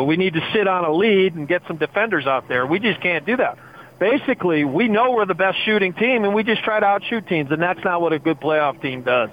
uh, 0.00 0.04
we 0.04 0.16
need 0.16 0.34
to 0.34 0.50
sit 0.52 0.68
on 0.68 0.84
a 0.84 0.92
lead 0.92 1.34
and 1.34 1.48
get 1.48 1.62
some 1.66 1.78
defenders 1.78 2.26
out 2.26 2.46
there. 2.46 2.66
We 2.66 2.78
just 2.78 3.00
can't 3.00 3.24
do 3.24 3.38
that. 3.38 3.58
Basically, 3.98 4.64
we 4.64 4.86
know 4.88 5.12
we're 5.12 5.26
the 5.26 5.34
best 5.34 5.58
shooting 5.64 5.92
team, 5.92 6.24
and 6.24 6.34
we 6.34 6.44
just 6.44 6.62
try 6.62 6.78
to 6.78 6.86
outshoot 6.86 7.26
teams, 7.26 7.50
and 7.50 7.60
that's 7.60 7.82
not 7.82 8.00
what 8.00 8.12
a 8.12 8.18
good 8.18 8.40
playoff 8.40 8.80
team 8.80 9.02
does. 9.02 9.30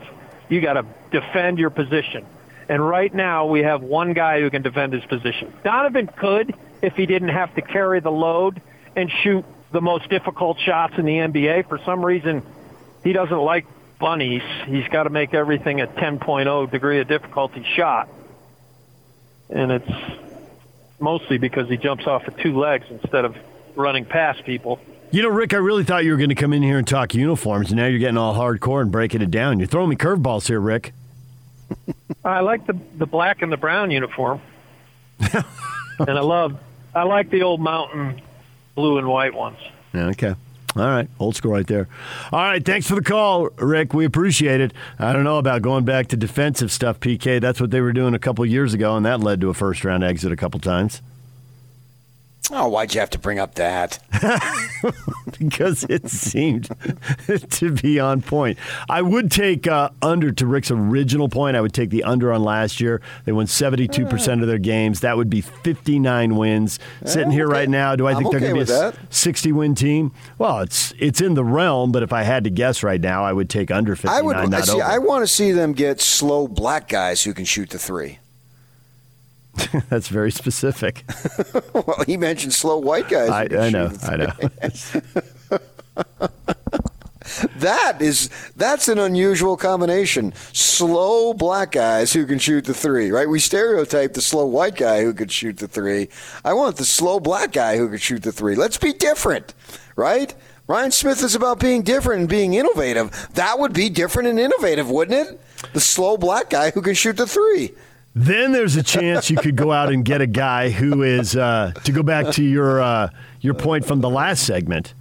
You 0.49 0.59
got 0.61 0.73
to 0.73 0.85
defend 1.11 1.59
your 1.59 1.69
position. 1.69 2.25
And 2.67 2.85
right 2.85 3.13
now, 3.13 3.45
we 3.45 3.61
have 3.61 3.83
one 3.83 4.13
guy 4.13 4.41
who 4.41 4.49
can 4.49 4.63
defend 4.63 4.93
his 4.93 5.05
position. 5.05 5.53
Donovan 5.63 6.07
could 6.07 6.55
if 6.81 6.93
he 6.93 7.05
didn't 7.05 7.29
have 7.29 7.53
to 7.55 7.61
carry 7.61 7.99
the 7.99 8.11
load 8.11 8.59
and 8.95 9.11
shoot 9.23 9.45
the 9.71 9.81
most 9.81 10.09
difficult 10.09 10.57
shots 10.59 10.95
in 10.97 11.05
the 11.05 11.13
NBA. 11.17 11.67
For 11.69 11.79
some 11.85 12.03
reason, 12.03 12.41
he 13.03 13.13
doesn't 13.13 13.37
like 13.37 13.67
bunnies. 13.99 14.41
He's 14.65 14.87
got 14.87 15.03
to 15.03 15.09
make 15.11 15.33
everything 15.33 15.81
a 15.81 15.87
10.0 15.87 16.71
degree 16.71 16.99
of 17.01 17.07
difficulty 17.07 17.63
shot. 17.75 18.09
And 19.49 19.71
it's 19.71 19.91
mostly 20.99 21.37
because 21.37 21.69
he 21.69 21.77
jumps 21.77 22.07
off 22.07 22.27
of 22.27 22.35
two 22.37 22.57
legs 22.57 22.85
instead 22.89 23.25
of 23.25 23.35
running 23.75 24.05
past 24.05 24.43
people. 24.43 24.79
You 25.11 25.21
know, 25.21 25.29
Rick, 25.29 25.53
I 25.53 25.57
really 25.57 25.83
thought 25.83 26.03
you 26.03 26.11
were 26.11 26.17
going 26.17 26.29
to 26.29 26.35
come 26.35 26.51
in 26.51 26.61
here 26.63 26.77
and 26.77 26.87
talk 26.87 27.13
uniforms, 27.13 27.69
and 27.69 27.77
now 27.77 27.85
you're 27.85 27.99
getting 27.99 28.17
all 28.17 28.33
hardcore 28.35 28.81
and 28.81 28.91
breaking 28.91 29.21
it 29.21 29.31
down. 29.31 29.59
You're 29.59 29.67
throwing 29.67 29.89
me 29.89 29.95
curveballs 29.95 30.47
here, 30.47 30.59
Rick. 30.59 30.93
I 32.25 32.41
like 32.41 32.65
the 32.67 32.77
the 32.97 33.05
black 33.05 33.41
and 33.41 33.51
the 33.51 33.57
brown 33.57 33.91
uniform, 33.91 34.41
and 35.19 35.43
I 35.99 36.19
love 36.19 36.59
I 36.93 37.03
like 37.03 37.29
the 37.29 37.43
old 37.43 37.61
mountain 37.61 38.21
blue 38.75 38.97
and 38.97 39.07
white 39.07 39.33
ones. 39.33 39.57
Yeah, 39.93 40.07
Okay. 40.09 40.35
All 40.75 40.83
right, 40.83 41.07
old 41.21 41.37
school 41.37 41.53
right 41.53 41.65
there. 41.65 41.87
All 42.33 42.43
right, 42.43 42.63
thanks 42.63 42.85
for 42.85 42.95
the 42.95 43.01
call, 43.01 43.47
Rick. 43.59 43.93
We 43.93 44.03
appreciate 44.03 44.59
it. 44.59 44.73
I 44.99 45.13
don't 45.13 45.23
know 45.23 45.37
about 45.37 45.61
going 45.61 45.85
back 45.85 46.07
to 46.07 46.17
defensive 46.17 46.69
stuff, 46.69 46.99
PK. 46.99 47.39
That's 47.39 47.61
what 47.61 47.71
they 47.71 47.79
were 47.79 47.93
doing 47.93 48.13
a 48.13 48.19
couple 48.19 48.45
years 48.45 48.73
ago, 48.73 48.97
and 48.97 49.05
that 49.05 49.21
led 49.21 49.39
to 49.39 49.49
a 49.49 49.53
first 49.53 49.85
round 49.85 50.03
exit 50.03 50.33
a 50.33 50.35
couple 50.35 50.59
times. 50.59 51.01
Oh, 52.51 52.67
why'd 52.67 52.93
you 52.93 52.99
have 52.99 53.09
to 53.11 53.19
bring 53.19 53.39
up 53.39 53.55
that? 53.55 53.99
because 55.39 55.83
it 55.89 56.09
seemed 56.09 56.69
to 57.49 57.71
be 57.71 57.99
on 57.99 58.21
point. 58.21 58.57
I 58.89 59.01
would 59.01 59.31
take 59.31 59.67
uh, 59.67 59.89
under 60.01 60.31
to 60.31 60.45
Rick's 60.45 60.71
original 60.71 61.29
point. 61.29 61.57
I 61.57 61.61
would 61.61 61.73
take 61.73 61.89
the 61.89 62.03
under 62.03 62.31
on 62.31 62.43
last 62.43 62.79
year. 62.79 63.01
They 63.25 63.31
won 63.31 63.45
72% 63.45 64.41
of 64.41 64.47
their 64.47 64.57
games. 64.57 64.99
That 65.01 65.17
would 65.17 65.29
be 65.29 65.41
59 65.41 66.35
wins. 66.35 66.79
Sitting 67.05 67.31
here 67.31 67.47
okay. 67.47 67.59
right 67.59 67.69
now, 67.69 67.95
do 67.95 68.07
I 68.07 68.13
think 68.13 68.27
I'm 68.27 68.31
they're 68.31 68.39
okay 68.39 68.53
going 68.53 68.65
to 68.65 68.71
be 68.73 68.77
a 68.77 68.91
that. 68.91 69.13
60 69.13 69.51
win 69.51 69.75
team? 69.75 70.11
Well, 70.37 70.59
it's 70.59 70.93
it's 70.99 71.21
in 71.21 71.33
the 71.33 71.43
realm, 71.43 71.91
but 71.91 72.03
if 72.03 72.13
I 72.13 72.23
had 72.23 72.43
to 72.43 72.49
guess 72.49 72.83
right 72.83 73.01
now, 73.01 73.23
I 73.23 73.33
would 73.33 73.49
take 73.49 73.71
under 73.71 73.95
59, 73.95 74.15
I 74.15 74.21
would 74.21 74.65
see. 74.65 74.81
I 74.81 74.97
want 74.97 75.23
to 75.23 75.27
see 75.27 75.51
them 75.51 75.73
get 75.73 76.01
slow 76.01 76.47
black 76.47 76.87
guys 76.87 77.23
who 77.23 77.33
can 77.33 77.45
shoot 77.45 77.69
the 77.69 77.79
three. 77.79 78.19
That's 79.89 80.07
very 80.07 80.31
specific. 80.31 81.05
well, 81.73 82.03
he 82.05 82.17
mentioned 82.17 82.53
slow 82.53 82.77
white 82.77 83.09
guys. 83.09 83.29
I, 83.29 83.43
I 83.43 83.69
know. 83.69 83.91
I 84.03 84.15
know. 84.17 84.31
That 87.57 88.01
is 88.01 88.29
that's 88.55 88.87
an 88.87 88.99
unusual 88.99 89.57
combination. 89.57 90.33
Slow 90.53 91.33
black 91.33 91.71
guys 91.71 92.13
who 92.13 92.25
can 92.25 92.37
shoot 92.37 92.65
the 92.65 92.73
three, 92.73 93.11
right? 93.11 93.27
We 93.27 93.39
stereotype 93.39 94.13
the 94.13 94.21
slow 94.21 94.45
white 94.45 94.75
guy 94.75 95.01
who 95.01 95.13
could 95.13 95.31
shoot 95.31 95.57
the 95.57 95.67
three. 95.67 96.09
I 96.43 96.53
want 96.53 96.77
the 96.77 96.85
slow 96.85 97.19
black 97.19 97.51
guy 97.51 97.77
who 97.77 97.89
could 97.89 98.01
shoot 98.01 98.23
the 98.23 98.31
three. 98.31 98.55
Let's 98.55 98.77
be 98.77 98.93
different, 98.93 99.53
right? 99.95 100.33
Ryan 100.67 100.91
Smith 100.91 101.23
is 101.23 101.35
about 101.35 101.59
being 101.59 101.81
different 101.81 102.21
and 102.21 102.29
being 102.29 102.53
innovative. 102.53 103.29
That 103.33 103.59
would 103.59 103.73
be 103.73 103.89
different 103.89 104.29
and 104.29 104.39
innovative, 104.39 104.89
wouldn't 104.89 105.29
it? 105.29 105.41
The 105.73 105.79
slow 105.79 106.17
black 106.17 106.49
guy 106.49 106.71
who 106.71 106.81
can 106.81 106.93
shoot 106.93 107.17
the 107.17 107.27
three. 107.27 107.73
Then 108.17 108.53
there's 108.53 108.77
a 108.77 108.83
chance 108.83 109.29
you 109.29 109.35
could 109.35 109.57
go 109.57 109.73
out 109.73 109.91
and 109.91 110.05
get 110.05 110.21
a 110.21 110.27
guy 110.27 110.69
who 110.69 111.03
is 111.03 111.35
uh, 111.35 111.73
to 111.83 111.91
go 111.91 112.01
back 112.01 112.33
to 112.35 112.43
your 112.43 112.81
uh, 112.81 113.09
your 113.41 113.53
point 113.53 113.85
from 113.85 113.99
the 113.99 114.09
last 114.09 114.45
segment. 114.45 114.93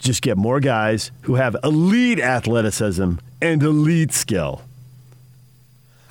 Just 0.00 0.20
get 0.20 0.36
more 0.36 0.58
guys 0.58 1.12
who 1.22 1.36
have 1.36 1.56
elite 1.62 2.18
athleticism 2.18 3.12
and 3.40 3.62
elite 3.62 4.12
skill. 4.12 4.62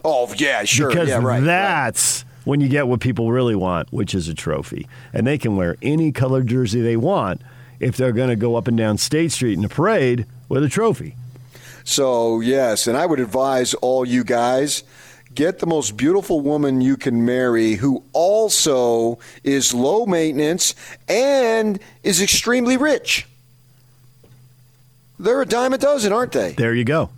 Oh 0.05 0.33
yeah, 0.37 0.63
sure, 0.63 0.89
Because 0.89 1.09
yeah, 1.09 1.21
right. 1.21 1.43
that's 1.43 2.23
when 2.45 2.59
you 2.61 2.69
get 2.69 2.87
what 2.87 3.01
people 3.01 3.31
really 3.31 3.55
want, 3.55 3.91
which 3.91 4.15
is 4.15 4.27
a 4.27 4.33
trophy. 4.33 4.87
And 5.13 5.27
they 5.27 5.37
can 5.37 5.55
wear 5.57 5.75
any 5.81 6.11
color 6.11 6.43
jersey 6.43 6.81
they 6.81 6.97
want 6.97 7.41
if 7.79 7.97
they're 7.97 8.11
going 8.13 8.29
to 8.29 8.35
go 8.35 8.55
up 8.55 8.67
and 8.67 8.77
down 8.77 8.97
State 8.97 9.31
Street 9.31 9.57
in 9.57 9.63
a 9.63 9.69
parade 9.69 10.25
with 10.49 10.63
a 10.63 10.69
trophy. 10.69 11.15
So, 11.83 12.39
yes, 12.39 12.87
and 12.87 12.97
I 12.97 13.05
would 13.05 13.19
advise 13.19 13.73
all 13.75 14.05
you 14.05 14.23
guys 14.23 14.83
get 15.35 15.59
the 15.59 15.65
most 15.65 15.97
beautiful 15.97 16.41
woman 16.41 16.81
you 16.81 16.97
can 16.97 17.25
marry 17.25 17.73
who 17.73 18.03
also 18.13 19.19
is 19.43 19.73
low 19.73 20.05
maintenance 20.05 20.75
and 21.07 21.79
is 22.03 22.21
extremely 22.21 22.77
rich. 22.77 23.27
They're 25.19 25.41
a 25.41 25.45
dime 25.45 25.73
a 25.73 25.77
dozen, 25.77 26.11
aren't 26.11 26.31
they? 26.31 26.51
There 26.53 26.73
you 26.73 26.83
go. 26.83 27.09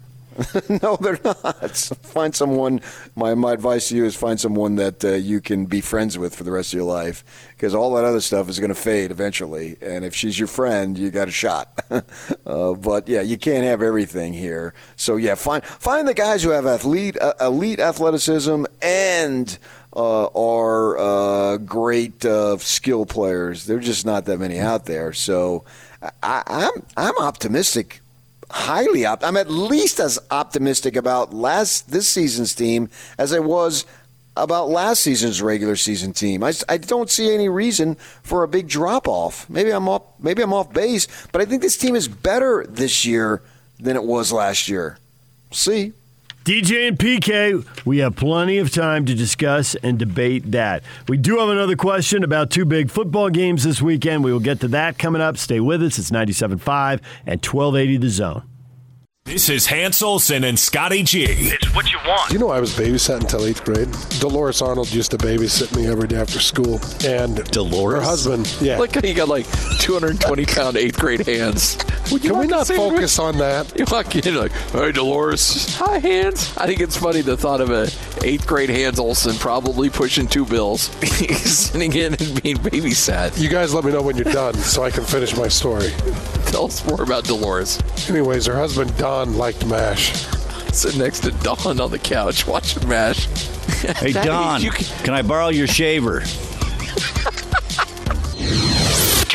no, 0.81 0.97
they're 0.97 1.19
not. 1.23 1.77
Find 2.03 2.35
someone. 2.35 2.81
My, 3.15 3.33
my 3.35 3.53
advice 3.53 3.89
to 3.89 3.95
you 3.95 4.05
is 4.05 4.15
find 4.15 4.39
someone 4.39 4.75
that 4.75 5.03
uh, 5.03 5.13
you 5.13 5.39
can 5.39 5.65
be 5.65 5.81
friends 5.81 6.17
with 6.17 6.35
for 6.35 6.43
the 6.43 6.51
rest 6.51 6.73
of 6.73 6.77
your 6.77 6.85
life, 6.85 7.23
because 7.55 7.73
all 7.73 7.93
that 7.95 8.03
other 8.03 8.21
stuff 8.21 8.49
is 8.49 8.59
going 8.59 8.69
to 8.69 8.75
fade 8.75 9.11
eventually. 9.11 9.77
And 9.81 10.03
if 10.03 10.13
she's 10.13 10.37
your 10.37 10.47
friend, 10.47 10.97
you 10.97 11.09
got 11.09 11.27
a 11.27 11.31
shot. 11.31 11.79
uh, 12.45 12.73
but 12.73 13.07
yeah, 13.07 13.21
you 13.21 13.37
can't 13.37 13.63
have 13.63 13.81
everything 13.81 14.33
here. 14.33 14.73
So 14.95 15.15
yeah, 15.15 15.35
find 15.35 15.63
find 15.63 16.07
the 16.07 16.13
guys 16.13 16.43
who 16.43 16.49
have 16.49 16.65
athlete 16.65 17.17
uh, 17.19 17.33
elite 17.41 17.79
athleticism 17.79 18.65
and. 18.81 19.57
Uh, 19.97 20.25
are 20.35 20.97
uh, 20.97 21.55
great 21.55 22.25
uh, 22.25 22.57
skill 22.57 23.05
players. 23.05 23.65
There're 23.65 23.79
just 23.79 24.05
not 24.05 24.25
that 24.25 24.39
many 24.39 24.59
out 24.59 24.87
there. 24.87 25.13
So 25.13 25.63
I, 26.21 26.43
I'm 26.45 26.83
I'm 26.97 27.17
optimistic 27.17 28.01
highly 28.49 29.05
op- 29.05 29.23
I'm 29.23 29.37
at 29.37 29.49
least 29.49 29.99
as 29.99 30.19
optimistic 30.31 30.95
about 30.95 31.33
last 31.33 31.91
this 31.91 32.09
season's 32.09 32.53
team 32.53 32.89
as 33.17 33.33
I 33.33 33.39
was 33.39 33.85
about 34.37 34.69
last 34.69 35.01
season's 35.01 35.41
regular 35.41 35.75
season 35.75 36.11
team. 36.13 36.43
I, 36.43 36.53
I 36.67 36.77
don't 36.77 37.09
see 37.09 37.33
any 37.33 37.47
reason 37.47 37.95
for 38.21 38.43
a 38.43 38.47
big 38.47 38.67
drop 38.67 39.07
off. 39.07 39.49
Maybe 39.49 39.71
I'm 39.71 39.87
off 39.87 40.03
maybe 40.19 40.41
I'm 40.41 40.53
off 40.53 40.73
base, 40.73 41.07
but 41.31 41.41
I 41.41 41.45
think 41.45 41.61
this 41.61 41.77
team 41.77 41.95
is 41.95 42.07
better 42.07 42.65
this 42.67 43.05
year 43.05 43.41
than 43.79 43.95
it 43.95 44.03
was 44.03 44.31
last 44.31 44.67
year. 44.67 44.97
See. 45.51 45.93
DJ 46.45 46.87
and 46.87 46.99
PK, 46.99 47.65
we 47.85 47.97
have 47.97 48.15
plenty 48.15 48.59
of 48.59 48.71
time 48.71 49.03
to 49.07 49.15
discuss 49.15 49.73
and 49.81 49.97
debate 49.97 50.51
that. 50.51 50.83
We 51.07 51.17
do 51.17 51.39
have 51.39 51.49
another 51.49 51.75
question 51.75 52.23
about 52.23 52.51
two 52.51 52.65
big 52.65 52.91
football 52.91 53.31
games 53.31 53.63
this 53.63 53.81
weekend. 53.81 54.23
We 54.23 54.31
will 54.31 54.39
get 54.39 54.59
to 54.59 54.67
that 54.67 54.99
coming 54.99 55.23
up. 55.23 55.37
Stay 55.37 55.59
with 55.59 55.81
us. 55.81 55.97
It's 55.97 56.11
97.5 56.11 57.01
and 57.25 57.43
1280 57.43 57.97
The 57.97 58.09
Zone. 58.09 58.54
This 59.25 59.49
is 59.49 59.65
Hans 59.65 60.03
Olsen 60.03 60.43
and 60.43 60.57
Scotty 60.57 61.01
G. 61.01 61.25
It's 61.27 61.73
what 61.73 61.91
you 61.91 61.97
want. 62.05 62.31
You 62.31 62.37
know, 62.37 62.51
I 62.51 62.59
was 62.59 62.75
babysat 62.75 63.21
until 63.21 63.47
eighth 63.47 63.65
grade. 63.65 63.89
Dolores 64.19 64.61
Arnold 64.61 64.93
used 64.93 65.09
to 65.11 65.17
babysit 65.17 65.75
me 65.75 65.87
every 65.87 66.07
day 66.07 66.17
after 66.17 66.39
school, 66.39 66.79
and 67.03 67.43
Dolores, 67.45 67.95
her 67.97 68.05
husband, 68.07 68.55
yeah. 68.61 68.77
Like 68.77 68.93
you 69.03 69.15
got 69.15 69.27
like 69.27 69.47
220 69.79 70.45
pound 70.45 70.77
eighth 70.77 70.99
grade 70.99 71.25
hands. 71.25 71.75
Would 72.11 72.21
Can 72.21 72.37
we 72.37 72.45
not 72.45 72.59
to 72.59 72.65
say 72.65 72.75
focus 72.75 73.17
on 73.17 73.39
that? 73.39 73.73
You 73.79 73.85
walk 73.91 74.15
in 74.15 74.35
like, 74.35 74.51
hey 74.51 74.91
Dolores, 74.91 75.75
hi 75.75 75.97
Hans. 75.97 76.55
I 76.55 76.67
think 76.67 76.79
it's 76.79 76.95
funny 76.95 77.21
the 77.21 77.35
thought 77.35 77.61
of 77.61 77.71
a 77.71 77.87
eighth 78.23 78.45
grade 78.45 78.69
Hans 78.69 78.99
Olsen 78.99 79.35
probably 79.37 79.89
pushing 79.89 80.27
two 80.27 80.45
bills, 80.45 80.81
sitting 81.49 81.93
in 81.93 82.13
and 82.13 82.43
being 82.43 82.57
babysat. 82.57 83.41
You 83.41 83.49
guys 83.49 83.73
let 83.73 83.85
me 83.85 83.91
know 83.91 84.03
when 84.03 84.17
you're 84.17 84.31
done 84.31 84.53
so 84.53 84.83
I 84.83 84.91
can 84.91 85.03
finish 85.03 85.35
my 85.35 85.47
story. 85.47 85.89
Tell 86.45 86.65
us 86.65 86.85
more 86.85 87.01
about 87.01 87.23
Dolores. 87.23 87.81
Anyways, 88.07 88.45
her 88.45 88.55
husband 88.55 88.95
Don 89.15 89.37
liked 89.37 89.65
MASH. 89.65 90.11
Sitting 90.73 90.99
next 90.99 91.21
to 91.21 91.31
Don 91.31 91.79
on 91.79 91.89
the 91.89 91.97
couch 91.97 92.45
watching 92.45 92.85
MASH. 92.89 93.27
Hey 93.95 94.11
Don, 94.11 94.59
can- 94.59 95.03
can 95.05 95.13
I 95.13 95.21
borrow 95.21 95.47
your 95.47 95.67
shaver? 95.67 96.19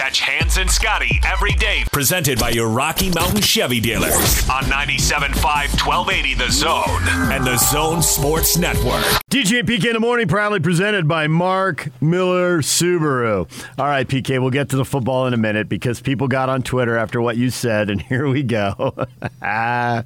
Catch 0.01 0.21
Hans 0.23 0.57
and 0.57 0.71
Scotty 0.71 1.21
every 1.27 1.53
day, 1.53 1.85
presented 1.93 2.39
by 2.39 2.49
your 2.49 2.71
Rocky 2.71 3.11
Mountain 3.11 3.43
Chevy 3.43 3.81
dealers 3.81 4.15
on 4.49 4.63
97.5 4.63 5.37
1280 5.45 6.35
The 6.37 6.51
Zone 6.51 7.31
and 7.31 7.45
The 7.45 7.59
Zone 7.59 8.01
Sports 8.01 8.57
Network. 8.57 9.05
DJ 9.29 9.59
and 9.59 9.69
PK 9.69 9.89
in 9.89 9.93
the 9.93 10.01
morning, 10.01 10.27
proudly 10.27 10.59
presented 10.59 11.07
by 11.07 11.27
Mark 11.27 11.91
Miller 12.01 12.63
Subaru. 12.63 13.47
All 13.79 13.87
right, 13.87 14.09
PK, 14.09 14.41
we'll 14.41 14.49
get 14.49 14.71
to 14.71 14.77
the 14.79 14.87
football 14.87 15.27
in 15.27 15.35
a 15.35 15.37
minute 15.37 15.69
because 15.69 16.01
people 16.01 16.29
got 16.29 16.49
on 16.49 16.63
Twitter 16.63 16.97
after 16.97 17.21
what 17.21 17.37
you 17.37 17.51
said, 17.51 17.91
and 17.91 18.01
here 18.11 18.27
we 18.27 18.43
go. 18.43 18.95
Are 19.43 20.05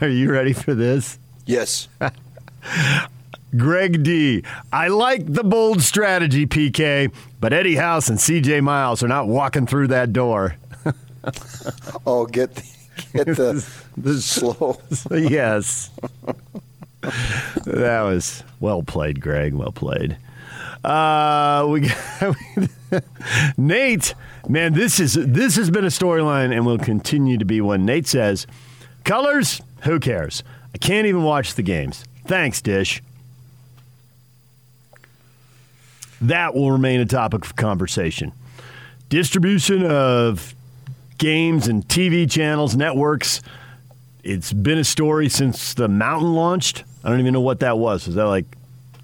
you 0.00 0.32
ready 0.32 0.54
for 0.54 0.74
this? 0.74 1.20
Yes. 1.46 1.86
Greg 3.56 4.02
D. 4.02 4.42
I 4.72 4.88
like 4.88 5.32
the 5.32 5.44
bold 5.44 5.82
strategy, 5.82 6.46
PK, 6.46 7.12
but 7.40 7.52
Eddie 7.52 7.76
House 7.76 8.08
and 8.08 8.18
CJ 8.18 8.62
Miles 8.62 9.02
are 9.02 9.08
not 9.08 9.28
walking 9.28 9.66
through 9.66 9.88
that 9.88 10.12
door. 10.12 10.56
Oh, 12.06 12.24
get 12.26 12.54
the, 12.54 12.62
get 13.12 13.26
the, 13.26 13.68
the 13.96 14.14
slow. 14.20 14.80
yes. 15.10 15.90
That 17.64 18.02
was 18.02 18.44
well 18.60 18.84
played, 18.84 19.20
Greg. 19.20 19.52
Well 19.52 19.72
played. 19.72 20.16
Uh, 20.84 21.66
we 21.68 21.80
got, 21.80 22.36
Nate. 23.56 24.14
Man, 24.48 24.72
this 24.72 25.00
is 25.00 25.14
this 25.14 25.56
has 25.56 25.68
been 25.70 25.84
a 25.84 25.88
storyline 25.88 26.54
and 26.54 26.64
will 26.64 26.78
continue 26.78 27.38
to 27.38 27.44
be 27.44 27.60
one. 27.60 27.84
Nate 27.84 28.06
says, 28.06 28.46
"Colors, 29.02 29.60
who 29.82 29.98
cares? 29.98 30.44
I 30.74 30.78
can't 30.78 31.08
even 31.08 31.24
watch 31.24 31.54
the 31.54 31.62
games. 31.62 32.04
Thanks, 32.26 32.62
Dish." 32.62 33.02
That 36.20 36.54
will 36.54 36.72
remain 36.72 37.00
a 37.00 37.06
topic 37.06 37.44
of 37.44 37.56
conversation. 37.56 38.32
Distribution 39.08 39.84
of 39.84 40.54
games 41.18 41.68
and 41.68 41.86
TV 41.86 42.30
channels, 42.30 42.76
networks. 42.76 43.40
It's 44.22 44.52
been 44.52 44.78
a 44.78 44.84
story 44.84 45.28
since 45.28 45.74
the 45.74 45.88
Mountain 45.88 46.34
launched. 46.34 46.84
I 47.04 47.10
don't 47.10 47.20
even 47.20 47.32
know 47.32 47.40
what 47.40 47.60
that 47.60 47.78
was. 47.78 48.06
Was 48.06 48.16
that 48.16 48.24
like 48.24 48.46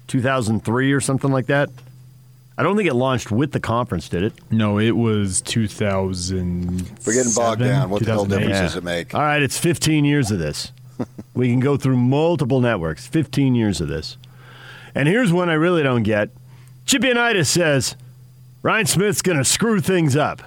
2003 0.07 0.91
or 0.91 0.99
something 0.99 1.31
like 1.31 1.45
that? 1.47 1.69
I 2.57 2.61
don't 2.61 2.75
think 2.75 2.87
it 2.87 2.93
launched 2.93 3.31
with 3.31 3.51
the 3.51 3.59
conference, 3.59 4.09
did 4.09 4.23
it? 4.23 4.33
No, 4.51 4.77
it 4.77 4.91
was 4.91 5.41
2000. 5.41 6.99
We're 7.05 7.13
getting 7.13 7.31
bogged 7.33 7.61
down. 7.61 7.89
What 7.89 8.03
the 8.03 8.11
hell 8.11 8.25
difference 8.25 8.59
does 8.59 8.75
it 8.75 8.83
make? 8.83 9.15
All 9.15 9.21
right, 9.21 9.41
it's 9.41 9.57
15 9.57 10.05
years 10.05 10.29
of 10.29 10.37
this. 10.37 10.71
we 11.33 11.49
can 11.49 11.59
go 11.59 11.77
through 11.77 11.97
multiple 11.97 12.61
networks. 12.61 13.07
15 13.07 13.55
years 13.55 13.81
of 13.81 13.87
this. 13.87 14.17
And 14.93 15.07
here's 15.07 15.33
one 15.33 15.49
I 15.49 15.53
really 15.53 15.81
don't 15.81 16.03
get. 16.03 16.29
Chipianitis 16.85 17.47
says 17.47 17.95
Ryan 18.61 18.85
Smith's 18.85 19.21
going 19.21 19.37
to 19.37 19.45
screw 19.45 19.79
things 19.81 20.15
up 20.15 20.41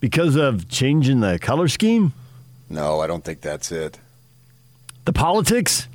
because 0.00 0.36
of 0.36 0.68
changing 0.68 1.20
the 1.20 1.38
color 1.38 1.68
scheme. 1.68 2.12
No, 2.68 3.00
I 3.00 3.06
don't 3.06 3.24
think 3.24 3.40
that's 3.40 3.70
it. 3.72 3.98
The 5.04 5.12
politics. 5.12 5.86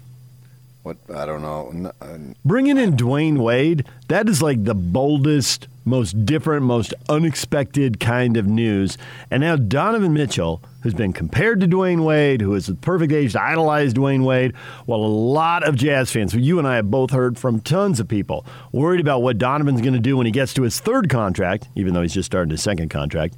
What 0.84 0.98
I 1.14 1.26
don't 1.26 1.42
know. 1.42 1.92
Uh, 2.02 2.18
Bringing 2.46 2.78
in 2.78 2.96
Dwyane 2.96 3.38
Wade, 3.40 3.86
that 4.08 4.30
is 4.30 4.42
like 4.42 4.64
the 4.64 4.76
boldest, 4.76 5.68
most 5.90 6.26
different, 6.26 6.66
most 6.66 6.94
unexpected 7.10 8.00
kind 8.00 8.38
of 8.38 8.46
news. 8.48 8.98
And 9.30 9.42
now 9.42 9.56
Donovan 9.56 10.14
Mitchell, 10.14 10.62
who's 10.84 10.94
been 10.94 11.12
compared 11.12 11.60
to 11.60 11.68
Dwyane 11.68 12.06
Wade, 12.06 12.42
who 12.42 12.54
is 12.56 12.68
the 12.68 12.76
perfect 12.76 13.12
age 13.12 13.34
to 13.34 13.42
idolize 13.42 13.94
Dwyane 13.94 14.24
Wade, 14.24 14.56
while 14.86 15.02
a 15.02 15.08
lot 15.08 15.64
of 15.64 15.76
Jazz 15.76 16.12
fans, 16.12 16.32
who 16.32 16.40
you 16.40 16.60
and 16.60 16.68
I 16.68 16.78
have 16.78 16.90
both 16.90 17.12
heard 17.12 17.38
from 17.38 17.60
tons 17.60 18.00
of 18.00 18.08
people, 18.08 18.46
worried 18.72 19.02
about 19.02 19.22
what 19.22 19.38
Donovan's 19.38 19.82
going 19.82 19.94
to 19.94 20.00
do 20.00 20.16
when 20.16 20.26
he 20.26 20.32
gets 20.32 20.54
to 20.54 20.64
his 20.64 20.80
third 20.80 21.10
contract, 21.10 21.68
even 21.76 21.94
though 21.94 22.02
he's 22.02 22.14
just 22.14 22.28
starting 22.28 22.52
his 22.52 22.64
second 22.64 22.90
contract. 22.90 23.36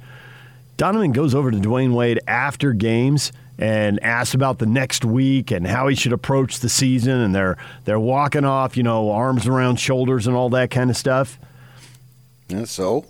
Donovan 0.76 1.12
goes 1.12 1.34
over 1.34 1.50
to 1.50 1.56
Dwyane 1.56 1.94
Wade 1.94 2.20
after 2.26 2.72
games 2.72 3.32
and 3.58 4.02
asks 4.02 4.34
about 4.34 4.58
the 4.58 4.66
next 4.66 5.04
week 5.04 5.50
and 5.50 5.66
how 5.66 5.86
he 5.86 5.94
should 5.94 6.12
approach 6.12 6.60
the 6.60 6.68
season. 6.68 7.20
And 7.20 7.34
they're 7.34 7.56
they're 7.84 8.00
walking 8.00 8.44
off, 8.44 8.76
you 8.76 8.82
know, 8.82 9.10
arms 9.10 9.46
around 9.46 9.76
shoulders 9.76 10.26
and 10.26 10.34
all 10.34 10.50
that 10.50 10.70
kind 10.70 10.90
of 10.90 10.96
stuff. 10.96 11.38
Yeah, 12.52 12.64
so 12.64 13.06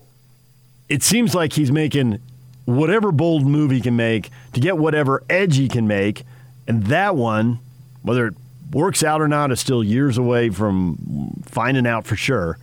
it 0.88 1.02
seems 1.02 1.34
like 1.34 1.52
he's 1.52 1.72
making 1.72 2.20
whatever 2.64 3.10
bold 3.10 3.44
move 3.44 3.70
he 3.70 3.80
can 3.80 3.96
make 3.96 4.30
to 4.52 4.60
get 4.60 4.78
whatever 4.78 5.24
edge 5.28 5.56
he 5.56 5.68
can 5.68 5.86
make, 5.88 6.24
and 6.68 6.84
that 6.84 7.16
one, 7.16 7.58
whether 8.02 8.28
it 8.28 8.34
works 8.72 9.02
out 9.02 9.20
or 9.20 9.28
not, 9.28 9.50
is 9.50 9.60
still 9.60 9.82
years 9.82 10.16
away 10.16 10.48
from 10.50 11.42
finding 11.44 11.86
out 11.86 12.06
for 12.06 12.14
sure. 12.14 12.58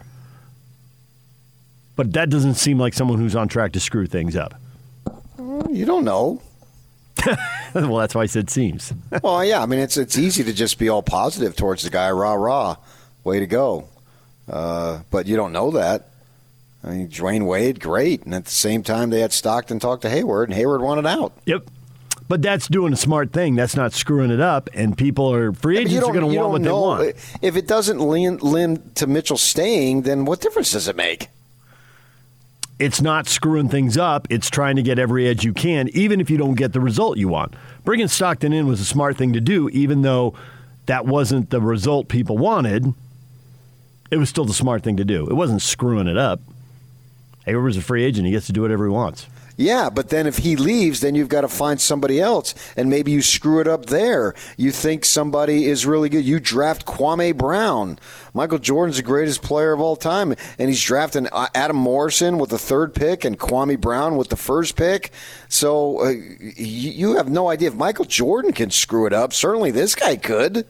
But 1.95 2.13
that 2.13 2.29
doesn't 2.29 2.55
seem 2.55 2.79
like 2.79 2.93
someone 2.93 3.19
who's 3.19 3.35
on 3.35 3.49
track 3.49 3.73
to 3.73 3.79
screw 3.79 4.05
things 4.05 4.37
up. 4.37 4.53
You 5.69 5.85
don't 5.85 6.05
know. 6.05 6.41
well, 7.75 7.97
that's 7.97 8.15
why 8.15 8.21
I 8.21 8.25
said 8.25 8.49
seems. 8.49 8.93
well, 9.23 9.43
yeah. 9.43 9.61
I 9.61 9.65
mean, 9.65 9.79
it's 9.79 9.97
it's 9.97 10.17
easy 10.17 10.43
to 10.45 10.53
just 10.53 10.79
be 10.79 10.87
all 10.87 11.03
positive 11.03 11.55
towards 11.55 11.83
the 11.83 11.89
guy. 11.89 12.09
Rah 12.11 12.33
rah, 12.33 12.77
way 13.23 13.39
to 13.39 13.47
go. 13.47 13.89
Uh, 14.49 15.01
but 15.11 15.27
you 15.27 15.35
don't 15.35 15.51
know 15.51 15.71
that. 15.71 16.08
I 16.83 16.91
mean, 16.91 17.09
Dwyane 17.09 17.45
Wade, 17.45 17.79
great, 17.81 18.23
and 18.23 18.33
at 18.33 18.45
the 18.45 18.51
same 18.51 18.83
time, 18.83 19.09
they 19.09 19.19
had 19.19 19.33
Stockton 19.33 19.79
talk 19.79 20.01
to 20.01 20.09
Hayward, 20.09 20.49
and 20.49 20.55
Hayward 20.55 20.81
wanted 20.81 21.05
out. 21.05 21.33
Yep. 21.45 21.63
But 22.29 22.41
that's 22.41 22.67
doing 22.67 22.93
a 22.93 22.97
smart 22.97 23.33
thing. 23.33 23.55
That's 23.55 23.75
not 23.75 23.91
screwing 23.91 24.29
it 24.31 24.39
up, 24.39 24.69
and 24.73 24.97
people 24.97 25.33
are 25.33 25.51
free 25.51 25.75
Yeah, 25.75 25.81
agents 25.81 25.97
are 25.97 26.01
don't- 26.01 26.13
going 26.13 26.31
to 26.33 26.39
want 26.39 26.51
what 26.51 26.61
don't 26.63 26.99
they 26.99 27.05
want. 27.07 27.15
If 27.41 27.55
it 27.57 27.67
doesn't 27.67 27.99
lend, 27.99 28.41
lean 28.43 28.81
to 28.95 29.07
Mitchell 29.07 29.37
staying, 29.37 30.03
then 30.03 30.25
what 30.25 30.39
difference 30.39 30.71
does 30.71 30.87
it 30.87 30.95
make? 30.95 31.29
it's 32.77 33.01
not 33.01 33.27
screwing 33.27 33.67
things 33.67 33.97
up. 33.97 34.25
It's 34.29 34.49
trying 34.49 34.77
to 34.77 34.81
get 34.81 34.97
every 34.99 35.27
edge 35.27 35.43
you 35.43 35.51
can, 35.51 35.89
even 35.89 36.21
if 36.21 36.29
you 36.29 36.37
don't 36.37 36.53
get 36.53 36.71
the 36.71 36.79
result 36.79 37.17
you 37.17 37.27
want. 37.27 37.53
Bringing 37.83 38.07
Stockton 38.07 38.53
in 38.53 38.67
was 38.67 38.79
a 38.79 38.85
smart 38.85 39.17
thing 39.17 39.33
to 39.33 39.41
do, 39.41 39.67
even 39.69 40.01
though 40.01 40.33
that 40.85 41.05
wasn't 41.05 41.49
the 41.49 41.59
result 41.59 42.07
people 42.07 42.37
wanted. 42.37 42.93
It 44.11 44.15
was 44.15 44.29
still 44.29 44.45
the 44.45 44.53
smart 44.53 44.81
thing 44.83 44.95
to 44.95 45.03
do. 45.03 45.27
It 45.27 45.33
wasn't 45.33 45.61
screwing 45.61 46.07
it 46.07 46.15
up. 46.17 46.39
Was 47.45 47.77
a 47.77 47.81
free 47.81 48.03
agent. 48.03 48.27
He 48.27 48.31
gets 48.31 48.45
to 48.47 48.53
do 48.53 48.61
whatever 48.61 48.85
he 48.85 48.91
wants. 48.91 49.27
Yeah, 49.59 49.89
but 49.89 50.07
then 50.07 50.25
if 50.25 50.37
he 50.37 50.55
leaves, 50.55 51.01
then 51.01 51.15
you've 51.15 51.27
got 51.27 51.41
to 51.41 51.49
find 51.49 51.81
somebody 51.81 52.21
else, 52.21 52.55
and 52.77 52.89
maybe 52.89 53.11
you 53.11 53.21
screw 53.21 53.59
it 53.59 53.67
up 53.67 53.87
there. 53.87 54.33
You 54.55 54.71
think 54.71 55.03
somebody 55.03 55.65
is 55.65 55.85
really 55.85 56.07
good. 56.07 56.23
You 56.23 56.39
draft 56.39 56.85
Kwame 56.85 57.35
Brown. 57.35 57.99
Michael 58.33 58.59
Jordan's 58.59 58.95
the 58.95 59.03
greatest 59.03 59.41
player 59.41 59.73
of 59.73 59.81
all 59.81 59.97
time, 59.97 60.33
and 60.57 60.69
he's 60.69 60.81
drafting 60.81 61.27
uh, 61.33 61.47
Adam 61.53 61.75
Morrison 61.75 62.37
with 62.37 62.51
the 62.51 62.57
third 62.57 62.95
pick 62.95 63.25
and 63.25 63.37
Kwame 63.37 63.77
Brown 63.81 64.15
with 64.15 64.29
the 64.29 64.37
first 64.37 64.77
pick. 64.77 65.11
So 65.49 66.05
uh, 66.05 66.13
you 66.55 67.17
have 67.17 67.29
no 67.29 67.49
idea 67.49 67.67
if 67.67 67.75
Michael 67.75 68.05
Jordan 68.05 68.53
can 68.53 68.71
screw 68.71 69.07
it 69.07 69.13
up. 69.13 69.33
Certainly, 69.33 69.71
this 69.71 69.93
guy 69.93 70.15
could. 70.15 70.67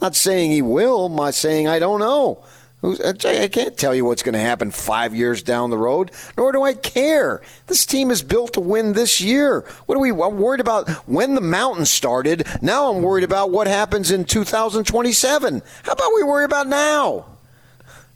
Not 0.00 0.16
saying 0.16 0.50
he 0.50 0.62
will. 0.62 1.08
My 1.08 1.30
saying 1.30 1.68
I 1.68 1.78
don't 1.78 2.00
know. 2.00 2.42
Who's- 2.82 3.00
I 3.00 3.46
can't 3.48 3.76
tell 3.76 3.94
you 3.94 4.04
what's 4.04 4.22
going 4.24 4.32
to 4.34 4.40
happen 4.40 4.72
five 4.72 5.14
years 5.14 5.42
down 5.42 5.70
the 5.70 5.78
road, 5.78 6.10
nor 6.36 6.50
do 6.50 6.62
I 6.64 6.74
care. 6.74 7.40
This 7.68 7.86
team 7.86 8.10
is 8.10 8.22
built 8.22 8.52
to 8.54 8.60
win 8.60 8.92
this 8.92 9.20
year. 9.20 9.64
What 9.86 9.96
are 9.96 10.00
we 10.00 10.10
I'm 10.10 10.36
worried 10.38 10.60
about 10.60 10.90
when 11.08 11.34
the 11.36 11.40
mountain 11.40 11.86
started? 11.86 12.44
Now 12.60 12.92
I'm 12.92 13.02
worried 13.02 13.22
about 13.24 13.50
what 13.52 13.68
happens 13.68 14.10
in 14.10 14.24
2027. 14.24 15.62
How 15.84 15.92
about 15.92 16.10
we 16.14 16.24
worry 16.24 16.44
about 16.44 16.66
now? 16.66 17.26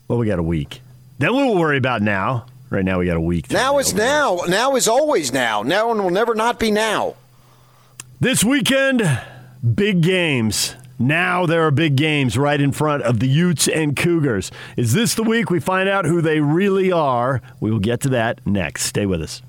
Well, 0.09 0.19
we 0.19 0.27
got 0.27 0.41
a 0.41 0.43
week. 0.43 0.83
Then 1.19 1.33
we'll 1.33 1.57
worry 1.57 1.79
about 1.79 2.03
now. 2.03 2.47
Right 2.69 2.85
now, 2.85 2.99
we 2.99 3.07
got 3.07 3.17
a 3.17 3.21
week. 3.21 3.49
Now 3.53 3.79
is 3.79 3.95
now. 3.95 4.41
Now 4.49 4.75
is 4.75 4.89
always 4.89 5.33
now. 5.33 5.63
Now 5.63 5.93
and 5.93 6.03
will 6.03 6.11
never 6.11 6.35
not 6.35 6.59
be 6.59 6.73
now. 6.73 7.15
This 8.19 8.43
weekend, 8.43 9.03
big 9.75 10.01
games. 10.01 10.75
Now 10.99 11.47
there 11.47 11.67
are 11.67 11.71
big 11.71 11.97
games 11.97 12.39
right 12.39 12.61
in 12.61 12.73
front 12.73 13.03
of 13.03 13.21
the 13.21 13.29
Utes 13.29 13.69
and 13.69 13.95
Cougars. 13.95 14.51
Is 14.77 14.95
this 14.95 15.15
the 15.15 15.23
week 15.23 15.51
we 15.51 15.61
find 15.61 15.89
out 15.89 16.07
who 16.07 16.21
they 16.21 16.41
really 16.41 16.91
are? 16.91 17.43
We 17.61 17.71
will 17.71 17.81
get 17.81 18.01
to 18.03 18.09
that 18.11 18.45
next. 18.47 18.85
Stay 18.85 19.07
with 19.07 19.21
us. 19.21 19.43